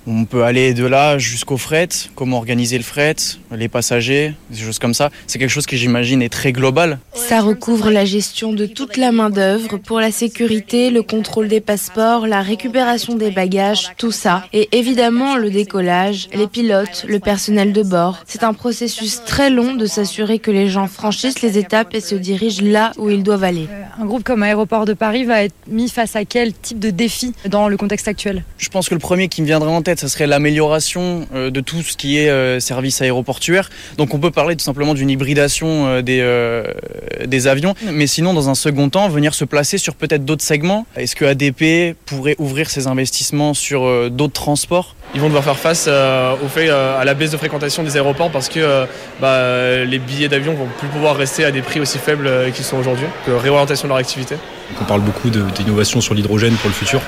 on 0.09 0.25
peut 0.25 0.45
aller 0.45 0.73
de 0.73 0.87
là 0.87 1.19
jusqu'au 1.19 1.59
fret, 1.59 1.89
comment 2.15 2.39
organiser 2.39 2.79
le 2.79 2.85
fret, 2.85 3.17
les 3.55 3.69
passagers, 3.69 4.35
des 4.51 4.59
choses 4.59 4.79
comme 4.79 4.95
ça. 4.95 5.11
C'est 5.27 5.39
quelque 5.39 5.51
chose 5.51 5.67
qui 5.67 5.77
j'imagine 5.77 6.23
est 6.23 6.31
très 6.31 6.53
global. 6.53 6.99
Ça 7.15 7.41
recouvre 7.41 7.91
la 7.91 8.07
gestion 8.07 8.53
de 8.53 8.65
toute 8.65 8.97
la 8.97 9.13
main-d'œuvre 9.13 9.77
pour 9.77 10.01
la 10.01 10.11
sécurité, 10.11 10.91
le 10.91 11.03
contrôle 11.03 11.49
des 11.49 11.61
passeports, 11.61 12.27
la 12.27 12.41
récupération 12.41 13.17
des 13.17 13.31
bagages, 13.31 13.93
tout 13.99 14.11
ça. 14.11 14.45
Et 14.55 14.69
évidemment 14.73 15.37
le 15.37 15.51
décollage, 15.51 16.29
les 16.33 16.47
pilotes, 16.47 17.05
le 17.07 17.19
personnel 17.19 17.75
de 17.75 17.83
bord. 17.83 18.25
C'est 18.27 18.45
un 18.45 18.55
processus 18.55 19.23
très 19.25 19.51
long 19.51 19.75
de 19.75 19.85
s'assurer 19.85 20.39
que 20.39 20.51
les 20.51 20.69
gens 20.69 20.87
franchissent 20.87 21.43
les 21.43 21.59
étapes 21.59 21.95
et 21.95 22.01
se 22.01 22.15
dirigent 22.15 22.63
là 22.65 22.93
où 22.97 23.11
ils 23.11 23.23
doivent 23.23 23.45
aller. 23.45 23.69
Un 24.01 24.07
groupe 24.07 24.25
comme 24.25 24.43
Aéroport 24.43 24.87
de 24.87 24.95
Paris 24.95 25.25
va 25.25 25.43
être 25.45 25.55
mis 25.67 25.91
face 25.91 26.17
à 26.17 26.25
quel 26.25 26.55
type 26.55 26.79
de 26.79 26.91
défi 26.91 27.35
dans 27.47 27.69
le 27.69 27.77
contexte 27.77 28.09
actuel 28.09 28.45
Je 28.57 28.69
pense 28.71 28.89
que 28.89 28.95
le 28.95 29.01
premier 29.01 29.29
qui 29.29 29.43
me 29.43 29.47
viendrait 29.47 29.71
en 29.71 29.83
tête, 29.83 29.98
ce 29.99 30.09
serait 30.09 30.27
l'amélioration 30.27 31.27
euh, 31.35 31.51
de 31.51 31.61
tout 31.61 31.83
ce 31.83 31.97
qui 31.97 32.19
est 32.19 32.31
euh, 32.31 32.61
service 32.61 33.03
aéroportuaire. 33.03 33.71
Donc 33.97 34.15
on 34.15 34.19
peut 34.19 34.31
parler 34.31 34.57
tout 34.57 34.65
simplement 34.65 34.95
d'une 34.95 35.11
hybridation 35.11 35.87
euh, 35.87 36.03
des, 36.03 37.27
des 37.27 37.47
avions. 37.47 37.75
Mais 37.93 38.07
sinon, 38.07 38.35
dans 38.35 38.49
un 38.49 38.55
second 38.55 38.89
temps, 38.89 39.09
venir 39.09 39.35
se 39.35 39.45
placer 39.45 39.79
sur 39.79 39.95
peut-être 39.95 40.25
d'autres 40.25 40.45
segments. 40.45 40.87
Est-ce 40.97 41.17
que 41.17 41.25
ADP 41.25 41.97
pourrait 42.07 42.37
ouvrir 42.39 42.71
ses 42.71 42.87
investissements 42.87 43.55
sur 43.55 44.11
d'autres 44.11 44.35
transports? 44.35 44.95
Ils 45.15 45.21
vont 45.21 45.29
devoir 45.29 45.45
faire 45.45 45.59
face 45.59 45.89
au 45.89 46.49
fait 46.49 46.69
à 46.69 47.05
la 47.05 47.15
baisse 47.15 47.31
de 47.31 47.37
fréquentation 47.37 47.83
des 47.83 47.97
aéroports 47.97 48.31
parce 48.31 48.49
que 48.49 48.87
bah, 49.21 49.85
les 49.85 49.99
billets 49.99 50.29
d'avion 50.29 50.55
vont 50.55 50.69
plus 50.79 50.89
pouvoir 50.89 51.17
rester 51.17 51.45
à 51.45 51.51
des 51.51 51.63
prix 51.63 51.81
aussi 51.81 51.99
faibles 51.99 52.31
qu'ils 52.55 52.65
sont 52.65 52.77
aujourd'hui. 52.77 53.07
Réorientation 53.27 53.87
de 53.87 53.91
leur 53.91 53.99
activité. 53.99 54.37
On 54.81 54.85
parle 54.85 55.01
beaucoup 55.01 55.31
d'innovation 55.31 56.01
sur 56.01 56.15
l'hydrogène 56.15 56.55
pour 56.55 56.69
le 56.69 56.75
futur. 56.75 57.01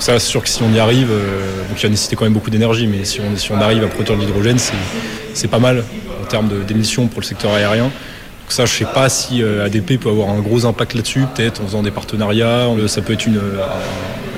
Ça, 0.00 0.18
c'est 0.18 0.28
sûr 0.28 0.42
que 0.42 0.48
si 0.48 0.62
on 0.62 0.72
y 0.72 0.78
arrive, 0.78 1.10
euh, 1.10 1.62
il 1.70 1.80
va 1.80 1.88
nécessiter 1.90 2.16
quand 2.16 2.24
même 2.24 2.32
beaucoup 2.32 2.48
d'énergie, 2.48 2.86
mais 2.86 3.04
si 3.04 3.20
on, 3.20 3.36
si 3.36 3.52
arrive 3.52 3.84
à 3.84 3.86
produire 3.86 4.16
de 4.16 4.22
l'hydrogène, 4.22 4.56
c'est 5.34 5.48
pas 5.48 5.58
mal 5.58 5.84
en 6.22 6.24
termes 6.24 6.48
d'émissions 6.66 7.06
pour 7.06 7.20
le 7.20 7.26
secteur 7.26 7.52
aérien. 7.52 7.84
Donc 7.84 7.92
ça, 8.48 8.64
je 8.64 8.72
sais 8.72 8.86
pas 8.86 9.10
si 9.10 9.42
euh, 9.42 9.66
ADP 9.66 10.00
peut 10.00 10.08
avoir 10.08 10.30
un 10.30 10.40
gros 10.40 10.64
impact 10.64 10.94
là-dessus, 10.94 11.26
peut-être 11.34 11.60
en 11.60 11.66
faisant 11.66 11.82
des 11.82 11.90
partenariats. 11.90 12.66
Ça 12.86 13.02
peut 13.02 13.12
être 13.12 13.26
une, 13.26 13.42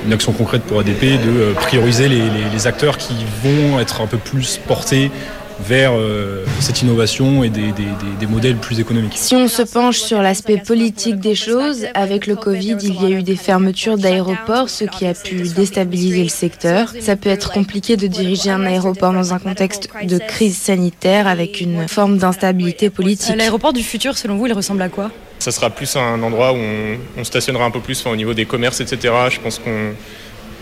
une 0.05 0.11
action 0.11 0.33
concrète 0.33 0.63
pour 0.63 0.81
ADP 0.81 1.01
de 1.01 1.29
euh, 1.29 1.53
prioriser 1.53 2.09
les 2.09 2.67
acteurs 2.67 2.97
qui 2.97 3.13
vont 3.41 3.79
être 3.79 4.01
un 4.01 4.07
peu 4.07 4.17
plus 4.17 4.59
portés 4.67 5.11
vers 5.59 5.93
euh, 5.93 6.45
cette 6.59 6.81
innovation 6.81 7.43
et 7.43 7.49
des, 7.49 7.71
des, 7.71 7.85
des, 8.19 8.27
modèles 8.27 8.57
plus 8.57 8.79
économiques. 8.79 9.13
Si 9.15 9.35
on 9.35 9.47
se 9.47 9.61
penche 9.61 9.99
sur 9.99 10.21
l'aspect 10.21 10.57
politique 10.57 11.19
des 11.19 11.35
choses, 11.35 11.85
avec 11.93 12.27
le 12.27 12.35
Covid, 12.35 12.77
il 12.81 13.01
y 13.01 13.05
a 13.05 13.09
eu 13.09 13.23
des 13.23 13.35
fermetures 13.35 13.97
d'aéroports, 13.97 14.69
ce 14.69 14.85
qui 14.85 15.05
a 15.05 15.13
pu 15.13 15.43
déstabiliser 15.43 16.23
le 16.23 16.29
secteur. 16.29 16.93
Ça 16.99 17.15
peut 17.15 17.29
être 17.29 17.51
compliqué 17.51 17.97
de 17.97 18.07
diriger 18.07 18.49
un 18.49 18.65
aéroport 18.65 19.13
dans 19.13 19.33
un 19.33 19.39
contexte 19.39 19.89
de 20.03 20.17
crise 20.17 20.57
sanitaire 20.57 21.27
avec 21.27 21.61
une 21.61 21.87
forme 21.87 22.17
d'instabilité 22.17 22.89
politique. 22.89 23.35
L'aéroport 23.35 23.73
du 23.73 23.83
futur, 23.83 24.17
selon 24.17 24.37
vous, 24.37 24.47
il 24.47 24.53
ressemble 24.53 24.81
à 24.81 24.89
quoi? 24.89 25.11
Ça 25.39 25.51
sera 25.51 25.69
plus 25.69 25.95
un 25.95 26.21
endroit 26.23 26.53
où 26.53 26.57
on, 26.57 26.97
on 27.17 27.23
stationnera 27.23 27.65
un 27.65 27.71
peu 27.71 27.81
plus 27.81 27.99
enfin, 27.99 28.11
au 28.11 28.15
niveau 28.15 28.33
des 28.33 28.45
commerces, 28.45 28.79
etc. 28.79 29.13
Je 29.29 29.39
pense 29.39 29.59
qu'on 29.59 29.91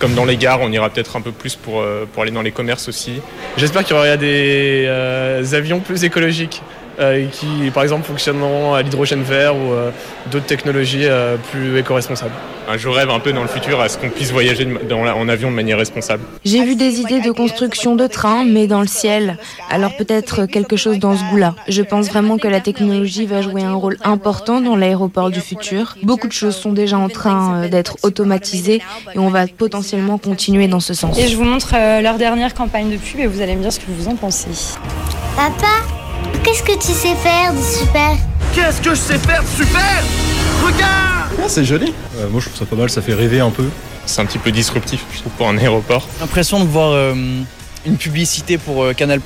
comme 0.02 0.16
dans 0.16 0.26
les 0.26 0.36
gares, 0.36 0.60
on 0.62 0.72
ira 0.72 0.90
peut-être 0.90 1.16
un 1.16 1.22
peu 1.22 1.32
plus 1.32 1.56
pour, 1.56 1.80
euh, 1.80 2.06
aller 2.18 2.32
dans 2.32 2.42
les 2.42 2.52
commerces 2.52 2.90
aussi. 2.90 3.22
J'espère 3.56 3.84
qu'il 3.84 3.96
y 3.96 4.00
aura 4.00 4.18
des 4.18 4.86
euh, 4.88 5.54
avions 5.54 5.80
plus 5.80 6.04
écologiques 6.04 6.64
euh, 6.99 7.25
qui, 7.32 7.71
par 7.73 7.84
exemple, 7.84 8.06
fonctionneront 8.06 8.73
à 8.73 8.82
l'hydrogène 8.82 9.23
vert 9.23 9.56
ou 9.56 9.71
d'autres 10.32 10.45
technologies 10.45 11.08
plus 11.51 11.77
éco-responsables. 11.77 12.34
Je 12.77 12.88
rêve 12.88 13.10
un 13.10 13.19
peu 13.19 13.34
dans 13.34 13.41
le 13.41 13.47
futur 13.47 13.82
à 13.82 13.89
ce 13.89 13.97
qu'on 13.97 14.10
puisse 14.10 14.32
voyager 14.32 14.67
en 14.91 15.27
avion 15.27 15.49
de 15.49 15.56
manière 15.56 15.77
responsable. 15.77 16.23
J'ai 16.45 16.63
vu 16.63 16.75
des 16.75 17.01
idées 17.01 17.19
de 17.19 17.32
construction 17.32 17.95
de 17.95 18.08
trains, 18.08 18.45
mais 18.45 18.67
dans 18.67 18.82
le 18.82 18.88
ciel. 18.88 19.38
Alors 19.69 19.95
peut-être 19.97 20.45
quelque 20.45 20.77
chose 20.77 20.99
dans 20.99 21.17
ce 21.17 21.23
goût-là. 21.25 21.56
Je 21.67 21.82
pense 21.82 22.08
vraiment 22.08 22.38
que 22.38 22.47
la 22.47 22.62
technologie 22.62 23.25
va 23.25 23.41
jouer 23.41 23.63
un 23.63 23.73
rôle 23.73 23.97
important 24.04 24.62
dans 24.62 24.75
l'aéroport 24.75 25.32
du 25.32 25.41
futur. 25.41 25.97
Beaucoup 26.04 26.27
de 26.27 26.34
choses 26.34 26.56
sont 26.56 26.71
déjà 26.71 26.97
en 26.97 27.10
train 27.10 27.67
d'être 27.67 27.97
automatisées 28.04 28.82
et 29.13 29.19
on 29.19 29.30
va 29.30 29.47
potentiellement 29.47 30.17
continuer 30.17 30.67
dans 30.67 30.80
ce 30.80 30.93
sens. 30.93 31.17
Et 31.19 31.27
je 31.27 31.36
vous 31.36 31.43
montre 31.43 31.73
leur 32.01 32.17
dernière 32.17 32.54
campagne 32.54 32.89
de 32.89 32.97
pub 32.97 33.19
et 33.19 33.27
vous 33.27 33.41
allez 33.41 33.56
me 33.56 33.62
dire 33.62 33.73
ce 33.73 33.80
que 33.80 33.86
vous 33.89 34.08
en 34.08 34.15
pensez. 34.15 34.49
Papa, 35.36 35.67
qu'est-ce 36.43 36.63
que 36.63 36.73
tu 36.73 36.91
sais 36.93 37.15
faire 37.15 37.54
de 37.54 37.62
super 37.62 38.17
Qu'est-ce 38.54 38.82
que 38.82 38.91
je 38.91 38.95
sais 38.95 39.17
faire 39.17 39.41
de 39.41 39.47
super 39.47 40.04
Regarde 40.63 41.32
ah, 41.41 41.47
C'est 41.47 41.63
joli. 41.63 41.93
Euh, 42.17 42.30
moi 42.30 42.41
je 42.41 42.47
trouve 42.47 42.60
ça 42.60 42.65
pas 42.65 42.75
mal, 42.75 42.89
ça 42.89 43.01
fait 43.01 43.13
rêver 43.13 43.39
un 43.39 43.51
peu. 43.51 43.65
C'est 44.06 44.21
un 44.21 44.25
petit 44.25 44.39
peu 44.39 44.51
disruptif, 44.51 45.06
je 45.13 45.19
trouve, 45.19 45.32
pour 45.34 45.47
un 45.47 45.58
aéroport. 45.58 46.08
L'impression 46.19 46.60
de 46.60 46.65
voir 46.65 46.91
euh, 46.91 47.13
une 47.86 47.97
publicité 47.97 48.58
pour 48.58 48.84
euh, 48.84 48.93
Canal+. 48.93 49.21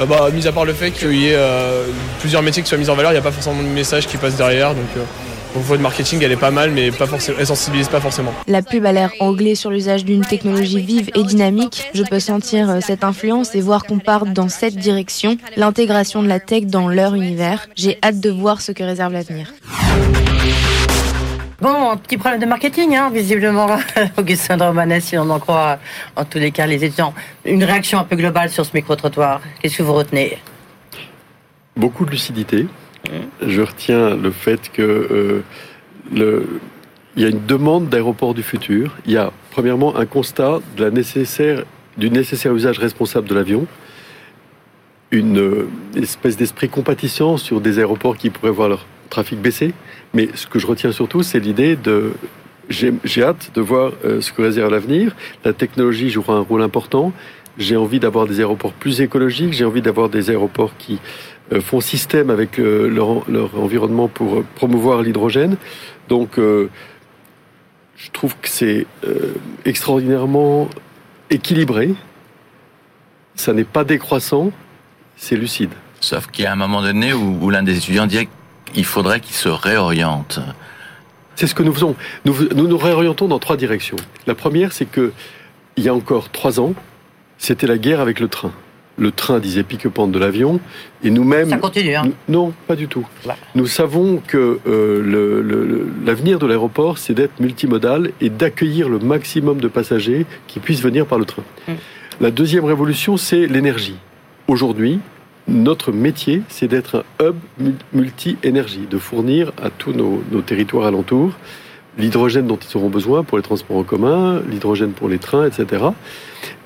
Euh, 0.00 0.06
bah, 0.06 0.28
mis 0.32 0.46
à 0.46 0.52
part 0.52 0.64
le 0.64 0.74
fait 0.74 0.90
qu'il 0.90 1.14
y 1.14 1.28
ait 1.28 1.34
euh, 1.34 1.86
plusieurs 2.20 2.42
métiers 2.42 2.62
qui 2.62 2.68
soient 2.68 2.78
mis 2.78 2.88
en 2.88 2.94
valeur, 2.94 3.10
il 3.10 3.14
n'y 3.14 3.20
a 3.20 3.22
pas 3.22 3.32
forcément 3.32 3.62
de 3.62 3.68
message 3.68 4.06
qui 4.06 4.16
passe 4.16 4.36
derrière. 4.36 4.74
Donc, 4.74 4.84
euh, 4.96 5.00
donc 5.00 5.08
votre 5.54 5.82
marketing, 5.82 6.20
elle 6.22 6.32
est 6.32 6.36
pas 6.36 6.50
mal, 6.50 6.70
mais 6.70 6.90
pas 6.90 7.06
forcément, 7.06 7.38
elle 7.40 7.46
sensibilise 7.46 7.88
pas 7.88 8.00
forcément. 8.00 8.32
La 8.46 8.62
pub 8.62 8.84
a 8.86 8.92
l'air 8.92 9.10
anglais 9.20 9.54
sur 9.54 9.70
l'usage 9.70 10.04
d'une 10.04 10.24
technologie 10.24 10.80
vive 10.80 11.10
et 11.14 11.22
dynamique. 11.22 11.84
Je 11.94 12.02
peux 12.02 12.20
sentir 12.20 12.70
euh, 12.70 12.80
cette 12.80 13.04
influence 13.04 13.54
et 13.54 13.60
voir 13.60 13.84
qu'on 13.84 13.98
part 13.98 14.26
dans 14.26 14.48
cette 14.48 14.76
direction, 14.76 15.36
l'intégration 15.56 16.22
de 16.22 16.28
la 16.28 16.40
tech 16.40 16.64
dans 16.64 16.88
leur 16.88 17.14
univers. 17.14 17.68
J'ai 17.76 17.98
hâte 18.02 18.20
de 18.20 18.30
voir 18.30 18.60
ce 18.60 18.72
que 18.72 18.82
réserve 18.82 19.12
l'avenir. 19.12 19.52
Bon, 21.60 21.90
un 21.90 21.96
petit 21.96 22.16
problème 22.16 22.40
de 22.40 22.46
marketing, 22.46 22.94
hein, 22.94 23.10
visiblement, 23.12 23.66
Augustin 24.16 24.56
Romanet, 24.58 25.00
si 25.00 25.18
on 25.18 25.28
en 25.28 25.40
croit 25.40 25.78
en 26.14 26.24
tous 26.24 26.38
les 26.38 26.52
cas 26.52 26.66
les 26.66 26.84
étudiants. 26.84 27.12
Une 27.44 27.64
réaction 27.64 27.98
un 27.98 28.04
peu 28.04 28.14
globale 28.14 28.50
sur 28.50 28.64
ce 28.64 28.70
micro-trottoir. 28.74 29.40
Qu'est-ce 29.60 29.78
que 29.78 29.82
vous 29.82 29.94
retenez? 29.94 30.38
Beaucoup 31.76 32.04
de 32.04 32.12
lucidité. 32.12 32.68
Je 33.46 33.62
retiens 33.62 34.16
le 34.16 34.30
fait 34.30 34.70
que 34.72 35.42
euh, 36.12 36.42
y 37.16 37.24
a 37.24 37.28
une 37.28 37.44
demande 37.46 37.88
d'aéroport 37.88 38.34
du 38.34 38.42
futur. 38.42 38.96
Il 39.06 39.12
y 39.12 39.16
a 39.16 39.32
premièrement 39.50 39.96
un 39.96 40.06
constat 40.06 40.60
de 40.76 40.88
nécessaire, 40.90 41.64
du 41.96 42.10
nécessaire 42.10 42.54
usage 42.54 42.78
responsable 42.78 43.28
de 43.28 43.34
l'avion, 43.34 43.66
une 45.10 45.38
euh, 45.38 45.68
espèce 45.96 46.36
d'esprit 46.36 46.68
compatissant 46.68 47.36
sur 47.36 47.60
des 47.60 47.78
aéroports 47.78 48.16
qui 48.16 48.30
pourraient 48.30 48.52
voir 48.52 48.68
leur 48.68 48.86
trafic 49.10 49.40
baisser. 49.40 49.72
Mais 50.14 50.28
ce 50.34 50.46
que 50.46 50.58
je 50.58 50.66
retiens 50.66 50.92
surtout, 50.92 51.22
c'est 51.22 51.40
l'idée 51.40 51.76
de 51.76 52.12
j'ai 52.70 53.22
hâte 53.22 53.50
de 53.54 53.60
voir 53.62 53.92
euh, 54.04 54.20
ce 54.20 54.30
que 54.30 54.42
réserve 54.42 54.70
l'avenir. 54.70 55.16
La 55.44 55.54
technologie 55.54 56.10
jouera 56.10 56.34
un 56.34 56.40
rôle 56.40 56.62
important. 56.62 57.12
J'ai 57.56 57.76
envie 57.76 57.98
d'avoir 57.98 58.26
des 58.26 58.40
aéroports 58.40 58.72
plus 58.72 59.00
écologiques. 59.00 59.54
J'ai 59.54 59.64
envie 59.64 59.82
d'avoir 59.82 60.10
des 60.10 60.30
aéroports 60.30 60.72
qui 60.76 60.98
font 61.60 61.80
système 61.80 62.30
avec 62.30 62.58
euh, 62.58 62.88
leur, 62.88 63.28
leur, 63.30 63.58
environnement 63.58 64.08
pour 64.08 64.44
promouvoir 64.54 65.02
l'hydrogène. 65.02 65.56
Donc, 66.08 66.38
euh, 66.38 66.68
je 67.96 68.10
trouve 68.10 68.34
que 68.40 68.48
c'est 68.48 68.86
euh, 69.06 69.34
extraordinairement 69.64 70.68
équilibré. 71.30 71.94
Ça 73.34 73.52
n'est 73.52 73.64
pas 73.64 73.84
décroissant, 73.84 74.52
c'est 75.16 75.36
lucide. 75.36 75.70
Sauf 76.00 76.26
qu'il 76.28 76.44
y 76.44 76.46
a 76.46 76.52
un 76.52 76.56
moment 76.56 76.82
donné 76.82 77.12
où, 77.12 77.38
où 77.40 77.50
l'un 77.50 77.62
des 77.62 77.76
étudiants 77.76 78.06
dit 78.06 78.28
qu'il 78.72 78.84
faudrait 78.84 79.20
qu'il 79.20 79.34
se 79.34 79.48
réoriente. 79.48 80.40
C'est 81.34 81.46
ce 81.46 81.54
que 81.54 81.62
nous 81.62 81.72
faisons. 81.72 81.94
Nous, 82.24 82.34
nous 82.54 82.66
nous 82.66 82.78
réorientons 82.78 83.28
dans 83.28 83.38
trois 83.38 83.56
directions. 83.56 83.96
La 84.26 84.34
première, 84.34 84.72
c'est 84.72 84.86
que 84.86 85.12
il 85.76 85.84
y 85.84 85.88
a 85.88 85.94
encore 85.94 86.30
trois 86.30 86.58
ans, 86.58 86.74
c'était 87.38 87.68
la 87.68 87.78
guerre 87.78 88.00
avec 88.00 88.18
le 88.18 88.26
train. 88.26 88.52
Le 88.98 89.10
train 89.12 89.38
disait 89.38 89.62
pique-pente 89.62 90.10
de 90.10 90.18
l'avion, 90.18 90.60
et 91.04 91.10
nous-mêmes. 91.10 91.50
Ça 91.50 91.58
continue, 91.58 91.94
hein 91.94 92.10
Non, 92.28 92.52
pas 92.66 92.76
du 92.76 92.88
tout. 92.88 93.06
Nous 93.54 93.66
savons 93.66 94.20
que 94.26 94.58
euh, 94.66 95.84
l'avenir 96.04 96.38
de 96.38 96.46
l'aéroport, 96.46 96.98
c'est 96.98 97.14
d'être 97.14 97.38
multimodal 97.40 98.10
et 98.20 98.30
d'accueillir 98.30 98.88
le 98.88 98.98
maximum 98.98 99.60
de 99.60 99.68
passagers 99.68 100.26
qui 100.46 100.58
puissent 100.58 100.82
venir 100.82 101.06
par 101.06 101.18
le 101.18 101.24
train. 101.24 101.44
Mm. 101.68 101.72
La 102.20 102.30
deuxième 102.30 102.64
révolution, 102.64 103.16
c'est 103.16 103.46
l'énergie. 103.46 103.96
Aujourd'hui, 104.48 104.98
notre 105.46 105.92
métier, 105.92 106.42
c'est 106.48 106.68
d'être 106.68 107.04
un 107.20 107.26
hub 107.26 107.36
multi-énergie, 107.92 108.86
de 108.90 108.98
fournir 108.98 109.52
à 109.62 109.70
tous 109.70 109.92
nos, 109.92 110.22
nos 110.32 110.42
territoires 110.42 110.86
alentours 110.86 111.34
l'hydrogène 111.98 112.46
dont 112.46 112.58
ils 112.58 112.76
auront 112.76 112.88
besoin 112.88 113.24
pour 113.24 113.36
les 113.36 113.42
transports 113.42 113.76
en 113.76 113.82
commun, 113.82 114.40
l'hydrogène 114.48 114.92
pour 114.92 115.08
les 115.08 115.18
trains, 115.18 115.46
etc. 115.46 115.84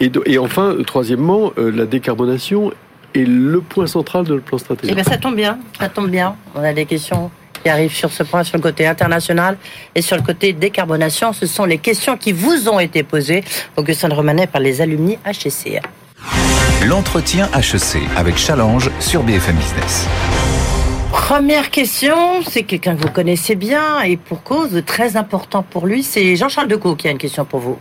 Et, 0.01 0.09
de, 0.09 0.23
et 0.27 0.39
enfin, 0.39 0.77
troisièmement, 0.87 1.53
euh, 1.59 1.71
la 1.71 1.87
décarbonation 1.87 2.73
est 3.15 3.27
le 3.27 3.61
point 3.61 3.87
central 3.87 4.25
de 4.25 4.35
le 4.35 4.41
plan 4.41 4.59
stratégique. 4.59 4.91
Eh 4.93 4.95
bien, 4.95 5.05
ça 5.05 5.19
tombe 5.19 5.37
bien, 5.37 5.59
ça 5.79 5.89
tombe 5.89 6.11
bien. 6.11 6.37
On 6.55 6.63
a 6.63 6.73
des 6.73 6.87
questions 6.87 7.31
qui 7.63 7.69
arrive 7.69 7.93
sur 7.93 8.11
ce 8.11 8.23
point, 8.23 8.45
sur 8.45 8.57
le 8.57 8.63
côté 8.63 8.87
international 8.87 9.57
et 9.95 10.03
sur 10.03 10.17
le 10.17 10.23
côté 10.23 10.53
décarbonation. 10.53 11.33
Ce 11.33 11.47
sont 11.47 11.65
les 11.65 11.79
questions 11.79 12.17
qui 12.17 12.33
vous 12.33 12.69
ont 12.69 12.81
été 12.81 13.03
posées, 13.03 13.45
Augustin 13.77 14.09
Romanet, 14.09 14.47
par 14.47 14.61
les 14.61 14.81
alumni 14.81 15.19
HEC. 15.25 15.81
L'entretien 16.87 17.49
HEC 17.55 18.03
avec 18.17 18.37
Challenge 18.37 18.91
sur 18.99 19.23
BFM 19.23 19.57
Business. 19.57 20.09
Première 21.13 21.71
question, 21.71 22.43
c'est 22.43 22.63
quelqu'un 22.63 22.97
que 22.97 23.03
vous 23.03 23.13
connaissez 23.13 23.55
bien 23.55 24.01
et 24.01 24.17
pour 24.17 24.43
cause 24.43 24.83
très 24.87 25.19
important 25.19 25.63
pour 25.63 25.87
lui, 25.87 26.03
c'est 26.03 26.37
Jean-Charles 26.37 26.69
Decaux 26.69 26.97
qui 26.97 27.07
a 27.07 27.11
une 27.11 27.19
question 27.19 27.45
pour 27.45 27.61
vous. 27.61 27.79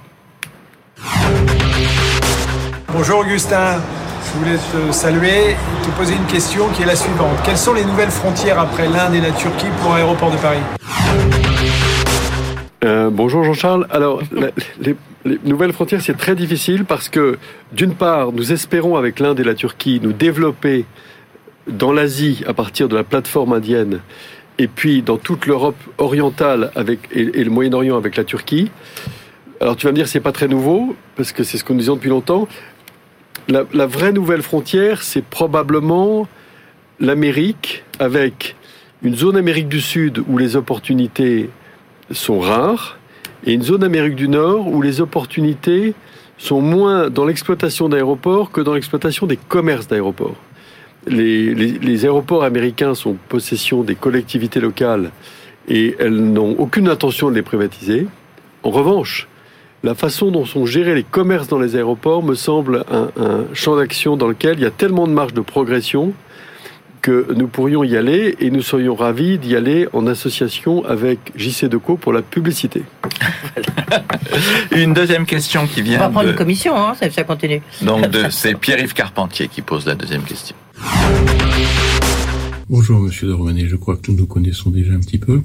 Bonjour 2.90 3.20
Augustin, 3.20 3.82
je 4.26 4.38
voulais 4.38 4.58
te 4.58 4.92
saluer 4.92 5.52
et 5.52 5.86
te 5.86 5.90
poser 5.98 6.14
une 6.14 6.26
question 6.26 6.68
qui 6.76 6.84
est 6.84 6.86
la 6.86 6.98
suivante. 6.98 7.38
Quelles 7.46 7.58
sont 7.58 7.74
les 7.74 7.86
nouvelles 7.86 8.12
frontières 8.12 8.60
après 8.60 8.90
l'Inde 8.90 9.16
et 9.16 9.22
la 9.22 9.32
Turquie 9.32 9.68
pour 9.82 9.94
l'aéroport 9.94 10.32
de 10.32 10.38
Paris? 10.38 10.60
Euh, 12.84 13.10
bonjour 13.10 13.46
Jean-Charles. 13.46 13.88
Alors, 13.92 14.22
les, 14.82 14.96
les, 15.24 15.40
nouvelles 15.46 15.72
frontières, 15.72 16.02
c'est 16.02 16.18
très 16.18 16.36
difficile 16.36 16.84
parce 16.84 17.08
que, 17.08 17.38
d'une 17.72 17.94
part, 17.94 18.34
nous 18.34 18.52
espérons 18.52 18.98
avec 18.98 19.20
l'Inde 19.20 19.40
et 19.40 19.44
la 19.44 19.54
Turquie 19.54 20.02
nous 20.04 20.12
développer 20.12 20.86
dans 21.68 21.91
l'Asie 21.91 22.43
à 22.47 22.53
partir 22.53 22.88
de 22.88 22.95
la 22.95 23.03
plateforme 23.03 23.53
indienne 23.53 24.01
et 24.57 24.68
puis 24.68 25.01
dans 25.01 25.18
toute 25.18 25.45
l'Europe 25.45 25.78
orientale 25.97 26.72
avec, 26.76 26.99
et, 27.12 27.26
le 27.26 27.49
Moyen-Orient 27.49 27.97
avec 27.97 28.16
la 28.16 28.24
Turquie. 28.24 28.70
Alors 29.59 29.76
tu 29.76 29.86
vas 29.86 29.91
me 29.91 29.95
dire 29.95 30.07
c'est 30.07 30.20
pas 30.20 30.32
très 30.32 30.47
nouveau 30.47 30.95
parce 31.16 31.32
que 31.32 31.43
c'est 31.43 31.57
ce 31.57 31.64
que 31.64 31.74
nous 31.74 31.80
disons 31.80 31.95
depuis 31.95 32.09
longtemps. 32.09 32.47
La, 33.47 33.64
la 33.74 33.86
vraie 33.86 34.12
nouvelle 34.12 34.41
frontière, 34.41 35.01
c'est 35.01 35.24
probablement 35.24 36.28
l'Amérique 36.99 37.84
avec 37.99 38.55
une 39.03 39.16
zone 39.16 39.36
Amérique 39.36 39.68
du 39.68 39.82
Sud 39.82 40.24
où 40.28 40.38
les 40.38 40.55
opportunités 40.55 41.49
sont 42.12 42.39
rares 42.39 42.99
et 43.45 43.53
une 43.53 43.64
zone 43.64 43.84
Amérique 43.84 44.16
du 44.16 44.28
Nord 44.28 44.68
où 44.68 44.82
les 44.82 45.01
opportunités 45.01 45.93
sont 46.38 46.62
moins 46.62 47.09
dans 47.09 47.26
l'exploitation 47.26 47.89
d'aéroports 47.89 48.51
que 48.51 48.62
dans 48.62 48.74
l'exploitation 48.74 49.28
des 49.28 49.38
commerces 49.38 49.88
d'aéroports. 49.88 50.36
Les, 51.08 51.56
les, 51.56 51.72
les, 51.80 52.06
aéroports 52.06 52.43
américains 52.43 52.93
sont 52.93 53.18
possession 53.28 53.82
des 53.82 53.95
collectivités 53.95 54.60
locales 54.60 55.12
et 55.68 55.95
elles 55.99 56.16
n'ont 56.16 56.56
aucune 56.60 56.88
intention 56.88 57.30
de 57.30 57.36
les 57.36 57.41
privatiser. 57.41 58.06
En 58.62 58.70
revanche, 58.70 59.28
la 59.84 59.95
façon 59.95 60.30
dont 60.30 60.45
sont 60.45 60.68
gérés 60.68 60.93
les 60.93 61.04
commerces 61.04 61.47
dans 61.47 61.58
les 61.58 61.76
aéroports 61.76 62.22
me 62.22 62.36
semble 62.36 62.86
un, 62.91 63.10
un 63.20 63.45
champ 63.54 63.76
d'action 63.76 64.16
dans 64.16 64.28
lequel 64.28 64.60
il 64.60 64.64
y 64.64 64.68
a 64.68 64.72
tellement 64.72 65.08
de 65.08 65.14
marge 65.14 65.34
de 65.34 65.41
progression 65.41 66.14
que 67.02 67.34
nous 67.36 67.47
pourrions 67.47 67.84
y 67.84 67.97
aller 67.97 68.36
et 68.39 68.52
nous 68.52 68.62
serions 68.62 68.95
ravis 68.95 69.38
d'y 69.39 69.56
aller 69.56 69.88
en 69.93 70.06
association 70.08 70.86
avec 70.86 71.20
JC 71.36 71.66
Deco 71.66 71.97
pour 71.97 72.14
la 72.14 72.22
publicité. 72.22 72.84
une 74.72 74.93
deuxième 74.93 75.26
question 75.26 75.66
qui 75.68 75.82
vient. 75.82 75.97
On 75.97 76.02
va 76.02 76.10
prendre 76.10 76.28
de... 76.28 76.32
une 76.32 76.38
commission, 76.38 76.76
hein, 76.76 76.93
ça, 76.93 77.10
ça 77.10 77.24
continue. 77.24 77.62
Donc 77.82 78.06
c'est 78.30 78.56
Pierre-Yves 78.56 78.93
Carpentier 78.93 79.47
qui 79.47 79.62
pose 79.62 79.86
la 79.86 79.95
deuxième 79.95 80.24
question. 80.24 80.56
Bonjour 82.70 83.00
Monsieur 83.00 83.28
de 83.28 83.34
Romanet, 83.34 83.68
je 83.68 83.76
crois 83.76 83.98
que 83.98 84.12
nous 84.12 84.18
nous 84.18 84.26
connaissons 84.26 84.70
déjà 84.72 84.94
un 84.94 85.00
petit 85.00 85.18
peu. 85.18 85.42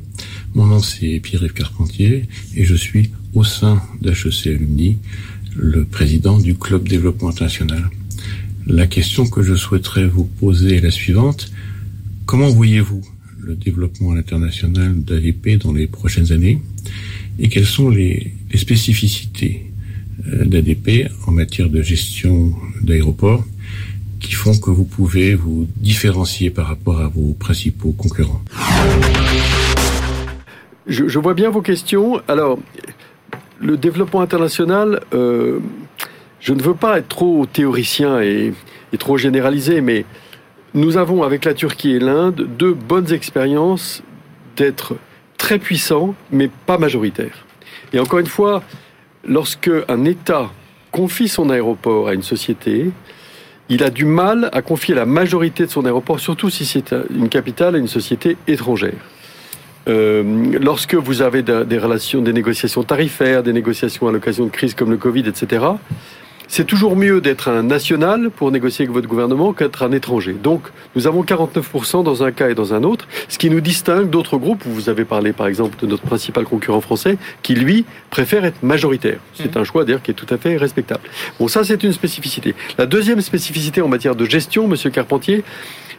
Mon 0.55 0.67
nom 0.67 0.81
c'est 0.81 1.21
Pierre-Yves 1.21 1.53
Carpentier 1.53 2.29
et 2.55 2.65
je 2.65 2.75
suis 2.75 3.11
au 3.35 3.45
sein 3.45 3.83
d'HEC 4.01 4.47
Alumni 4.47 4.99
le 5.57 5.85
président 5.85 6.39
du 6.39 6.55
Club 6.55 6.89
Développement 6.89 7.29
International. 7.29 7.91
La 8.67 8.87
question 8.87 9.27
que 9.27 9.43
je 9.43 9.55
souhaiterais 9.55 10.07
vous 10.07 10.25
poser 10.25 10.77
est 10.77 10.81
la 10.81 10.91
suivante. 10.91 11.51
Comment 12.27 12.49
voyez-vous 12.49 13.03
le 13.39 13.55
développement 13.55 14.13
à 14.13 14.17
l'international 14.17 15.03
d'ADP 15.03 15.59
dans 15.59 15.73
les 15.73 15.87
prochaines 15.87 16.33
années? 16.33 16.61
Et 17.39 17.49
quelles 17.49 17.67
sont 17.67 17.91
les, 17.91 18.35
les 18.51 18.59
spécificités 18.59 19.71
d'ADP 20.27 21.11
en 21.27 21.33
matière 21.33 21.71
de 21.71 21.83
gestion 21.83 22.55
d'aéroports? 22.83 23.45
Qui 24.21 24.33
font 24.33 24.57
que 24.57 24.71
vous 24.71 24.85
pouvez 24.85 25.35
vous 25.35 25.67
différencier 25.77 26.51
par 26.51 26.67
rapport 26.67 27.01
à 27.01 27.09
vos 27.09 27.35
principaux 27.35 27.93
concurrents 27.93 28.43
je, 30.87 31.19
vois 31.19 31.35
bien 31.35 31.51
vos 31.51 31.63
questions. 31.63 32.21
Alors, 32.29 32.59
le 33.61 33.77
développement 33.77 34.21
international, 34.21 35.01
euh, 35.15 35.59
je 36.41 36.53
ne 36.53 36.63
veux 36.63 36.75
pas 36.75 36.99
être 36.99 37.09
trop 37.09 37.47
théoricien 37.47 38.21
et, 38.21 38.53
et, 38.93 38.99
trop 38.99 39.17
généralisé, 39.17 39.81
mais 39.81 40.05
nous 40.75 40.97
avons 40.97 41.23
avec 41.23 41.45
la 41.45 41.55
Turquie 41.55 41.93
et 41.93 41.99
l'Inde 41.99 42.49
deux 42.59 42.75
bonnes 42.75 43.13
expériences 43.13 44.03
d'être 44.57 44.97
très 45.39 45.59
puissants, 45.59 46.15
mais 46.31 46.51
pas 46.67 46.79
majoritaires. 46.79 47.47
Et 47.93 47.99
encore 47.99 48.19
une 48.19 48.27
fois, 48.27 48.63
lorsque 49.25 49.71
un 49.89 50.05
État 50.05 50.51
confie 50.93 51.29
son 51.29 51.51
aéroport 51.51 52.09
à 52.09 52.15
une 52.15 52.23
société, 52.23 52.91
il 53.69 53.83
a 53.83 53.91
du 53.91 54.05
mal 54.05 54.49
à 54.53 54.63
confier 54.63 54.95
la 54.95 55.07
majorité 55.07 55.67
de 55.67 55.71
son 55.71 55.85
aéroport, 55.85 56.21
surtout 56.21 56.51
si 56.51 56.65
c'est 56.65 56.95
une 57.15 57.29
capitale 57.29 57.75
à 57.75 57.79
une 57.79 57.89
société 57.89 58.37
étrangère. 58.47 58.95
Euh, 59.89 60.59
lorsque 60.61 60.95
vous 60.95 61.23
avez 61.23 61.43
de, 61.43 61.63
des 61.63 61.79
relations, 61.79 62.21
des 62.21 62.33
négociations 62.33 62.83
tarifaires, 62.83 63.43
des 63.43 63.53
négociations 63.53 64.09
à 64.09 64.13
l'occasion 64.13 64.45
de 64.45 64.51
crises 64.51 64.75
comme 64.75 64.91
le 64.91 64.97
Covid, 64.97 65.29
etc., 65.29 65.65
c'est 66.49 66.65
toujours 66.65 66.97
mieux 66.97 67.21
d'être 67.21 67.49
un 67.49 67.63
national 67.63 68.31
pour 68.31 68.51
négocier 68.51 68.85
avec 68.85 68.95
votre 68.95 69.09
gouvernement 69.09 69.53
qu'être 69.53 69.83
un 69.83 69.93
étranger. 69.93 70.33
Donc, 70.33 70.63
nous 70.95 71.07
avons 71.07 71.23
49% 71.23 72.05
dans 72.05 72.23
un 72.23 72.33
cas 72.33 72.51
et 72.51 72.55
dans 72.55 72.75
un 72.75 72.83
autre, 72.83 73.09
ce 73.29 73.39
qui 73.39 73.51
nous 73.51 73.61
distingue 73.61 74.11
d'autres 74.11 74.37
groupes. 74.37 74.63
Vous 74.65 74.89
avez 74.89 75.05
parlé, 75.05 75.33
par 75.33 75.49
exemple, 75.49 75.77
de 75.81 75.87
notre 75.87 76.05
principal 76.05 76.45
concurrent 76.45 76.81
français, 76.81 77.19
qui, 77.43 77.55
lui, 77.55 77.85
préfère 78.11 78.45
être 78.45 78.63
majoritaire. 78.63 79.19
C'est 79.35 79.55
mmh. 79.55 79.59
un 79.59 79.65
choix, 79.65 79.85
d'ailleurs, 79.85 80.03
qui 80.03 80.13
est 80.13 80.15
tout 80.15 80.33
à 80.33 80.39
fait 80.39 80.57
respectable. 80.57 81.03
Bon, 81.39 81.49
ça, 81.49 81.65
c'est 81.65 81.83
une 81.83 81.93
spécificité. 81.93 82.55
La 82.79 82.87
deuxième 82.87 83.21
spécificité 83.21 83.81
en 83.83 83.89
matière 83.89 84.15
de 84.15 84.25
gestion, 84.25 84.69
Monsieur 84.69 84.91
Carpentier, 84.91 85.45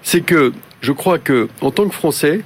c'est 0.02 0.22
que 0.22 0.54
je 0.82 0.92
crois 0.92 1.20
que, 1.20 1.50
en 1.62 1.72
tant 1.72 1.88
que 1.88 1.94
Français, 1.94 2.42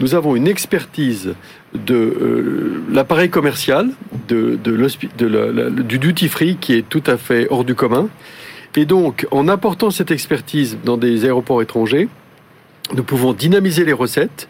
nous 0.00 0.14
avons 0.14 0.36
une 0.36 0.46
expertise 0.46 1.34
de 1.74 1.94
euh, 1.94 2.82
l'appareil 2.90 3.30
commercial, 3.30 3.90
de, 4.28 4.58
du 4.58 5.98
duty 5.98 6.28
free 6.28 6.56
qui 6.60 6.74
est 6.74 6.88
tout 6.88 7.02
à 7.06 7.16
fait 7.16 7.46
hors 7.50 7.64
du 7.64 7.74
commun. 7.74 8.08
Et 8.76 8.84
donc, 8.84 9.26
en 9.30 9.48
apportant 9.48 9.90
cette 9.90 10.10
expertise 10.10 10.78
dans 10.84 10.96
des 10.96 11.24
aéroports 11.24 11.62
étrangers, 11.62 12.08
nous 12.94 13.02
pouvons 13.02 13.32
dynamiser 13.32 13.84
les 13.84 13.92
recettes. 13.92 14.48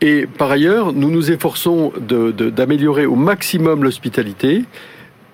Et 0.00 0.26
par 0.26 0.50
ailleurs, 0.50 0.92
nous 0.92 1.10
nous 1.10 1.30
efforçons 1.30 1.92
d'améliorer 1.98 3.06
au 3.06 3.16
maximum 3.16 3.82
l'hospitalité. 3.82 4.64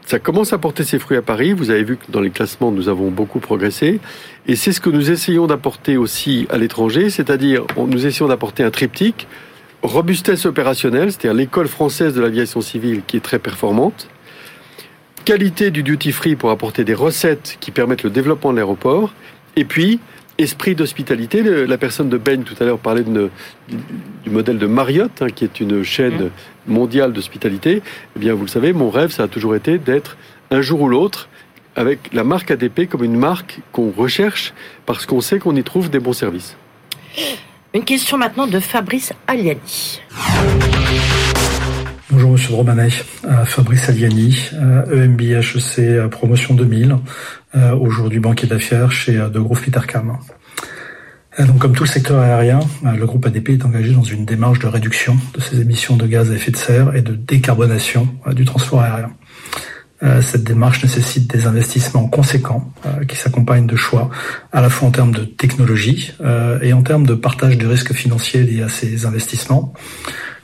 Ça 0.06 0.18
commence 0.18 0.52
à 0.52 0.58
porter 0.58 0.84
ses 0.84 0.98
fruits 0.98 1.16
à 1.16 1.22
Paris. 1.22 1.52
Vous 1.52 1.70
avez 1.70 1.82
vu 1.82 1.96
que 1.96 2.10
dans 2.10 2.20
les 2.20 2.30
classements, 2.30 2.70
nous 2.70 2.88
avons 2.88 3.10
beaucoup 3.10 3.40
progressé. 3.40 4.00
Et 4.46 4.56
c'est 4.56 4.72
ce 4.72 4.80
que 4.80 4.90
nous 4.90 5.10
essayons 5.10 5.46
d'apporter 5.46 5.96
aussi 5.96 6.46
à 6.50 6.56
l'étranger, 6.56 7.10
c'est-à-dire 7.10 7.64
nous 7.76 8.06
essayons 8.06 8.28
d'apporter 8.28 8.62
un 8.62 8.70
triptyque 8.70 9.26
robustesse 9.84 10.46
opérationnelle, 10.46 11.12
c'est-à-dire 11.12 11.34
l'école 11.34 11.68
française 11.68 12.14
de 12.14 12.20
l'aviation 12.20 12.60
civile 12.60 13.02
qui 13.06 13.18
est 13.18 13.20
très 13.20 13.38
performante, 13.38 14.08
qualité 15.24 15.70
du 15.70 15.82
duty 15.82 16.12
free 16.12 16.36
pour 16.36 16.50
apporter 16.50 16.84
des 16.84 16.94
recettes 16.94 17.56
qui 17.60 17.70
permettent 17.70 18.02
le 18.02 18.10
développement 18.10 18.50
de 18.52 18.56
l'aéroport, 18.56 19.12
et 19.56 19.64
puis 19.64 20.00
esprit 20.38 20.74
d'hospitalité. 20.74 21.42
La 21.66 21.78
personne 21.78 22.08
de 22.08 22.18
Bain 22.18 22.38
tout 22.38 22.54
à 22.60 22.64
l'heure 22.64 22.78
parlait 22.78 23.02
de, 23.02 23.30
du 23.68 24.30
modèle 24.30 24.58
de 24.58 24.66
Marriott, 24.66 25.22
hein, 25.22 25.28
qui 25.28 25.44
est 25.44 25.60
une 25.60 25.82
chaîne 25.84 26.30
mondiale 26.66 27.12
d'hospitalité. 27.12 27.82
Eh 28.16 28.18
bien, 28.18 28.34
vous 28.34 28.42
le 28.42 28.48
savez, 28.48 28.72
mon 28.72 28.90
rêve, 28.90 29.10
ça 29.10 29.24
a 29.24 29.28
toujours 29.28 29.54
été 29.54 29.78
d'être 29.78 30.16
un 30.50 30.60
jour 30.60 30.80
ou 30.82 30.88
l'autre 30.88 31.28
avec 31.76 32.12
la 32.12 32.24
marque 32.24 32.50
ADP 32.50 32.88
comme 32.88 33.04
une 33.04 33.16
marque 33.16 33.60
qu'on 33.72 33.90
recherche 33.90 34.54
parce 34.86 35.06
qu'on 35.06 35.20
sait 35.20 35.38
qu'on 35.38 35.56
y 35.56 35.62
trouve 35.62 35.90
des 35.90 36.00
bons 36.00 36.12
services. 36.12 36.56
Une 37.74 37.84
question 37.84 38.18
maintenant 38.18 38.46
de 38.46 38.60
Fabrice 38.60 39.12
Aliani. 39.26 40.00
Bonjour 42.08 42.30
Monsieur 42.30 42.54
de 42.54 42.70
euh, 42.70 43.44
Fabrice 43.44 43.88
Aliani, 43.88 44.38
euh, 44.52 45.04
EMB 45.06 45.20
HEC 45.20 45.80
euh, 45.80 46.06
promotion 46.06 46.54
2000, 46.54 46.94
euh, 47.56 47.74
aujourd'hui 47.74 48.20
banquier 48.20 48.46
d'affaires 48.46 48.92
chez 48.92 49.18
euh, 49.18 49.28
De 49.28 49.40
Gros. 49.40 49.56
Euh, 51.40 51.46
donc, 51.46 51.58
comme 51.58 51.74
tout 51.74 51.82
le 51.82 51.88
secteur 51.88 52.20
aérien, 52.20 52.60
le 52.84 53.06
groupe 53.06 53.26
ADP 53.26 53.48
est 53.48 53.64
engagé 53.64 53.90
dans 53.90 54.04
une 54.04 54.24
démarche 54.24 54.60
de 54.60 54.68
réduction 54.68 55.16
de 55.34 55.40
ses 55.40 55.60
émissions 55.60 55.96
de 55.96 56.06
gaz 56.06 56.30
à 56.30 56.34
effet 56.34 56.52
de 56.52 56.56
serre 56.56 56.94
et 56.94 57.02
de 57.02 57.16
décarbonation 57.16 58.06
du 58.36 58.44
transport 58.44 58.82
aérien. 58.82 59.10
Cette 60.20 60.44
démarche 60.44 60.82
nécessite 60.82 61.30
des 61.30 61.46
investissements 61.46 62.08
conséquents 62.08 62.70
qui 63.08 63.16
s'accompagnent 63.16 63.66
de 63.66 63.76
choix 63.76 64.10
à 64.52 64.60
la 64.60 64.68
fois 64.68 64.88
en 64.88 64.90
termes 64.90 65.12
de 65.12 65.24
technologie 65.24 66.12
et 66.60 66.74
en 66.74 66.82
termes 66.82 67.06
de 67.06 67.14
partage 67.14 67.56
du 67.56 67.66
risque 67.66 67.94
financier 67.94 68.42
lié 68.42 68.62
à 68.62 68.68
ces 68.68 69.06
investissements. 69.06 69.72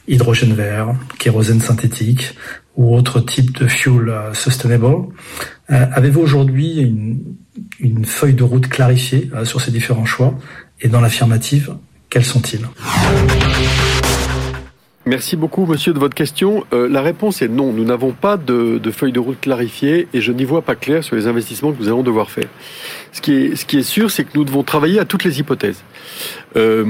Hydrogène 0.08 0.54
vert, 0.54 0.94
kérosène 1.18 1.60
synthétique 1.60 2.34
ou 2.76 2.96
autre 2.96 3.20
type 3.20 3.56
de 3.58 3.66
fuel 3.66 4.12
sustainable. 4.32 5.08
Euh, 5.70 5.86
Avez-vous 5.92 6.20
aujourd'hui 6.20 6.80
une, 6.80 7.36
une, 7.78 8.04
feuille 8.04 8.34
de 8.34 8.42
route 8.42 8.68
clarifiée 8.68 9.30
euh, 9.34 9.44
sur 9.44 9.60
ces 9.60 9.70
différents 9.70 10.06
choix? 10.06 10.34
Et 10.80 10.88
dans 10.88 11.00
l'affirmative, 11.00 11.74
quels 12.08 12.24
sont-ils? 12.24 12.66
Merci 15.06 15.36
beaucoup, 15.36 15.64
monsieur, 15.64 15.94
de 15.94 15.98
votre 15.98 16.14
question. 16.14 16.64
Euh, 16.74 16.86
la 16.86 17.00
réponse 17.00 17.40
est 17.40 17.48
non. 17.48 17.72
Nous 17.72 17.84
n'avons 17.84 18.12
pas 18.12 18.36
de, 18.36 18.76
de, 18.76 18.90
feuille 18.90 19.12
de 19.12 19.18
route 19.18 19.40
clarifiée 19.40 20.08
et 20.12 20.20
je 20.20 20.30
n'y 20.30 20.44
vois 20.44 20.60
pas 20.60 20.74
clair 20.74 21.02
sur 21.02 21.16
les 21.16 21.26
investissements 21.26 21.72
que 21.72 21.80
nous 21.80 21.88
allons 21.88 22.02
devoir 22.02 22.30
faire. 22.30 22.48
Ce 23.12 23.22
qui 23.22 23.32
est, 23.32 23.56
ce 23.56 23.64
qui 23.64 23.78
est 23.78 23.82
sûr, 23.82 24.10
c'est 24.10 24.24
que 24.24 24.32
nous 24.34 24.44
devons 24.44 24.62
travailler 24.62 25.00
à 25.00 25.06
toutes 25.06 25.24
les 25.24 25.40
hypothèses. 25.40 25.82
Euh, 26.56 26.84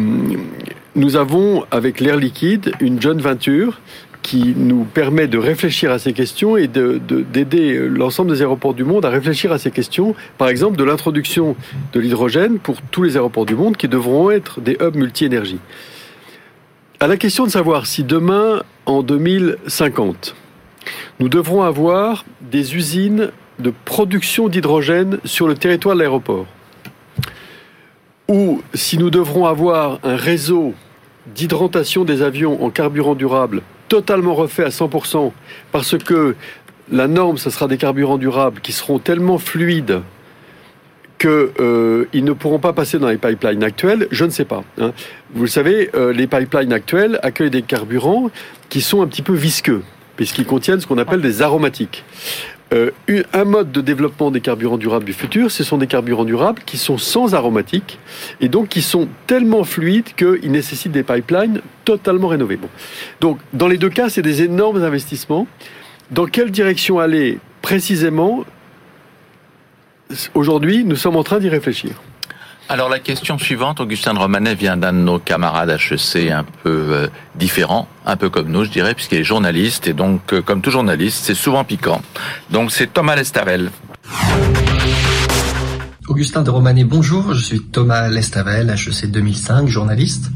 nous 0.96 1.14
avons, 1.14 1.64
avec 1.70 2.00
l'air 2.00 2.16
liquide, 2.16 2.72
une 2.80 3.00
jeune 3.00 3.20
venture 3.20 3.80
qui 4.22 4.54
nous 4.56 4.84
permet 4.84 5.28
de 5.28 5.38
réfléchir 5.38 5.92
à 5.92 6.00
ces 6.00 6.12
questions 6.12 6.56
et 6.56 6.66
d'aider 6.66 7.78
de, 7.78 7.84
l'ensemble 7.84 8.32
des 8.32 8.40
aéroports 8.40 8.74
du 8.74 8.82
monde 8.82 9.04
à 9.04 9.08
réfléchir 9.08 9.52
à 9.52 9.58
ces 9.58 9.70
questions, 9.70 10.16
par 10.36 10.48
exemple 10.48 10.76
de 10.76 10.84
l'introduction 10.84 11.54
de 11.92 12.00
l'hydrogène 12.00 12.58
pour 12.58 12.82
tous 12.90 13.04
les 13.04 13.16
aéroports 13.16 13.46
du 13.46 13.54
monde 13.54 13.76
qui 13.76 13.88
devront 13.88 14.30
être 14.30 14.60
des 14.60 14.76
hubs 14.80 14.96
multi-énergie. 14.96 15.60
À 17.02 17.06
la 17.06 17.16
question 17.16 17.46
de 17.46 17.50
savoir 17.50 17.86
si 17.86 18.04
demain, 18.04 18.62
en 18.84 19.02
2050, 19.02 20.34
nous 21.18 21.30
devrons 21.30 21.62
avoir 21.62 22.26
des 22.42 22.76
usines 22.76 23.30
de 23.58 23.72
production 23.86 24.48
d'hydrogène 24.48 25.18
sur 25.24 25.48
le 25.48 25.54
territoire 25.54 25.94
de 25.94 26.00
l'aéroport, 26.00 26.44
ou 28.28 28.60
si 28.74 28.98
nous 28.98 29.08
devrons 29.08 29.46
avoir 29.46 29.98
un 30.02 30.14
réseau 30.14 30.74
d'hydratation 31.34 32.04
des 32.04 32.20
avions 32.20 32.62
en 32.62 32.68
carburant 32.68 33.14
durable 33.14 33.62
totalement 33.88 34.34
refait 34.34 34.64
à 34.64 34.68
100%, 34.68 35.32
parce 35.72 35.96
que 35.96 36.36
la 36.92 37.08
norme, 37.08 37.38
ce 37.38 37.48
sera 37.48 37.66
des 37.66 37.78
carburants 37.78 38.18
durables 38.18 38.60
qui 38.60 38.72
seront 38.72 38.98
tellement 38.98 39.38
fluides 39.38 40.02
qu'ils 41.20 41.28
euh, 41.60 42.06
ne 42.14 42.32
pourront 42.32 42.58
pas 42.58 42.72
passer 42.72 42.98
dans 42.98 43.08
les 43.08 43.18
pipelines 43.18 43.62
actuels, 43.62 44.08
je 44.10 44.24
ne 44.24 44.30
sais 44.30 44.46
pas. 44.46 44.64
Hein. 44.80 44.92
Vous 45.34 45.42
le 45.42 45.48
savez, 45.48 45.90
euh, 45.94 46.14
les 46.14 46.26
pipelines 46.26 46.72
actuels 46.72 47.20
accueillent 47.22 47.50
des 47.50 47.62
carburants 47.62 48.30
qui 48.70 48.80
sont 48.80 49.02
un 49.02 49.06
petit 49.06 49.20
peu 49.20 49.34
visqueux, 49.34 49.82
puisqu'ils 50.16 50.46
contiennent 50.46 50.80
ce 50.80 50.86
qu'on 50.86 50.96
appelle 50.96 51.20
des 51.20 51.42
aromatiques. 51.42 52.04
Euh, 52.72 52.90
un 53.34 53.44
mode 53.44 53.70
de 53.70 53.82
développement 53.82 54.30
des 54.30 54.40
carburants 54.40 54.78
durables 54.78 55.04
du 55.04 55.12
futur, 55.12 55.50
ce 55.50 55.62
sont 55.62 55.76
des 55.76 55.88
carburants 55.88 56.24
durables 56.24 56.62
qui 56.64 56.78
sont 56.78 56.96
sans 56.96 57.34
aromatiques 57.34 57.98
et 58.40 58.48
donc 58.48 58.68
qui 58.68 58.80
sont 58.80 59.06
tellement 59.26 59.64
fluides 59.64 60.14
qu'ils 60.16 60.50
nécessitent 60.50 60.92
des 60.92 61.02
pipelines 61.02 61.60
totalement 61.84 62.28
rénovés. 62.28 62.58
Donc, 63.20 63.40
dans 63.52 63.68
les 63.68 63.76
deux 63.76 63.90
cas, 63.90 64.08
c'est 64.08 64.22
des 64.22 64.42
énormes 64.42 64.82
investissements. 64.82 65.46
Dans 66.12 66.26
quelle 66.26 66.50
direction 66.50 66.98
aller 66.98 67.40
précisément? 67.60 68.46
Aujourd'hui, 70.34 70.84
nous 70.84 70.96
sommes 70.96 71.16
en 71.16 71.22
train 71.22 71.38
d'y 71.38 71.48
réfléchir. 71.48 71.92
Alors 72.68 72.88
la 72.88 73.00
question 73.00 73.36
suivante, 73.36 73.80
Augustin 73.80 74.14
de 74.14 74.20
Romanet 74.20 74.54
vient 74.54 74.76
d'un 74.76 74.92
de 74.92 74.98
nos 74.98 75.18
camarades 75.18 75.70
HEC 75.70 76.30
un 76.30 76.44
peu 76.62 76.68
euh, 76.68 77.08
différent, 77.34 77.88
un 78.06 78.16
peu 78.16 78.30
comme 78.30 78.48
nous 78.48 78.64
je 78.64 78.70
dirais, 78.70 78.94
puisqu'il 78.94 79.18
est 79.18 79.24
journaliste, 79.24 79.88
et 79.88 79.92
donc 79.92 80.32
euh, 80.32 80.40
comme 80.40 80.62
tout 80.62 80.70
journaliste, 80.70 81.24
c'est 81.24 81.34
souvent 81.34 81.64
piquant. 81.64 82.00
Donc 82.50 82.70
c'est 82.70 82.92
Thomas 82.92 83.16
Lestavel. 83.16 83.72
Augustin 86.06 86.42
de 86.42 86.50
Romanet, 86.50 86.84
bonjour, 86.84 87.34
je 87.34 87.44
suis 87.44 87.60
Thomas 87.60 88.08
Lestavel, 88.08 88.70
HEC 88.70 89.10
2005, 89.10 89.66
journaliste. 89.66 90.30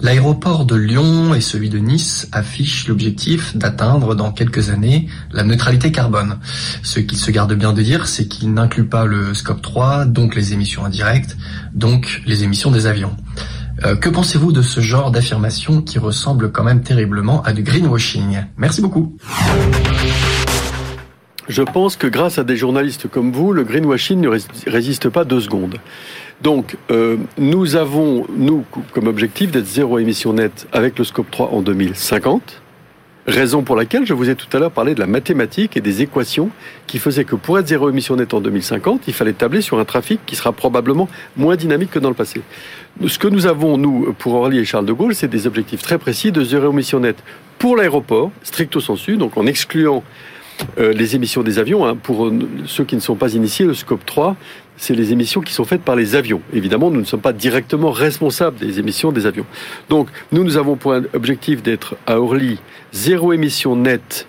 L'aéroport 0.00 0.66
de 0.66 0.76
Lyon 0.76 1.34
et 1.34 1.40
celui 1.40 1.70
de 1.70 1.78
Nice 1.78 2.28
affichent 2.32 2.86
l'objectif 2.86 3.56
d'atteindre 3.56 4.14
dans 4.14 4.30
quelques 4.30 4.68
années 4.70 5.08
la 5.32 5.42
neutralité 5.42 5.90
carbone. 5.90 6.38
Ce 6.82 7.00
qu'il 7.00 7.16
se 7.18 7.30
garde 7.30 7.54
bien 7.54 7.72
de 7.72 7.80
dire, 7.80 8.06
c'est 8.06 8.28
qu'il 8.28 8.52
n'inclut 8.52 8.86
pas 8.86 9.06
le 9.06 9.32
scope 9.32 9.62
3, 9.62 10.04
donc 10.04 10.34
les 10.34 10.52
émissions 10.52 10.84
indirectes, 10.84 11.36
donc 11.72 12.22
les 12.26 12.44
émissions 12.44 12.70
des 12.70 12.86
avions. 12.86 13.16
Euh, 13.84 13.96
que 13.96 14.08
pensez-vous 14.08 14.52
de 14.52 14.62
ce 14.62 14.80
genre 14.80 15.10
d'affirmation 15.10 15.82
qui 15.82 15.98
ressemble 15.98 16.52
quand 16.52 16.64
même 16.64 16.82
terriblement 16.82 17.42
à 17.42 17.52
du 17.52 17.62
greenwashing? 17.62 18.44
Merci 18.56 18.82
beaucoup. 18.82 19.16
Je 21.48 21.62
pense 21.62 21.96
que 21.96 22.06
grâce 22.06 22.38
à 22.38 22.44
des 22.44 22.56
journalistes 22.56 23.08
comme 23.08 23.32
vous, 23.32 23.52
le 23.52 23.64
greenwashing 23.64 24.20
ne 24.20 24.28
résiste 24.66 25.08
pas 25.08 25.24
deux 25.24 25.40
secondes. 25.40 25.76
Donc, 26.42 26.76
euh, 26.90 27.16
nous 27.38 27.76
avons, 27.76 28.26
nous, 28.36 28.64
comme 28.92 29.06
objectif 29.06 29.50
d'être 29.50 29.66
zéro 29.66 29.98
émission 29.98 30.32
nette 30.34 30.66
avec 30.72 30.98
le 30.98 31.04
scope 31.04 31.30
3 31.30 31.50
en 31.52 31.62
2050. 31.62 32.62
Raison 33.26 33.62
pour 33.62 33.74
laquelle 33.74 34.06
je 34.06 34.14
vous 34.14 34.30
ai 34.30 34.36
tout 34.36 34.46
à 34.56 34.60
l'heure 34.60 34.70
parlé 34.70 34.94
de 34.94 35.00
la 35.00 35.08
mathématique 35.08 35.76
et 35.76 35.80
des 35.80 36.00
équations 36.02 36.50
qui 36.86 37.00
faisaient 37.00 37.24
que 37.24 37.34
pour 37.34 37.58
être 37.58 37.66
zéro 37.66 37.90
émission 37.90 38.14
nette 38.14 38.34
en 38.34 38.40
2050, 38.40 39.08
il 39.08 39.14
fallait 39.14 39.32
tabler 39.32 39.62
sur 39.62 39.80
un 39.80 39.84
trafic 39.84 40.20
qui 40.26 40.36
sera 40.36 40.52
probablement 40.52 41.08
moins 41.36 41.56
dynamique 41.56 41.90
que 41.90 41.98
dans 41.98 42.10
le 42.10 42.14
passé. 42.14 42.42
Ce 43.04 43.18
que 43.18 43.26
nous 43.26 43.46
avons, 43.46 43.78
nous, 43.78 44.14
pour 44.16 44.34
Orly 44.34 44.58
et 44.58 44.64
Charles 44.64 44.86
de 44.86 44.92
Gaulle, 44.92 45.14
c'est 45.14 45.26
des 45.26 45.48
objectifs 45.48 45.82
très 45.82 45.98
précis 45.98 46.30
de 46.30 46.44
zéro 46.44 46.70
émission 46.70 47.00
nette 47.00 47.18
pour 47.58 47.76
l'aéroport, 47.76 48.30
stricto 48.44 48.78
sensu, 48.78 49.16
donc 49.16 49.36
en 49.36 49.46
excluant 49.46 50.04
euh, 50.78 50.92
les 50.92 51.16
émissions 51.16 51.42
des 51.42 51.58
avions. 51.58 51.84
Hein, 51.84 51.96
pour 52.00 52.30
ceux 52.66 52.84
qui 52.84 52.94
ne 52.94 53.00
sont 53.00 53.16
pas 53.16 53.34
initiés, 53.34 53.66
le 53.66 53.74
scope 53.74 54.06
3, 54.06 54.36
c'est 54.76 54.94
les 54.94 55.12
émissions 55.12 55.40
qui 55.40 55.52
sont 55.52 55.64
faites 55.64 55.82
par 55.82 55.96
les 55.96 56.14
avions. 56.14 56.40
Évidemment, 56.52 56.90
nous 56.90 57.00
ne 57.00 57.04
sommes 57.04 57.20
pas 57.20 57.32
directement 57.32 57.90
responsables 57.90 58.58
des 58.58 58.78
émissions 58.78 59.12
des 59.12 59.26
avions. 59.26 59.46
Donc, 59.88 60.08
nous, 60.32 60.44
nous 60.44 60.56
avons 60.56 60.76
pour 60.76 60.94
objectif 61.14 61.62
d'être 61.62 61.96
à 62.06 62.20
Orly 62.20 62.58
zéro 62.92 63.32
émission 63.32 63.76
nette 63.76 64.26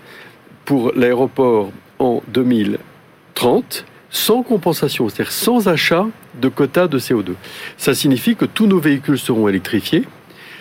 pour 0.66 0.92
l'aéroport 0.96 1.72
en 2.00 2.22
2030 2.30 3.86
sans 4.10 4.42
compensation, 4.42 5.10
c'est-à-dire 5.10 5.32
sans 5.32 5.68
achat 5.68 6.08
de 6.42 6.48
quotas 6.48 6.88
de 6.88 6.98
CO2. 6.98 7.34
Ça 7.78 7.94
signifie 7.94 8.36
que 8.36 8.46
tous 8.46 8.68
nos 8.68 8.80
véhicules 8.80 9.20
seront 9.20 9.48
électrifiés. 9.48 10.06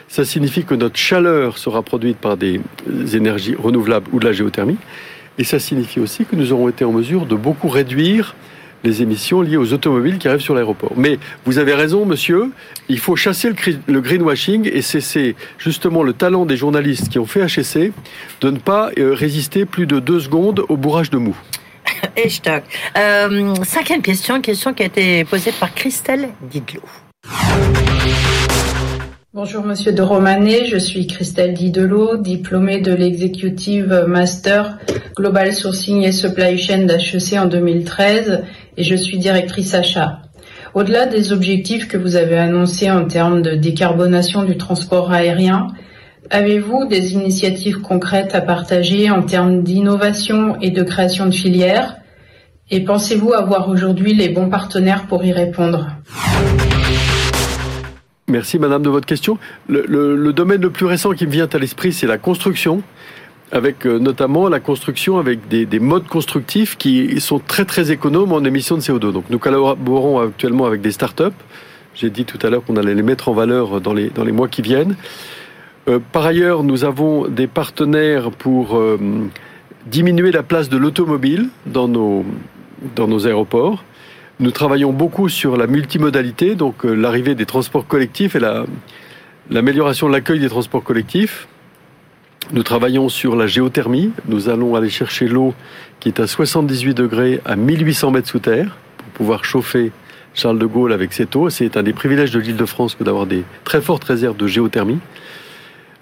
Ça 0.09 0.24
signifie 0.24 0.64
que 0.64 0.74
notre 0.74 0.97
chaleur 0.97 1.59
sera 1.59 1.82
produite 1.82 2.18
par 2.18 2.37
des 2.37 2.61
énergies 3.14 3.55
renouvelables 3.55 4.09
ou 4.12 4.20
de 4.20 4.24
la 4.24 4.32
géothermie. 4.32 4.78
Et 5.39 5.45
ça 5.45 5.59
signifie 5.59 6.01
aussi 6.01 6.24
que 6.24 6.37
nous 6.37 6.53
aurons 6.53 6.68
été 6.68 6.84
en 6.84 6.93
mesure 6.93 7.26
de 7.26 7.34
beaucoup 7.34 7.68
réduire 7.68 8.34
les 8.87 9.03
émissions 9.03 9.43
liées 9.43 9.57
aux 9.57 9.72
automobiles 9.72 10.18
qui 10.18 10.28
arrivent 10.28 10.41
sur 10.41 10.55
l'aéroport. 10.55 10.93
Mais 10.97 11.18
vous 11.45 11.59
avez 11.59 11.74
raison, 11.74 12.07
monsieur, 12.07 12.51
il 12.89 12.99
faut 12.99 13.16
chasser 13.16 13.51
le, 13.87 14.01
greenwashing 14.01 14.70
et 14.72 14.82
c'est 14.82 15.34
justement 15.59 16.03
le 16.03 16.12
talent 16.12 16.47
des 16.47 16.57
journalistes 16.57 17.09
qui 17.09 17.18
ont 17.18 17.26
fait 17.26 17.47
HSC 17.47 17.93
de 18.41 18.51
ne 18.51 18.59
pas 18.59 18.91
euh, 18.99 19.12
résister 19.12 19.64
plus 19.64 19.87
de 19.87 20.01
deux 20.01 20.20
secondes 20.20 20.64
au 20.68 20.76
bourrage 20.76 21.11
de 21.11 21.18
mou. 21.18 21.37
Et 22.16 22.28
euh, 22.97 23.55
cinquième 23.64 24.03
question, 24.03 24.41
question 24.41 24.74
qui 24.74 24.82
a 24.82 24.87
été 24.87 25.24
posée 25.24 25.53
par 25.53 25.72
Christelle 25.74 26.30
Didlot. 26.43 26.82
Bonjour 29.37 29.64
Monsieur 29.64 29.93
de 29.93 30.01
Romanet, 30.01 30.64
je 30.64 30.78
suis 30.78 31.07
Christelle 31.07 31.53
Didelot, 31.53 32.16
diplômée 32.16 32.80
de 32.80 32.95
l'Executive 32.95 34.07
Master 34.09 34.78
Global 35.14 35.53
Sourcing 35.53 36.05
et 36.05 36.12
Supply 36.12 36.57
Chain 36.57 36.87
d'HEC 36.87 37.34
en 37.39 37.45
2013 37.45 38.45
et 38.78 38.82
je 38.82 38.95
suis 38.95 39.18
directrice 39.18 39.74
achat. 39.74 40.22
Au-delà 40.72 41.05
des 41.05 41.34
objectifs 41.34 41.87
que 41.87 41.99
vous 41.99 42.16
avez 42.16 42.39
annoncés 42.39 42.91
en 42.91 43.05
termes 43.05 43.43
de 43.43 43.57
décarbonation 43.57 44.43
du 44.43 44.57
transport 44.57 45.12
aérien, 45.12 45.66
avez-vous 46.30 46.87
des 46.87 47.12
initiatives 47.12 47.82
concrètes 47.82 48.34
à 48.34 48.41
partager 48.41 49.11
en 49.11 49.22
termes 49.22 49.62
d'innovation 49.62 50.59
et 50.62 50.70
de 50.70 50.82
création 50.82 51.26
de 51.26 51.34
filières? 51.34 51.99
Et 52.70 52.80
pensez-vous 52.80 53.34
avoir 53.34 53.68
aujourd'hui 53.68 54.14
les 54.14 54.30
bons 54.30 54.49
partenaires 54.49 55.07
pour 55.07 55.22
y 55.26 55.32
répondre? 55.32 55.89
Merci 58.28 58.58
Madame 58.58 58.82
de 58.82 58.88
votre 58.88 59.06
question. 59.06 59.38
Le, 59.68 60.32
domaine 60.32 60.60
le 60.60 60.70
plus 60.70 60.84
récent 60.84 61.12
qui 61.12 61.26
me 61.26 61.30
vient 61.30 61.48
à 61.52 61.58
l'esprit, 61.58 61.92
c'est 61.92 62.08
la 62.08 62.18
construction, 62.18 62.82
avec 63.52 63.86
euh, 63.86 64.00
notamment 64.00 64.48
la 64.48 64.58
construction 64.58 65.18
avec 65.18 65.46
des, 65.46 65.78
modes 65.78 66.08
constructifs 66.08 66.76
qui 66.76 67.20
sont 67.20 67.38
très 67.38 67.64
très 67.64 67.92
économes 67.92 68.32
en 68.32 68.42
émissions 68.42 68.76
de 68.76 68.80
CO2. 68.80 69.12
Donc 69.12 69.30
nous 69.30 69.38
collaborons 69.38 70.18
actuellement 70.18 70.66
avec 70.66 70.80
des 70.80 70.90
startups. 70.90 71.36
J'ai 71.94 72.10
dit 72.10 72.24
tout 72.24 72.44
à 72.44 72.50
l'heure 72.50 72.64
qu'on 72.64 72.76
allait 72.76 72.96
les 72.96 73.04
mettre 73.04 73.28
en 73.28 73.32
valeur 73.32 73.80
dans 73.80 73.94
les, 73.94 74.10
dans 74.10 74.24
les 74.24 74.32
mois 74.32 74.48
qui 74.48 74.60
viennent. 74.60 74.96
Euh, 75.88 76.00
par 76.10 76.26
ailleurs, 76.26 76.64
nous 76.64 76.84
avons 76.84 77.28
des 77.28 77.46
partenaires 77.46 78.32
pour 78.32 78.76
euh, 78.76 78.98
diminuer 79.86 80.32
la 80.32 80.42
place 80.42 80.68
de 80.68 80.76
l'automobile 80.76 81.48
dans 81.64 81.86
nos, 81.86 82.24
dans 82.96 83.06
nos 83.06 83.28
aéroports. 83.28 83.84
Nous 84.39 84.51
travaillons 84.51 84.93
beaucoup 84.93 85.30
sur 85.30 85.57
la 85.57 85.66
multimodalité, 85.66 86.57
donc 86.57 86.84
euh, 86.84 86.93
l'arrivée 86.93 87.34
des 87.34 87.47
transports 87.47 87.87
collectifs 87.87 88.37
et 88.37 88.41
l'amélioration 89.49 90.09
de 90.09 90.12
l'accueil 90.12 90.41
des 90.41 90.51
transports 90.51 90.84
collectifs. 90.84 91.49
Nous 92.53 92.62
travaillons 92.62 93.09
sur 93.09 93.34
la 93.34 93.47
géothermie. 93.47 94.11
Nous 94.28 94.51
allons 94.51 94.74
aller 94.74 94.91
chercher 94.91 95.26
l'eau 95.26 95.55
qui 96.01 96.11
est 96.11 96.20
à 96.20 96.26
78 96.26 96.93
degrés 96.93 97.41
à 97.47 97.57
1800 97.57 98.11
mètres 98.11 98.28
sous 98.28 98.39
terre 98.39 98.76
pour 98.99 99.07
pouvoir 99.14 99.45
chauffer 99.47 99.91
Charles 100.34 100.59
de 100.59 100.66
Gaulle 100.66 100.93
avec 100.93 101.14
cette 101.14 101.34
eau. 101.34 101.49
C'est 101.49 101.78
un 101.78 101.82
des 101.82 101.95
privilèges 101.95 102.30
de 102.30 102.39
l'île 102.39 102.59
de 102.59 102.66
France 102.66 102.95
que 102.95 103.05
d'avoir 103.05 103.24
des 103.24 103.43
très 103.64 103.80
fortes 103.80 104.05
réserves 104.05 104.37
de 104.37 104.47
géothermie. 104.47 104.99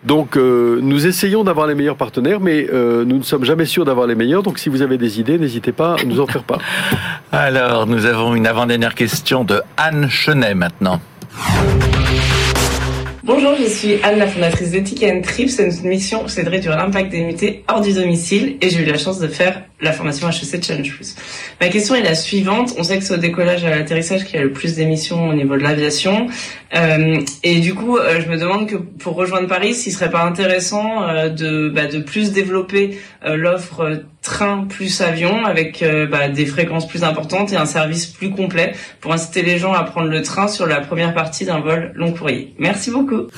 Donc 0.05 0.36
euh, 0.36 0.80
nous 0.82 1.07
essayons 1.07 1.44
d'avoir 1.44 1.66
les 1.66 1.74
meilleurs 1.74 1.96
partenaires, 1.96 2.40
mais 2.40 2.66
euh, 2.72 3.05
nous 3.05 3.18
ne 3.18 3.22
sommes 3.22 3.44
jamais 3.44 3.64
sûrs 3.64 3.84
d'avoir 3.84 4.07
les 4.07 4.14
meilleurs. 4.14 4.42
Donc 4.42 4.59
si 4.59 4.68
vous 4.68 4.82
avez 4.82 4.98
des 4.98 5.18
idées, 5.18 5.38
n'hésitez 5.38 5.72
pas 5.72 5.96
à 5.98 6.05
nous 6.05 6.20
en 6.20 6.26
faire 6.26 6.44
part. 6.44 6.61
Alors 7.32 7.86
nous 7.86 8.05
avons 8.05 8.34
une 8.34 8.46
avant-dernière 8.46 8.94
question 8.94 9.44
de 9.44 9.62
Anne 9.76 10.09
Chenet 10.11 10.55
maintenant. 10.55 11.00
Bonjour, 13.22 13.55
je 13.59 13.64
suis 13.64 13.94
Anne, 14.02 14.18
la 14.18 14.26
fondatrice 14.26 14.72
d'Ethic 14.72 15.02
and 15.02 15.22
Trips. 15.22 15.59
Notre 15.59 15.84
mission, 15.84 16.24
c'est 16.28 16.44
de 16.44 16.50
réduire 16.50 16.76
l'impact 16.76 17.11
des 17.11 17.24
mutés 17.24 17.64
hors 17.68 17.80
du 17.80 17.94
domicile 17.94 18.59
et 18.61 18.68
j'ai 18.68 18.82
eu 18.82 18.84
la 18.84 18.98
chance 18.98 19.18
de 19.18 19.28
faire 19.28 19.62
la 19.85 19.93
formation 19.93 20.28
HEC 20.28 20.64
Challenge 20.64 20.91
Plus. 20.91 21.16
Ma 21.61 21.68
question 21.68 21.95
est 21.95 22.03
la 22.03 22.14
suivante. 22.14 22.74
On 22.78 22.82
sait 22.82 22.99
que 22.99 23.05
c'est 23.05 23.14
au 23.14 23.18
décollage 23.18 23.64
et 23.64 23.66
à 23.66 23.70
l'atterrissage 23.76 24.24
qu'il 24.24 24.37
y 24.37 24.39
a 24.39 24.43
le 24.43 24.53
plus 24.53 24.74
d'émissions 24.74 25.28
au 25.28 25.35
niveau 25.35 25.57
de 25.57 25.62
l'aviation. 25.62 26.26
Euh, 26.74 27.20
et 27.43 27.61
du 27.61 27.74
coup, 27.74 27.97
euh, 27.97 28.20
je 28.20 28.28
me 28.28 28.37
demande 28.37 28.68
que 28.68 28.76
pour 28.76 29.14
rejoindre 29.14 29.47
Paris, 29.47 29.74
s'il 29.74 29.93
serait 29.93 30.11
pas 30.11 30.24
intéressant 30.24 31.03
euh, 31.03 31.28
de, 31.28 31.68
bah, 31.68 31.87
de 31.87 31.99
plus 31.99 32.32
développer 32.32 32.99
l'offre 33.26 34.03
train 34.22 34.66
plus 34.68 35.01
avion 35.01 35.45
avec 35.45 35.85
bah, 36.11 36.28
des 36.28 36.47
fréquences 36.47 36.87
plus 36.87 37.05
importantes 37.05 37.53
et 37.53 37.57
un 37.57 37.66
service 37.66 38.07
plus 38.07 38.30
complet 38.30 38.72
pour 39.01 39.12
inciter 39.12 39.43
les 39.43 39.59
gens 39.59 39.72
à 39.72 39.82
prendre 39.82 40.09
le 40.09 40.22
train 40.22 40.49
sur 40.49 40.66
la 40.66 40.80
première 40.80 41.14
partie 41.14 41.45
d'un 41.45 41.61
vol 41.61 41.93
long 41.95 42.12
courrier. 42.12 42.55
Merci 42.59 42.91
beaucoup. 42.91 43.28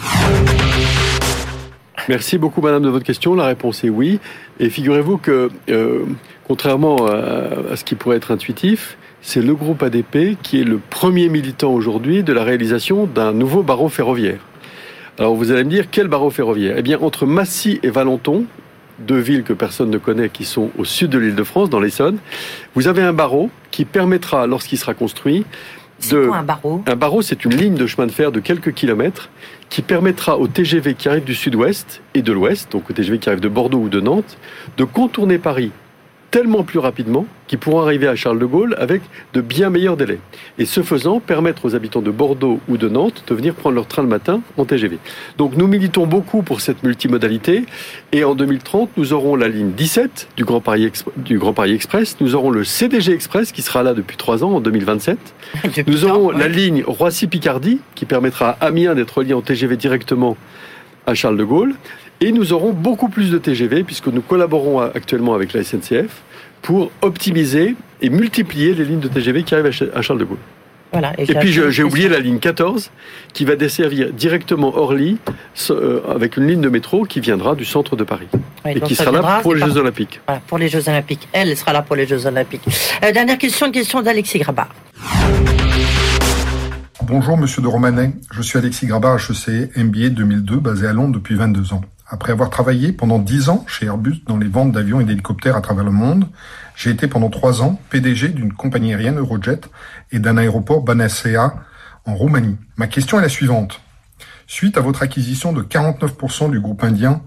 Merci 2.09 2.39
beaucoup, 2.39 2.61
madame, 2.61 2.83
de 2.83 2.89
votre 2.89 3.05
question. 3.05 3.35
La 3.35 3.47
réponse 3.47 3.85
est 3.85 3.89
oui. 3.89 4.21
Et 4.61 4.71
figurez-vous 4.71 5.19
que, 5.19 5.51
contrairement 6.47 7.07
à, 7.07 7.73
à, 7.73 7.77
ce 7.77 7.85
qui 7.85 7.95
pourrait 7.95 8.17
être 8.17 8.31
intuitif, 8.31 8.97
c'est 9.23 9.43
le 9.43 9.55
groupe 9.55 9.83
ADP 9.83 10.37
qui 10.43 10.61
est 10.61 10.65
le 10.65 10.79
premier 10.79 11.29
militant 11.29 11.73
aujourd'hui 11.73 12.23
de 12.23 12.33
la 12.33 12.45
réalisation 12.45 13.07
d'un 13.07 13.33
nouveau 13.33 13.63
barreau 13.63 13.89
ferroviaire. 13.89 14.39
Alors 15.19 15.35
vous 15.35 15.51
allez 15.51 15.65
me 15.65 15.71
dire, 15.71 15.87
quel 15.91 16.09
barreau 16.09 16.31
ferroviaire? 16.31 16.77
Eh 16.79 16.83
bien, 16.83 16.99
entre 17.01 17.27
Massy 17.27 17.81
et 17.83 17.91
Valenton, 17.91 18.45
deux 18.99 19.19
villes 19.19 19.43
que 19.43 19.53
personne 19.53 19.91
ne 19.91 19.99
connaît 19.99 20.29
qui 20.29 20.45
sont 20.45 20.71
au 20.79 20.85
sud 20.85 21.11
de 21.11 21.19
l'île 21.19 21.35
de 21.35 21.45
France, 21.45 21.71
dans 21.71 21.81
l'Essonne, 21.81 22.19
vous 22.75 22.87
avez 22.87 23.03
un 23.03 23.13
barreau 23.13 23.51
qui 23.71 23.85
permettra, 23.85 24.47
lorsqu'il 24.47 24.79
sera 24.79 24.95
construit, 24.95 25.45
de... 26.11 26.31
un 26.33 26.43
barreau? 26.43 26.83
Un 26.87 26.97
barreau, 26.97 27.23
c'est 27.23 27.45
une 27.47 27.55
ligne 27.55 27.75
de 27.75 27.87
chemin 27.87 28.07
de 28.07 28.13
fer 28.13 28.31
de 28.31 28.41
quelques 28.41 28.75
kilomètres 28.75 29.31
qui 29.71 29.81
permettra 29.81 30.39
aux 30.39 30.47
TGV 30.47 30.95
qui 30.95 31.09
arrivent 31.09 31.25
du 31.25 31.35
sud-ouest 31.35 32.03
et 32.15 32.21
de 32.21 32.33
l'ouest, 32.33 32.71
donc 32.71 32.91
aux 32.91 32.93
TGV 32.93 33.19
qui 33.19 33.29
arrivent 33.31 33.41
de 33.41 33.49
Bordeaux 33.49 33.79
ou 33.79 33.89
de 33.89 34.01
Nantes, 34.01 34.37
de 34.77 34.85
contourner 34.85 35.39
Paris 35.39 35.73
tellement 36.31 36.62
plus 36.62 36.79
rapidement 36.79 37.27
qu'ils 37.47 37.59
pourront 37.59 37.81
arriver 37.81 38.09
à 38.09 38.16
Charles 38.16 38.39
de 38.39 38.45
Gaulle 38.47 38.74
avec 38.79 39.03
de 39.33 39.41
bien 39.41 39.70
meilleurs 39.70 39.97
délais. 39.97 40.18
Et 40.59 40.66
ce 40.66 40.83
faisant, 40.83 41.20
permettre 41.20 41.64
aux 41.64 41.74
habitants 41.74 42.03
de 42.03 42.11
Bordeaux 42.11 42.61
ou 42.68 42.77
de 42.77 42.89
Nantes 42.89 43.24
de 43.27 43.35
venir 43.35 43.55
prendre 43.55 43.77
leur 43.77 43.87
train 43.87 44.03
le 44.03 44.09
matin 44.09 44.41
en 44.57 44.64
TGV. 44.64 44.99
Donc 45.39 45.57
nous 45.57 45.66
militons 45.66 46.07
beaucoup 46.07 46.43
pour 46.43 46.61
cette 46.61 46.83
multimodalité 46.83 47.64
et 48.12 48.24
en 48.24 48.35
2030, 48.35 48.91
nous 48.97 49.12
aurons 49.12 49.37
la 49.37 49.49
ligne 49.49 49.70
17 49.72 50.29
du 50.37 50.45
Grand 50.45 50.61
Paris, 50.61 50.91
du 51.16 51.39
Grand 51.39 51.53
Paris 51.53 51.72
Express, 51.72 52.16
nous 52.20 52.35
aurons 52.35 52.51
le 52.51 52.64
CDG 52.64 53.12
Express 53.12 53.53
qui 53.53 53.62
sera 53.62 53.83
là 53.83 53.95
depuis 53.95 54.16
trois 54.16 54.45
ans 54.45 54.53
en 54.53 54.61
2027. 54.61 55.18
nous 55.87 56.05
aurons 56.05 56.31
la 56.31 56.49
ligne 56.49 56.83
Roissy-Picardie 56.87 57.81
qui 57.95 58.05
permettra 58.05 58.51
à 58.61 58.66
Amiens 58.66 58.95
d'être 58.95 59.22
lié 59.22 59.33
en 59.33 59.43
TGV 59.43 59.77
directement 59.77 60.37
à 61.07 61.14
Charles 61.14 61.37
de 61.37 61.45
Gaulle. 61.45 61.74
Et 62.21 62.33
nous 62.33 62.53
aurons 62.53 62.73
beaucoup 62.73 63.09
plus 63.09 63.31
de 63.31 63.39
TGV 63.39 63.85
puisque 63.85 64.07
nous 64.07 64.23
collaborons 64.23 64.81
actuellement 64.81 65.35
avec 65.35 65.53
la 65.53 65.62
SNCF 65.62 66.23
pour 66.62 66.91
optimiser 67.03 67.77
et 68.01 68.11
multiplier 68.11 68.75
les 68.75 68.85
lignes 68.85 69.01
de 69.01 69.09
TGV 69.09 69.43
qui 69.43 69.55
arrivent 69.55 69.91
à 69.95 70.03
Charles 70.03 70.19
de 70.19 70.25
Gaulle. 70.25 70.39
Voilà, 70.93 71.12
et, 71.19 71.31
et 71.31 71.35
puis 71.35 71.53
j'ai 71.53 71.83
oublié 71.83 72.09
la 72.09 72.21
ligne 72.21 72.39
14 72.39 72.91
qui 73.35 73.45
va 73.45 73.57
desservir 73.57 74.12
directement 74.12 74.75
Orly 74.77 75.19
euh, 75.71 76.01
avec 76.09 76.37
une 76.37 76.47
ligne 76.47 76.61
de 76.61 76.69
métro 76.69 77.05
qui 77.05 77.21
viendra 77.21 77.55
du 77.55 77.64
centre 77.64 77.97
de 77.97 78.05
Paris 78.05 78.29
oui, 78.64 78.73
et 78.77 78.81
qui 78.81 78.95
sera 78.95 79.11
viendra, 79.11 79.37
là 79.37 79.43
pour 79.43 79.55
les. 79.55 79.61
Jeux 79.67 79.77
Olympiques. 79.77 80.21
Voilà, 80.27 80.41
pour 80.47 80.59
les 80.59 80.69
Jeux 80.69 80.89
Olympiques. 80.89 81.29
Elle 81.33 81.55
sera 81.57 81.73
là 81.73 81.83
pour 81.83 81.97
les 81.97 82.07
Jeux 82.07 82.25
Olympiques. 82.25 82.62
Euh, 83.05 83.12
dernière 83.12 83.37
question, 83.37 83.67
une 83.67 83.73
question 83.73 84.01
d'Alexis 84.01 84.39
Grabar. 84.39 84.69
Bonjour 87.03 87.37
Monsieur 87.37 87.62
de 87.62 87.69
Romanet, 87.69 88.12
je 88.33 88.43
suis 88.43 88.59
Alexis 88.59 88.87
Grabar, 88.87 89.19
HEC, 89.19 89.77
MBA 89.77 90.09
2002, 90.11 90.57
basé 90.57 90.87
à 90.87 90.93
Londres 90.93 91.14
depuis 91.14 91.35
22 91.35 91.75
ans. 91.75 91.83
Après 92.09 92.31
avoir 92.31 92.51
travaillé 92.51 92.93
pendant 92.93 93.19
10 93.19 93.49
ans 93.49 93.65
chez 93.67 93.87
Airbus 93.87 94.23
dans 94.27 94.37
les 94.37 94.47
ventes 94.47 94.71
d'avions 94.71 95.01
et 95.01 95.05
d'hélicoptères 95.05 95.57
à 95.57 95.61
travers 95.61 95.85
le 95.85 95.91
monde, 95.91 96.29
j'ai 96.77 96.91
été 96.91 97.09
pendant 97.09 97.31
3 97.31 97.63
ans 97.63 97.81
PDG 97.91 98.29
d'une 98.29 98.53
compagnie 98.53 98.95
aérienne 98.95 99.19
Eurojet 99.19 99.61
et 100.13 100.21
d'un 100.21 100.37
aéroport 100.37 100.83
Banasea 100.83 101.55
en 102.05 102.15
Roumanie. 102.15 102.57
Ma 102.77 102.87
question 102.87 103.19
est 103.19 103.23
la 103.23 103.29
suivante. 103.29 103.81
Suite 104.47 104.79
à 104.79 104.81
votre 104.81 105.03
acquisition 105.03 105.53
de 105.53 105.63
49% 105.63 106.51
du 106.53 106.61
groupe 106.61 106.85
indien 106.85 107.23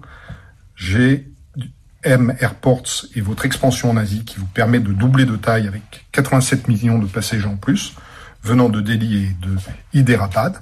GM 0.78 2.34
Airports 2.40 3.04
et 3.14 3.20
votre 3.20 3.44
expansion 3.44 3.90
en 3.90 3.98
Asie 3.98 4.24
qui 4.24 4.38
vous 4.38 4.46
permet 4.46 4.80
de 4.80 4.92
doubler 4.92 5.26
de 5.26 5.36
taille 5.36 5.68
avec 5.68 6.06
87 6.12 6.68
millions 6.68 6.98
de 6.98 7.06
passagers 7.06 7.46
en 7.46 7.56
plus, 7.56 7.94
venant 8.42 8.70
de 8.70 8.80
Delhi 8.80 9.26
et 9.26 9.36
de 9.46 9.56
Hyderabad, 9.92 10.56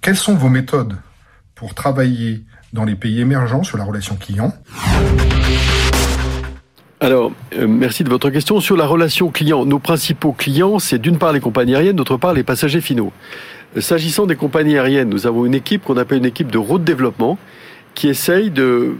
quelles 0.00 0.16
sont 0.16 0.36
vos 0.36 0.48
méthodes 0.48 0.96
pour 1.56 1.74
travailler 1.74 2.44
dans 2.76 2.84
les 2.84 2.94
pays 2.94 3.20
émergents 3.20 3.64
sur 3.64 3.78
la 3.78 3.84
relation 3.84 4.14
client 4.14 4.52
alors, 6.98 7.30
euh, 7.54 7.66
merci 7.68 8.04
de 8.04 8.08
votre 8.08 8.30
question. 8.30 8.58
Sur 8.58 8.74
la 8.74 8.86
relation 8.86 9.30
client, 9.30 9.66
nos 9.66 9.78
principaux 9.78 10.32
clients, 10.32 10.78
c'est 10.78 10.98
d'une 10.98 11.18
part 11.18 11.34
les 11.34 11.40
compagnies 11.40 11.74
aériennes, 11.74 11.96
d'autre 11.96 12.16
part 12.16 12.32
les 12.32 12.42
passagers 12.42 12.80
finaux. 12.80 13.12
S'agissant 13.78 14.24
des 14.24 14.34
compagnies 14.34 14.78
aériennes, 14.78 15.10
nous 15.10 15.26
avons 15.26 15.44
une 15.44 15.54
équipe 15.54 15.84
qu'on 15.84 15.98
appelle 15.98 16.16
une 16.18 16.24
équipe 16.24 16.50
de 16.50 16.56
route 16.56 16.82
développement 16.82 17.36
qui 17.94 18.08
essaye 18.08 18.48
de 18.48 18.94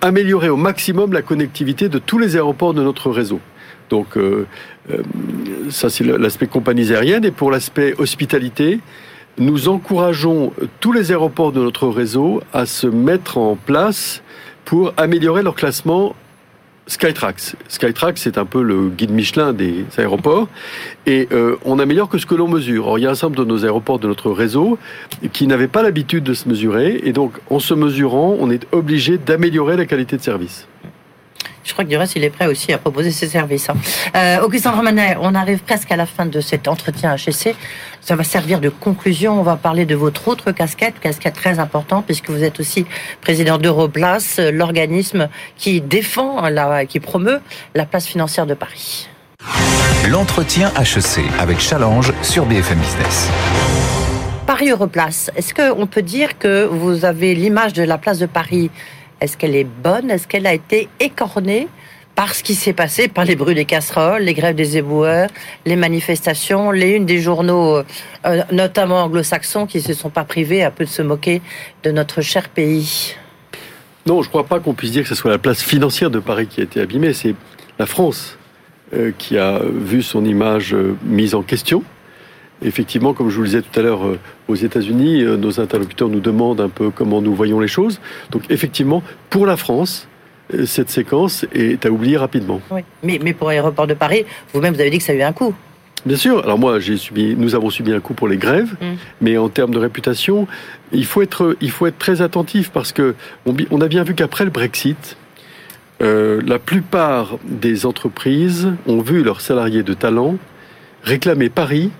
améliorer 0.00 0.48
au 0.48 0.56
maximum 0.56 1.12
la 1.12 1.20
connectivité 1.20 1.90
de 1.90 1.98
tous 1.98 2.18
les 2.18 2.36
aéroports 2.36 2.72
de 2.72 2.82
notre 2.82 3.10
réseau. 3.10 3.40
Donc, 3.90 4.16
euh, 4.16 4.46
euh, 4.90 5.02
ça 5.68 5.90
c'est 5.90 6.04
l'aspect 6.04 6.46
compagnies 6.46 6.90
aériennes. 6.90 7.26
Et 7.26 7.32
pour 7.32 7.50
l'aspect 7.50 7.94
hospitalité, 7.98 8.80
nous 9.38 9.68
encourageons 9.68 10.52
tous 10.80 10.92
les 10.92 11.10
aéroports 11.10 11.52
de 11.52 11.60
notre 11.60 11.88
réseau 11.88 12.42
à 12.52 12.66
se 12.66 12.86
mettre 12.86 13.38
en 13.38 13.56
place 13.56 14.22
pour 14.64 14.92
améliorer 14.96 15.42
leur 15.42 15.54
classement 15.54 16.14
Skytrax. 16.88 17.56
Skytrax, 17.68 18.20
c'est 18.22 18.38
un 18.38 18.44
peu 18.44 18.62
le 18.62 18.88
guide 18.88 19.10
Michelin 19.10 19.52
des 19.52 19.84
aéroports. 19.98 20.48
Et 21.06 21.28
euh, 21.32 21.56
on 21.64 21.78
améliore 21.78 22.08
que 22.08 22.18
ce 22.18 22.26
que 22.26 22.34
l'on 22.34 22.48
mesure. 22.48 22.86
Or, 22.86 22.98
il 22.98 23.02
y 23.02 23.06
a 23.06 23.10
un 23.10 23.14
certain 23.16 23.42
de 23.42 23.44
nos 23.44 23.64
aéroports 23.64 23.98
de 23.98 24.06
notre 24.06 24.30
réseau 24.30 24.78
qui 25.32 25.46
n'avaient 25.48 25.66
pas 25.66 25.82
l'habitude 25.82 26.22
de 26.22 26.32
se 26.32 26.48
mesurer. 26.48 27.00
Et 27.02 27.12
donc, 27.12 27.32
en 27.50 27.58
se 27.58 27.74
mesurant, 27.74 28.36
on 28.38 28.50
est 28.50 28.66
obligé 28.72 29.18
d'améliorer 29.18 29.76
la 29.76 29.86
qualité 29.86 30.16
de 30.16 30.22
service. 30.22 30.68
Je 31.66 31.72
crois 31.72 31.84
que 31.84 31.90
du 31.90 31.96
reste, 31.96 32.14
il 32.14 32.22
est 32.22 32.30
prêt 32.30 32.46
aussi 32.46 32.72
à 32.72 32.78
proposer 32.78 33.10
ses 33.10 33.28
services. 33.28 33.68
Hein. 33.68 33.76
Euh, 34.14 34.40
Augustin 34.40 34.70
Romanet, 34.70 35.16
on 35.20 35.34
arrive 35.34 35.58
presque 35.58 35.90
à 35.90 35.96
la 35.96 36.06
fin 36.06 36.24
de 36.24 36.40
cet 36.40 36.68
entretien 36.68 37.16
HEC. 37.16 37.56
Ça 38.00 38.14
va 38.14 38.22
servir 38.22 38.60
de 38.60 38.68
conclusion. 38.68 39.40
On 39.40 39.42
va 39.42 39.56
parler 39.56 39.84
de 39.84 39.96
votre 39.96 40.28
autre 40.28 40.52
casquette, 40.52 41.00
casquette 41.00 41.34
très 41.34 41.58
importante, 41.58 42.06
puisque 42.06 42.30
vous 42.30 42.44
êtes 42.44 42.60
aussi 42.60 42.86
président 43.20 43.58
d'Europlace, 43.58 44.38
l'organisme 44.38 45.28
qui 45.56 45.80
défend, 45.80 46.48
la, 46.48 46.86
qui 46.86 47.00
promeut 47.00 47.40
la 47.74 47.84
place 47.84 48.06
financière 48.06 48.46
de 48.46 48.54
Paris. 48.54 49.08
L'entretien 50.08 50.72
HEC 50.78 51.24
avec 51.40 51.58
Challenge 51.58 52.12
sur 52.22 52.46
BFM 52.46 52.78
Business. 52.78 53.28
Paris 54.46 54.70
Europlace, 54.70 55.32
est-ce 55.34 55.52
qu'on 55.52 55.88
peut 55.88 56.02
dire 56.02 56.38
que 56.38 56.64
vous 56.64 57.04
avez 57.04 57.34
l'image 57.34 57.72
de 57.72 57.82
la 57.82 57.98
place 57.98 58.20
de 58.20 58.26
Paris 58.26 58.70
est-ce 59.20 59.36
qu'elle 59.36 59.54
est 59.54 59.64
bonne? 59.64 60.10
Est-ce 60.10 60.26
qu'elle 60.26 60.46
a 60.46 60.54
été 60.54 60.88
écornée 61.00 61.68
par 62.14 62.34
ce 62.34 62.42
qui 62.42 62.54
s'est 62.54 62.72
passé, 62.72 63.08
par 63.08 63.26
les 63.26 63.36
bruits 63.36 63.54
des 63.54 63.66
casseroles, 63.66 64.22
les 64.22 64.32
grèves 64.32 64.56
des 64.56 64.78
éboueurs, 64.78 65.28
les 65.66 65.76
manifestations, 65.76 66.70
les 66.70 66.92
unes 66.92 67.04
des 67.04 67.20
journaux, 67.20 67.82
euh, 68.24 68.42
notamment 68.50 69.02
anglo-saxons, 69.04 69.66
qui 69.66 69.82
se 69.82 69.92
sont 69.92 70.08
pas 70.08 70.24
privés 70.24 70.64
un 70.64 70.70
peu 70.70 70.84
de 70.84 70.90
se 70.90 71.02
moquer 71.02 71.42
de 71.82 71.90
notre 71.90 72.22
cher 72.22 72.48
pays? 72.48 73.14
Non, 74.06 74.22
je 74.22 74.28
ne 74.28 74.30
crois 74.30 74.44
pas 74.44 74.60
qu'on 74.60 74.72
puisse 74.72 74.92
dire 74.92 75.02
que 75.02 75.08
ce 75.08 75.14
soit 75.14 75.30
la 75.30 75.38
place 75.38 75.62
financière 75.62 76.10
de 76.10 76.18
Paris 76.18 76.46
qui 76.46 76.60
a 76.60 76.64
été 76.64 76.80
abîmée. 76.80 77.12
C'est 77.12 77.34
la 77.78 77.84
France 77.86 78.38
euh, 78.94 79.12
qui 79.18 79.36
a 79.36 79.60
vu 79.64 80.02
son 80.02 80.24
image 80.24 80.72
euh, 80.72 80.96
mise 81.04 81.34
en 81.34 81.42
question. 81.42 81.82
Effectivement, 82.62 83.12
comme 83.12 83.28
je 83.28 83.36
vous 83.36 83.42
le 83.42 83.48
disais 83.48 83.62
tout 83.62 83.78
à 83.78 83.82
l'heure, 83.82 84.06
euh, 84.06 84.18
aux 84.48 84.54
États-Unis, 84.54 85.22
euh, 85.22 85.36
nos 85.36 85.60
interlocuteurs 85.60 86.08
nous 86.08 86.20
demandent 86.20 86.60
un 86.60 86.68
peu 86.68 86.90
comment 86.90 87.20
nous 87.20 87.34
voyons 87.34 87.60
les 87.60 87.68
choses. 87.68 88.00
Donc, 88.30 88.42
effectivement, 88.48 89.02
pour 89.28 89.46
la 89.46 89.56
France, 89.56 90.08
euh, 90.54 90.64
cette 90.64 90.90
séquence 90.90 91.44
est 91.54 91.84
à 91.84 91.90
oublier 91.90 92.16
rapidement. 92.16 92.60
Oui. 92.70 92.80
Mais, 93.02 93.18
mais 93.22 93.34
pour 93.34 93.48
l'aéroport 93.48 93.86
de 93.86 93.94
Paris, 93.94 94.24
vous-même, 94.54 94.74
vous 94.74 94.80
avez 94.80 94.90
dit 94.90 94.98
que 94.98 95.04
ça 95.04 95.12
a 95.12 95.16
eu 95.16 95.22
un 95.22 95.32
coup. 95.32 95.54
Bien 96.06 96.16
sûr. 96.16 96.42
Alors 96.44 96.58
moi, 96.58 96.78
j'ai 96.78 96.96
subi, 96.96 97.34
nous 97.36 97.54
avons 97.54 97.68
subi 97.68 97.92
un 97.92 98.00
coup 98.00 98.14
pour 98.14 98.28
les 98.28 98.36
grèves, 98.36 98.74
mmh. 98.80 98.86
mais 99.20 99.38
en 99.38 99.48
termes 99.48 99.72
de 99.72 99.78
réputation, 99.78 100.46
il 100.92 101.04
faut 101.04 101.20
être, 101.20 101.56
il 101.60 101.70
faut 101.70 101.86
être 101.86 101.98
très 101.98 102.22
attentif 102.22 102.70
parce 102.70 102.92
que 102.92 103.14
on, 103.44 103.54
on 103.70 103.80
a 103.80 103.88
bien 103.88 104.04
vu 104.04 104.14
qu'après 104.14 104.44
le 104.44 104.50
Brexit, 104.50 105.16
euh, 106.02 106.42
la 106.46 106.58
plupart 106.58 107.38
des 107.44 107.86
entreprises 107.86 108.68
ont 108.86 109.00
vu 109.00 109.22
leurs 109.22 109.40
salariés 109.40 109.82
de 109.82 109.94
talent 109.94 110.36
réclamer 111.02 111.48
Paris 111.48 111.90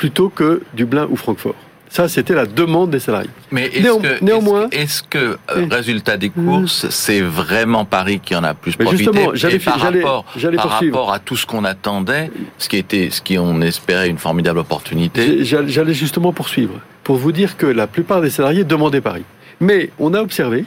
plutôt 0.00 0.30
que 0.30 0.62
Dublin 0.72 1.06
ou 1.10 1.16
Francfort. 1.16 1.54
Ça, 1.90 2.08
c'était 2.08 2.34
la 2.34 2.46
demande 2.46 2.88
des 2.88 3.00
salariés. 3.00 3.28
Mais 3.50 3.66
est-ce 3.66 3.82
Néan, 3.82 3.98
que, 3.98 4.24
néanmoins, 4.24 4.68
est-ce 4.72 5.02
que, 5.02 5.18
euh, 5.18 5.66
résultat 5.70 6.16
des 6.16 6.30
courses, 6.30 6.88
c'est 6.88 7.20
vraiment 7.20 7.84
Paris 7.84 8.18
qui 8.24 8.34
en 8.34 8.42
a 8.42 8.54
plus 8.54 8.76
profité 8.76 9.04
Justement, 9.04 9.32
j'allais 9.34 9.58
par 9.58 9.78
rapport, 9.78 10.24
par 10.56 10.70
rapport 10.70 11.12
à 11.12 11.18
tout 11.18 11.36
ce 11.36 11.44
qu'on 11.44 11.64
attendait, 11.64 12.30
ce 12.56 12.70
qui 12.70 12.78
était, 12.78 13.10
ce 13.10 13.20
qui 13.20 13.36
on 13.38 13.60
espérait 13.60 14.08
une 14.08 14.16
formidable 14.16 14.60
opportunité. 14.60 15.44
J'allais 15.44 15.92
justement 15.92 16.32
poursuivre. 16.32 16.80
pour 17.04 17.16
vous 17.16 17.32
dire 17.32 17.58
que 17.58 17.66
la 17.66 17.86
plupart 17.86 18.22
des 18.22 18.30
salariés 18.30 18.64
demandaient 18.64 19.02
Paris. 19.02 19.24
Mais 19.60 19.90
on 19.98 20.14
a 20.14 20.22
observé 20.22 20.64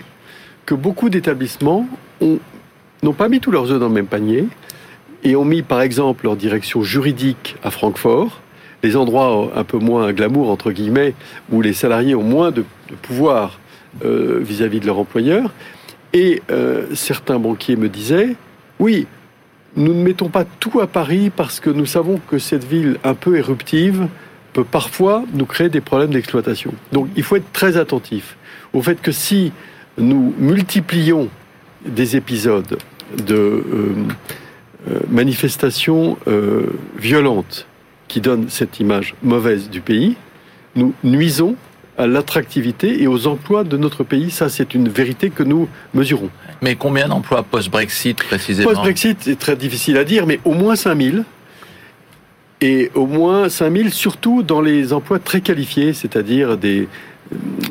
que 0.68 0.76
beaucoup 0.76 1.10
d'établissements 1.10 1.88
n'ont 2.22 3.14
pas 3.14 3.30
mis 3.30 3.40
tous 3.40 3.50
leurs 3.50 3.72
œufs 3.72 3.80
dans 3.80 3.88
le 3.88 3.94
même 3.94 4.06
panier 4.06 4.46
et 5.24 5.36
ont 5.36 5.46
mis 5.46 5.64
par 5.64 5.82
exemple 5.82 6.26
leur 6.26 6.36
direction 6.36 6.84
juridique 6.84 7.56
à 7.64 7.72
Francfort, 7.72 8.43
les 8.84 8.98
endroits 8.98 9.52
un 9.56 9.64
peu 9.64 9.80
moins 9.80 10.12
glamour 10.12 10.50
entre 10.50 10.72
guillemets, 10.72 11.16
où 11.52 11.62
les 11.62 11.74
salariés 11.74 12.16
ont 12.16 12.24
moins 12.24 12.52
de, 12.52 12.66
pouvoir 13.02 13.60
euh, 14.06 14.40
vis-à-vis 14.42 14.80
de 14.80 14.86
leur 14.86 15.00
employeur. 15.00 15.52
Et 16.12 16.44
euh, 16.52 16.86
certains 16.94 17.40
banquiers 17.40 17.76
me 17.76 17.90
disaient, 17.90 18.36
oui, 18.80 19.08
nous 19.76 19.94
ne 19.94 20.04
mettons 20.04 20.30
pas 20.30 20.46
tout 20.60 20.80
à 20.80 20.86
Paris 20.86 21.32
parce 21.36 21.60
que 21.60 21.72
nous 21.72 21.88
savons 21.88 22.20
que 22.30 22.38
cette 22.38 22.66
ville 22.66 22.98
un 23.04 23.16
peu 23.16 23.38
éruptive 23.38 24.08
peut 24.52 24.64
parfois 24.64 25.24
nous 25.34 25.46
créer 25.46 25.70
des 25.70 25.82
problèmes 25.82 26.12
d'exploitation. 26.12 26.74
Donc 26.92 27.08
il 27.16 27.24
faut 27.24 27.38
être 27.38 27.52
très 27.54 27.78
attentif 27.78 28.38
au 28.74 28.84
fait 28.84 29.02
que 29.02 29.12
si 29.12 29.52
nous 29.98 30.34
multiplions 30.38 31.30
des 31.86 32.16
épisodes 32.16 32.78
de 33.26 33.34
euh, 33.34 33.94
manifestations 35.10 36.18
violentes 36.98 37.68
qui 38.14 38.22
donnent 38.22 38.48
cette 38.48 38.80
image 38.80 39.16
mauvaise 39.24 39.72
du 39.72 39.82
pays, 39.82 40.16
nous 40.76 40.94
nuisons 41.04 41.56
à 41.98 42.06
l'attractivité 42.06 43.02
et 43.02 43.08
aux 43.08 43.26
emplois 43.26 43.64
de 43.64 43.76
notre 43.76 44.04
pays. 44.04 44.30
Ça, 44.30 44.50
c'est 44.50 44.76
une 44.76 44.88
vérité 44.88 45.32
que 45.32 45.42
nous 45.42 45.68
mesurons. 45.96 46.30
Mais 46.62 46.76
combien 46.76 47.08
d'emplois 47.08 47.42
post-Brexit 47.42 48.22
précisément? 48.22 48.70
Post-Brexit, 48.70 49.18
c'est 49.22 49.40
très 49.40 49.56
difficile 49.56 49.98
à 49.98 50.04
dire, 50.04 50.28
mais 50.28 50.40
au 50.46 50.54
moins 50.54 50.76
5000. 50.76 51.24
Et 52.62 52.92
au 52.94 53.08
moins 53.08 53.50
5000, 53.50 53.92
surtout 53.92 54.44
dans 54.44 54.62
les 54.62 54.94
emplois 54.94 55.18
très 55.18 55.42
qualifiés, 55.42 55.94
c'est-à-dire 55.94 56.56
des, 56.56 56.88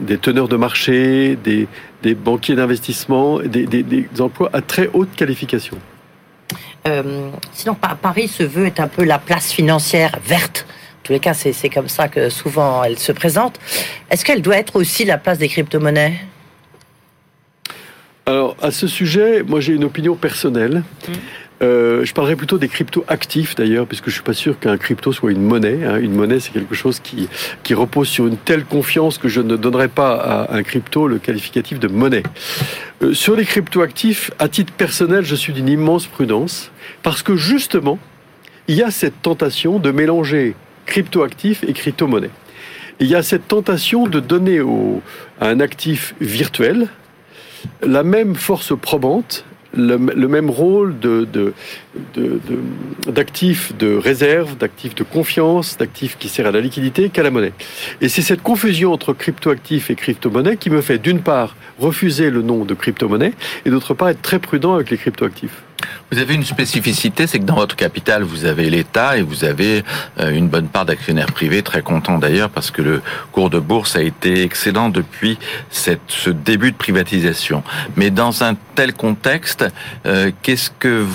des 0.00 0.18
teneurs 0.18 0.48
de 0.48 0.56
marché, 0.56 1.38
des, 1.44 1.68
des 2.02 2.16
banquiers 2.16 2.56
d'investissement, 2.56 3.38
des, 3.38 3.64
des, 3.66 4.06
emplois 4.18 4.50
à 4.52 4.60
très 4.60 4.90
haute 4.92 5.14
qualification. 5.14 5.78
Euh, 6.86 7.30
sinon, 7.52 7.74
Paris 7.74 8.28
se 8.28 8.42
veut 8.42 8.66
être 8.66 8.80
un 8.80 8.88
peu 8.88 9.04
la 9.04 9.18
place 9.18 9.52
financière 9.52 10.18
verte. 10.24 10.66
En 10.68 11.06
tous 11.06 11.12
les 11.12 11.20
cas, 11.20 11.34
c'est 11.34 11.68
comme 11.68 11.88
ça 11.88 12.08
que 12.08 12.28
souvent 12.28 12.84
elle 12.84 12.98
se 12.98 13.12
présente. 13.12 13.58
Est-ce 14.10 14.24
qu'elle 14.24 14.42
doit 14.42 14.56
être 14.56 14.76
aussi 14.76 15.04
la 15.04 15.18
place 15.18 15.38
des 15.38 15.48
crypto-monnaies? 15.48 16.14
Alors, 18.24 18.56
à 18.62 18.70
ce 18.70 18.86
sujet, 18.86 19.42
moi 19.42 19.60
j'ai 19.60 19.72
une 19.72 19.82
opinion 19.82 20.14
personnelle. 20.14 20.84
Mmh. 21.08 21.12
Euh, 21.62 22.04
je 22.04 22.12
parlerai 22.12 22.34
plutôt 22.34 22.58
des 22.58 22.68
cryptos 22.68 23.04
actifs 23.08 23.54
d'ailleurs, 23.54 23.86
puisque 23.86 24.06
je 24.06 24.14
suis 24.14 24.22
pas 24.22 24.32
sûr 24.32 24.58
qu'un 24.58 24.76
crypto 24.76 25.12
soit 25.12 25.30
une 25.30 25.42
monnaie. 25.42 25.84
Hein. 25.84 25.98
Une 25.98 26.12
monnaie, 26.12 26.40
c'est 26.40 26.52
quelque 26.52 26.74
chose 26.74 27.00
qui, 27.00 27.28
qui 27.62 27.74
repose 27.74 28.08
sur 28.08 28.26
une 28.26 28.36
telle 28.36 28.64
confiance 28.64 29.18
que 29.18 29.28
je 29.28 29.40
ne 29.40 29.56
donnerai 29.56 29.88
pas 29.88 30.14
à 30.16 30.56
un 30.56 30.62
crypto 30.62 31.06
le 31.06 31.18
qualificatif 31.18 31.78
de 31.78 31.88
monnaie. 31.88 32.24
Euh, 33.02 33.14
sur 33.14 33.36
les 33.36 33.44
cryptos 33.44 33.82
actifs, 33.82 34.30
à 34.38 34.48
titre 34.48 34.72
personnel, 34.72 35.24
je 35.24 35.36
suis 35.36 35.52
d'une 35.52 35.68
immense 35.68 36.06
prudence, 36.06 36.72
parce 37.02 37.22
que 37.22 37.36
justement, 37.36 37.98
il 38.66 38.76
y 38.76 38.82
a 38.82 38.90
cette 38.90 39.22
tentation 39.22 39.78
de 39.78 39.90
mélanger 39.90 40.54
crypto 40.86 41.22
actifs 41.22 41.62
et 41.64 41.72
crypto 41.72 42.08
monnaie. 42.08 42.30
Il 43.00 43.06
y 43.08 43.14
a 43.14 43.22
cette 43.22 43.48
tentation 43.48 44.06
de 44.06 44.20
donner 44.20 44.60
à 45.40 45.48
un 45.48 45.60
actif 45.60 46.14
virtuel 46.20 46.88
la 47.82 48.02
même 48.02 48.34
force 48.34 48.76
probante 48.76 49.44
le, 49.74 49.96
même 49.98 50.50
rôle 50.50 50.98
de, 50.98 51.26
d'actifs 53.06 53.76
de, 53.76 53.94
réserve, 53.96 54.56
d'actifs 54.56 54.94
de 54.94 55.04
confiance, 55.04 55.76
d'actifs 55.78 56.16
qui 56.18 56.28
sert 56.28 56.46
à 56.46 56.50
la 56.50 56.60
liquidité 56.60 57.08
qu'à 57.08 57.22
la 57.22 57.30
monnaie. 57.30 57.52
Et 58.00 58.08
c'est 58.08 58.22
cette 58.22 58.42
confusion 58.42 58.92
entre 58.92 59.12
cryptoactifs 59.12 59.90
et 59.90 59.94
crypto-monnaie 59.94 60.56
qui 60.56 60.70
me 60.70 60.80
fait 60.80 60.98
d'une 60.98 61.20
part 61.20 61.56
refuser 61.78 62.30
le 62.30 62.42
nom 62.42 62.64
de 62.64 62.74
crypto-monnaie 62.74 63.32
et 63.64 63.70
d'autre 63.70 63.94
part 63.94 64.10
être 64.10 64.22
très 64.22 64.38
prudent 64.38 64.74
avec 64.74 64.90
les 64.90 64.96
cryptoactifs. 64.96 65.62
Vous 66.10 66.18
avez 66.18 66.34
une 66.34 66.44
spécificité, 66.44 67.26
c'est 67.26 67.38
que 67.38 67.44
dans 67.44 67.56
votre 67.56 67.76
capital, 67.76 68.22
vous 68.22 68.44
avez 68.44 68.68
l'État 68.70 69.16
et 69.16 69.22
vous 69.22 69.44
avez 69.44 69.82
euh, 70.20 70.30
une 70.30 70.48
bonne 70.48 70.68
part 70.68 70.84
d'actionnaires 70.84 71.32
privés, 71.32 71.62
très 71.62 71.82
contents 71.82 72.18
d'ailleurs, 72.18 72.50
parce 72.50 72.70
que 72.70 72.82
le 72.82 73.02
cours 73.32 73.50
de 73.50 73.58
bourse 73.58 73.96
a 73.96 74.02
été 74.02 74.42
excellent 74.42 74.88
depuis 74.88 75.38
ce 75.70 76.30
début 76.30 76.72
de 76.72 76.76
privatisation. 76.76 77.62
Mais 77.96 78.10
dans 78.10 78.42
un 78.42 78.54
tel 78.74 78.92
contexte, 78.92 79.64
euh, 80.06 80.30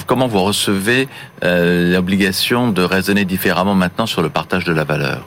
comment 0.05 0.27
vous 0.27 0.41
recevez 0.41 1.07
euh, 1.43 1.93
l'obligation 1.93 2.69
de 2.71 2.81
raisonner 2.81 3.25
différemment 3.25 3.75
maintenant 3.75 4.05
sur 4.05 4.21
le 4.21 4.29
partage 4.29 4.65
de 4.65 4.73
la 4.73 4.83
valeur? 4.83 5.25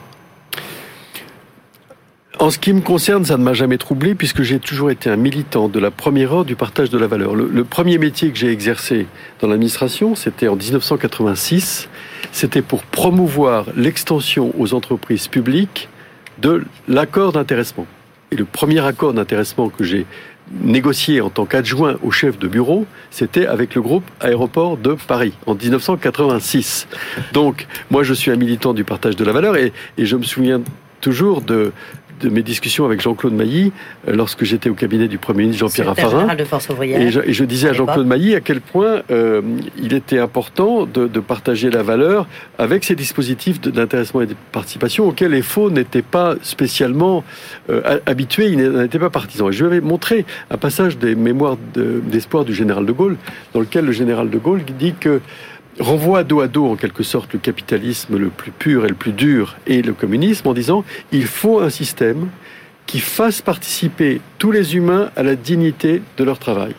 En 2.41 2.49
ce 2.49 2.57
qui 2.57 2.73
me 2.73 2.81
concerne, 2.81 3.23
ça 3.23 3.37
ne 3.37 3.43
m'a 3.43 3.53
jamais 3.53 3.77
troublé 3.77 4.15
puisque 4.15 4.41
j'ai 4.41 4.57
toujours 4.59 4.89
été 4.89 5.11
un 5.11 5.15
militant 5.15 5.69
de 5.69 5.79
la 5.79 5.91
première 5.91 6.33
heure 6.33 6.43
du 6.43 6.55
partage 6.55 6.89
de 6.89 6.97
la 6.97 7.05
valeur. 7.05 7.35
Le, 7.35 7.63
premier 7.63 7.99
métier 7.99 8.31
que 8.31 8.37
j'ai 8.37 8.49
exercé 8.49 9.05
dans 9.41 9.47
l'administration, 9.47 10.15
c'était 10.15 10.47
en 10.47 10.55
1986. 10.55 11.87
C'était 12.31 12.63
pour 12.63 12.81
promouvoir 12.81 13.67
l'extension 13.75 14.55
aux 14.57 14.73
entreprises 14.73 15.27
publiques 15.27 15.87
de 16.41 16.63
l'accord 16.87 17.31
d'intéressement. 17.31 17.85
Et 18.31 18.35
le 18.35 18.45
premier 18.45 18.83
accord 18.83 19.13
d'intéressement 19.13 19.69
que 19.69 19.83
j'ai 19.83 20.07
négocié 20.63 21.21
en 21.21 21.29
tant 21.29 21.45
qu'adjoint 21.45 21.97
au 22.01 22.09
chef 22.09 22.39
de 22.39 22.47
bureau, 22.47 22.87
c'était 23.11 23.45
avec 23.45 23.75
le 23.75 23.83
groupe 23.83 24.09
Aéroport 24.19 24.77
de 24.77 24.95
Paris 25.07 25.33
en 25.45 25.53
1986. 25.53 26.87
Donc, 27.33 27.67
moi, 27.91 28.01
je 28.01 28.15
suis 28.15 28.31
un 28.31 28.35
militant 28.35 28.73
du 28.73 28.83
partage 28.83 29.15
de 29.15 29.23
la 29.23 29.31
valeur 29.31 29.57
et, 29.57 29.71
et 29.99 30.07
je 30.07 30.17
me 30.17 30.23
souviens 30.23 30.59
toujours 31.01 31.41
de, 31.41 31.71
de 32.21 32.29
mes 32.29 32.43
discussions 32.43 32.85
avec 32.85 33.01
Jean-Claude 33.01 33.33
Mailly 33.33 33.71
euh, 34.07 34.15
lorsque 34.15 34.43
j'étais 34.43 34.69
au 34.69 34.73
cabinet 34.73 35.07
du 35.07 35.17
Premier 35.17 35.43
ministre 35.43 35.67
Jean-Pierre 35.67 35.87
Raffarin. 35.87 36.27
Et 36.81 37.11
je, 37.11 37.43
disais 37.43 37.69
à 37.69 37.73
Jean-Claude 37.73 38.07
Mailly 38.07 38.35
à 38.35 38.41
quel 38.41 38.61
point 38.61 39.01
euh, 39.11 39.41
il 39.81 39.93
était 39.93 40.19
important 40.19 40.85
de, 40.85 41.07
partager 41.19 41.69
la 41.69 41.83
valeur 41.83 42.27
avec 42.57 42.83
ces 42.83 42.95
dispositifs 42.95 43.61
d'intéressement 43.61 44.21
et 44.21 44.25
de 44.25 44.35
participation 44.51 45.07
auxquels 45.07 45.31
les 45.31 45.41
faux 45.41 45.69
n'étaient 45.69 46.01
pas 46.01 46.35
spécialement 46.41 47.23
euh, 47.69 47.99
habitués, 48.05 48.47
ils 48.47 48.57
n'étaient 48.57 48.99
pas 48.99 49.09
partisans. 49.09 49.49
Et 49.49 49.51
je 49.51 49.63
lui 49.63 49.71
avais 49.71 49.81
montré 49.81 50.25
un 50.49 50.57
passage 50.57 50.97
des 50.97 51.15
mémoires 51.15 51.57
d'espoir 51.75 52.43
du 52.43 52.53
général 52.53 52.85
de 52.85 52.91
Gaulle, 52.91 53.17
dans 53.53 53.59
lequel 53.59 53.85
le 53.85 53.91
général 53.91 54.29
de 54.29 54.37
Gaulle 54.37 54.61
dit 54.79 54.93
que 54.99 55.21
renvoie 55.79 56.23
dos 56.23 56.41
à 56.41 56.47
dos 56.47 56.67
en 56.67 56.75
quelque 56.75 57.03
sorte 57.03 57.33
le 57.33 57.39
capitalisme 57.39 58.17
le 58.17 58.29
plus 58.29 58.51
pur 58.51 58.85
et 58.85 58.89
le 58.89 58.95
plus 58.95 59.13
dur 59.13 59.55
et 59.67 59.81
le 59.81 59.93
communisme 59.93 60.47
en 60.47 60.53
disant 60.53 60.83
il 61.11 61.25
faut 61.25 61.59
un 61.59 61.69
système 61.69 62.29
qui 62.85 62.99
fasse 62.99 63.41
participer 63.41 64.21
tous 64.37 64.51
les 64.51 64.75
humains 64.75 65.11
à 65.15 65.23
la 65.23 65.35
dignité 65.35 66.01
de 66.17 66.23
leur 66.23 66.39
travail. 66.39 66.75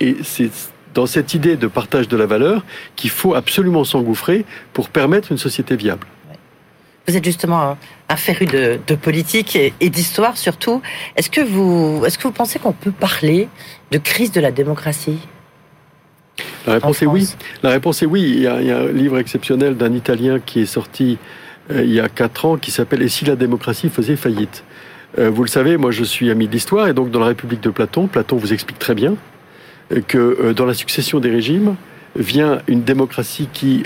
Et 0.00 0.16
c'est 0.22 0.50
dans 0.94 1.06
cette 1.06 1.34
idée 1.34 1.56
de 1.56 1.66
partage 1.66 2.08
de 2.08 2.16
la 2.16 2.26
valeur 2.26 2.64
qu'il 2.96 3.10
faut 3.10 3.34
absolument 3.34 3.84
s'engouffrer 3.84 4.44
pour 4.72 4.88
permettre 4.88 5.32
une 5.32 5.38
société 5.38 5.76
viable. 5.76 6.06
Vous 7.06 7.16
êtes 7.16 7.24
justement 7.24 7.76
un 8.08 8.16
féru 8.16 8.46
de, 8.46 8.94
politique 8.94 9.56
et, 9.56 9.72
et 9.80 9.90
d'histoire 9.90 10.36
surtout. 10.36 10.80
Est-ce 11.16 11.30
que 11.30 11.40
vous, 11.40 12.02
est-ce 12.06 12.18
que 12.18 12.24
vous 12.24 12.32
pensez 12.32 12.58
qu'on 12.58 12.72
peut 12.72 12.92
parler 12.92 13.48
de 13.90 13.98
crise 13.98 14.32
de 14.32 14.40
la 14.40 14.52
démocratie? 14.52 15.18
La 16.66 16.74
réponse 16.74 17.02
est 17.02 17.06
oui. 17.06 17.28
La 17.62 17.70
réponse 17.70 18.02
est 18.02 18.06
oui. 18.06 18.22
Il 18.22 18.40
y, 18.42 18.46
a, 18.46 18.54
un 18.54 18.92
livre 18.92 19.18
exceptionnel 19.18 19.76
d'un 19.76 19.92
Italien 19.92 20.38
qui 20.38 20.60
est 20.60 20.66
sorti 20.66 21.18
euh, 21.70 21.82
il 21.82 21.92
y 21.92 22.00
a 22.00 22.08
quatre 22.08 22.44
ans 22.44 22.56
qui 22.56 22.70
s'appelle 22.70 23.02
Et 23.02 23.08
si 23.08 23.24
la 23.24 23.36
démocratie 23.36 23.88
faisait 23.88 24.16
faillite? 24.16 24.64
Euh, 25.18 25.30
Vous 25.30 25.42
le 25.42 25.48
savez, 25.48 25.76
moi 25.76 25.90
je 25.90 26.04
suis 26.04 26.30
ami 26.30 26.46
de 26.46 26.52
l'histoire 26.52 26.88
et 26.88 26.94
donc 26.94 27.10
dans 27.10 27.20
la 27.20 27.26
République 27.26 27.62
de 27.62 27.70
Platon, 27.70 28.06
Platon 28.06 28.36
vous 28.36 28.52
explique 28.52 28.78
très 28.78 28.94
bien 28.94 29.16
euh, 29.92 30.00
que 30.06 30.52
dans 30.52 30.66
la 30.66 30.74
succession 30.74 31.20
des 31.20 31.30
régimes 31.30 31.76
vient 32.16 32.60
une 32.66 32.82
démocratie 32.82 33.48
qui 33.52 33.84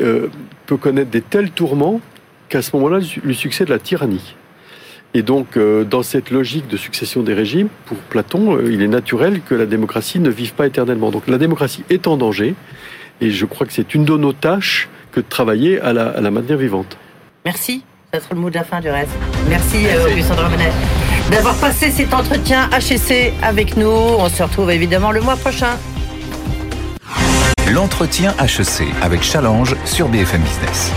peut 0.64 0.78
connaître 0.78 1.10
des 1.10 1.20
tels 1.20 1.50
tourments 1.50 2.00
qu'à 2.48 2.62
ce 2.62 2.74
moment-là 2.74 3.00
lui 3.22 3.34
succède 3.34 3.68
la 3.68 3.78
tyrannie. 3.78 4.34
Et 5.16 5.22
donc, 5.22 5.56
euh, 5.56 5.84
dans 5.84 6.02
cette 6.02 6.30
logique 6.30 6.66
de 6.66 6.76
succession 6.76 7.22
des 7.22 7.34
régimes, 7.34 7.68
pour 7.86 7.96
Platon, 7.96 8.56
euh, 8.56 8.72
il 8.72 8.82
est 8.82 8.88
naturel 8.88 9.40
que 9.48 9.54
la 9.54 9.64
démocratie 9.64 10.18
ne 10.18 10.28
vive 10.28 10.54
pas 10.54 10.66
éternellement. 10.66 11.12
Donc, 11.12 11.28
la 11.28 11.38
démocratie 11.38 11.84
est 11.88 12.08
en 12.08 12.16
danger, 12.16 12.56
et 13.20 13.30
je 13.30 13.46
crois 13.46 13.64
que 13.64 13.72
c'est 13.72 13.94
une 13.94 14.04
de 14.04 14.16
nos 14.16 14.32
tâches 14.32 14.88
que 15.12 15.20
de 15.20 15.26
travailler 15.28 15.80
à 15.80 15.92
la, 15.92 16.08
à 16.08 16.20
la 16.20 16.32
maintenir 16.32 16.58
vivante. 16.58 16.98
Merci. 17.44 17.84
Ça 18.12 18.20
sera 18.20 18.34
le 18.34 18.40
mot 18.40 18.50
de 18.50 18.54
la 18.54 18.64
fin 18.64 18.80
du 18.80 18.90
reste. 18.90 19.10
Merci, 19.48 19.86
euh, 19.86 20.12
Augustin 20.12 20.34
Dramenet, 20.34 20.72
d'avoir 21.30 21.56
passé 21.56 21.90
cet 21.90 22.12
entretien 22.12 22.68
HEC 22.70 23.32
avec 23.42 23.76
nous. 23.76 23.86
On 23.86 24.28
se 24.28 24.42
retrouve 24.42 24.70
évidemment 24.70 25.12
le 25.12 25.20
mois 25.20 25.36
prochain. 25.36 25.76
L'entretien 27.72 28.34
HEC 28.40 28.86
avec 29.02 29.22
Challenge 29.22 29.74
sur 29.84 30.08
BFM 30.08 30.42
Business. 30.42 30.92